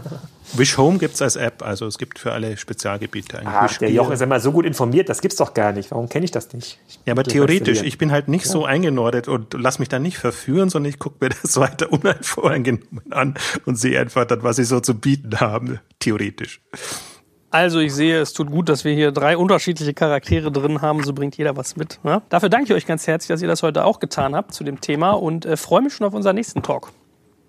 Wish 0.54 0.78
Home 0.78 1.00
gibt 1.00 1.16
es 1.16 1.22
als 1.22 1.36
App, 1.36 1.64
also 1.64 1.88
es 1.88 1.98
gibt 1.98 2.20
für 2.20 2.32
alle 2.32 2.56
Spezialgebiete 2.56 3.40
eigentlich. 3.40 3.54
Ach, 3.54 3.78
der 3.78 3.92
Jochen 3.92 4.14
ist 4.14 4.22
immer 4.22 4.40
so 4.40 4.52
gut 4.52 4.66
informiert, 4.66 5.10
das 5.10 5.22
gibt's 5.22 5.38
doch 5.38 5.56
gar 5.56 5.72
nicht. 5.72 5.90
Warum 5.92 6.08
kenne 6.08 6.26
ich 6.26 6.32
das 6.32 6.54
nicht? 6.54 6.80
Ich 6.88 7.00
ja, 7.06 7.14
aber 7.14 7.24
theoretisch, 7.24 7.82
ich 7.82 7.98
bin 7.98 8.12
halt 8.12 8.28
nicht 8.28 8.46
ja. 8.46 8.52
so 8.52 8.66
eingenordet 8.66 9.28
und 9.28 9.56
lass 9.56 9.80
mich 9.80 9.90
da 9.90 9.98
nicht 9.98 10.18
verführen, 10.18 10.70
sondern 10.70 10.92
ich 10.92 11.00
gucke 11.00 11.18
mir 11.20 11.30
das 11.42 11.58
weiter 11.58 11.92
uneinvoreingenommen 11.92 13.12
an 13.12 13.34
und 13.66 13.78
sehe 13.78 14.00
einfach 14.00 14.26
dann, 14.26 14.44
was 14.44 14.58
sie 14.58 14.66
so 14.66 14.80
zu 14.80 14.94
bieten 14.94 15.40
haben, 15.40 15.80
theoretisch. 16.00 16.62
Also 17.56 17.80
ich 17.80 17.94
sehe, 17.94 18.20
es 18.20 18.34
tut 18.34 18.52
gut, 18.52 18.68
dass 18.68 18.84
wir 18.84 18.94
hier 18.94 19.14
drei 19.14 19.38
unterschiedliche 19.38 19.94
Charaktere 19.94 20.52
drin 20.52 20.82
haben. 20.82 21.06
So 21.06 21.14
bringt 21.14 21.38
jeder 21.38 21.56
was 21.56 21.78
mit. 21.78 22.04
Ne? 22.04 22.22
Dafür 22.28 22.50
danke 22.50 22.66
ich 22.66 22.74
euch 22.74 22.86
ganz 22.86 23.08
herzlich, 23.08 23.30
dass 23.30 23.42
ihr 23.42 23.48
das 23.48 23.64
heute 23.64 23.86
auch 23.86 24.02
getan 24.02 24.36
habt 24.36 24.54
zu 24.54 24.66
dem 24.66 24.82
Thema 24.82 25.12
und 25.12 25.46
äh, 25.46 25.56
freue 25.56 25.82
mich 25.82 25.94
schon 25.94 26.06
auf 26.06 26.14
unseren 26.14 26.36
nächsten 26.36 26.62
Talk. 26.64 26.92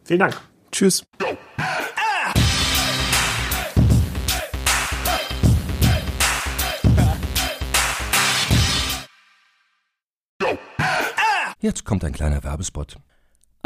Vielen 0.04 0.20
Dank. 0.20 0.40
Tschüss. 0.70 1.04
Jetzt 11.58 11.84
kommt 11.84 12.04
ein 12.04 12.12
kleiner 12.12 12.44
Werbespot. 12.44 12.98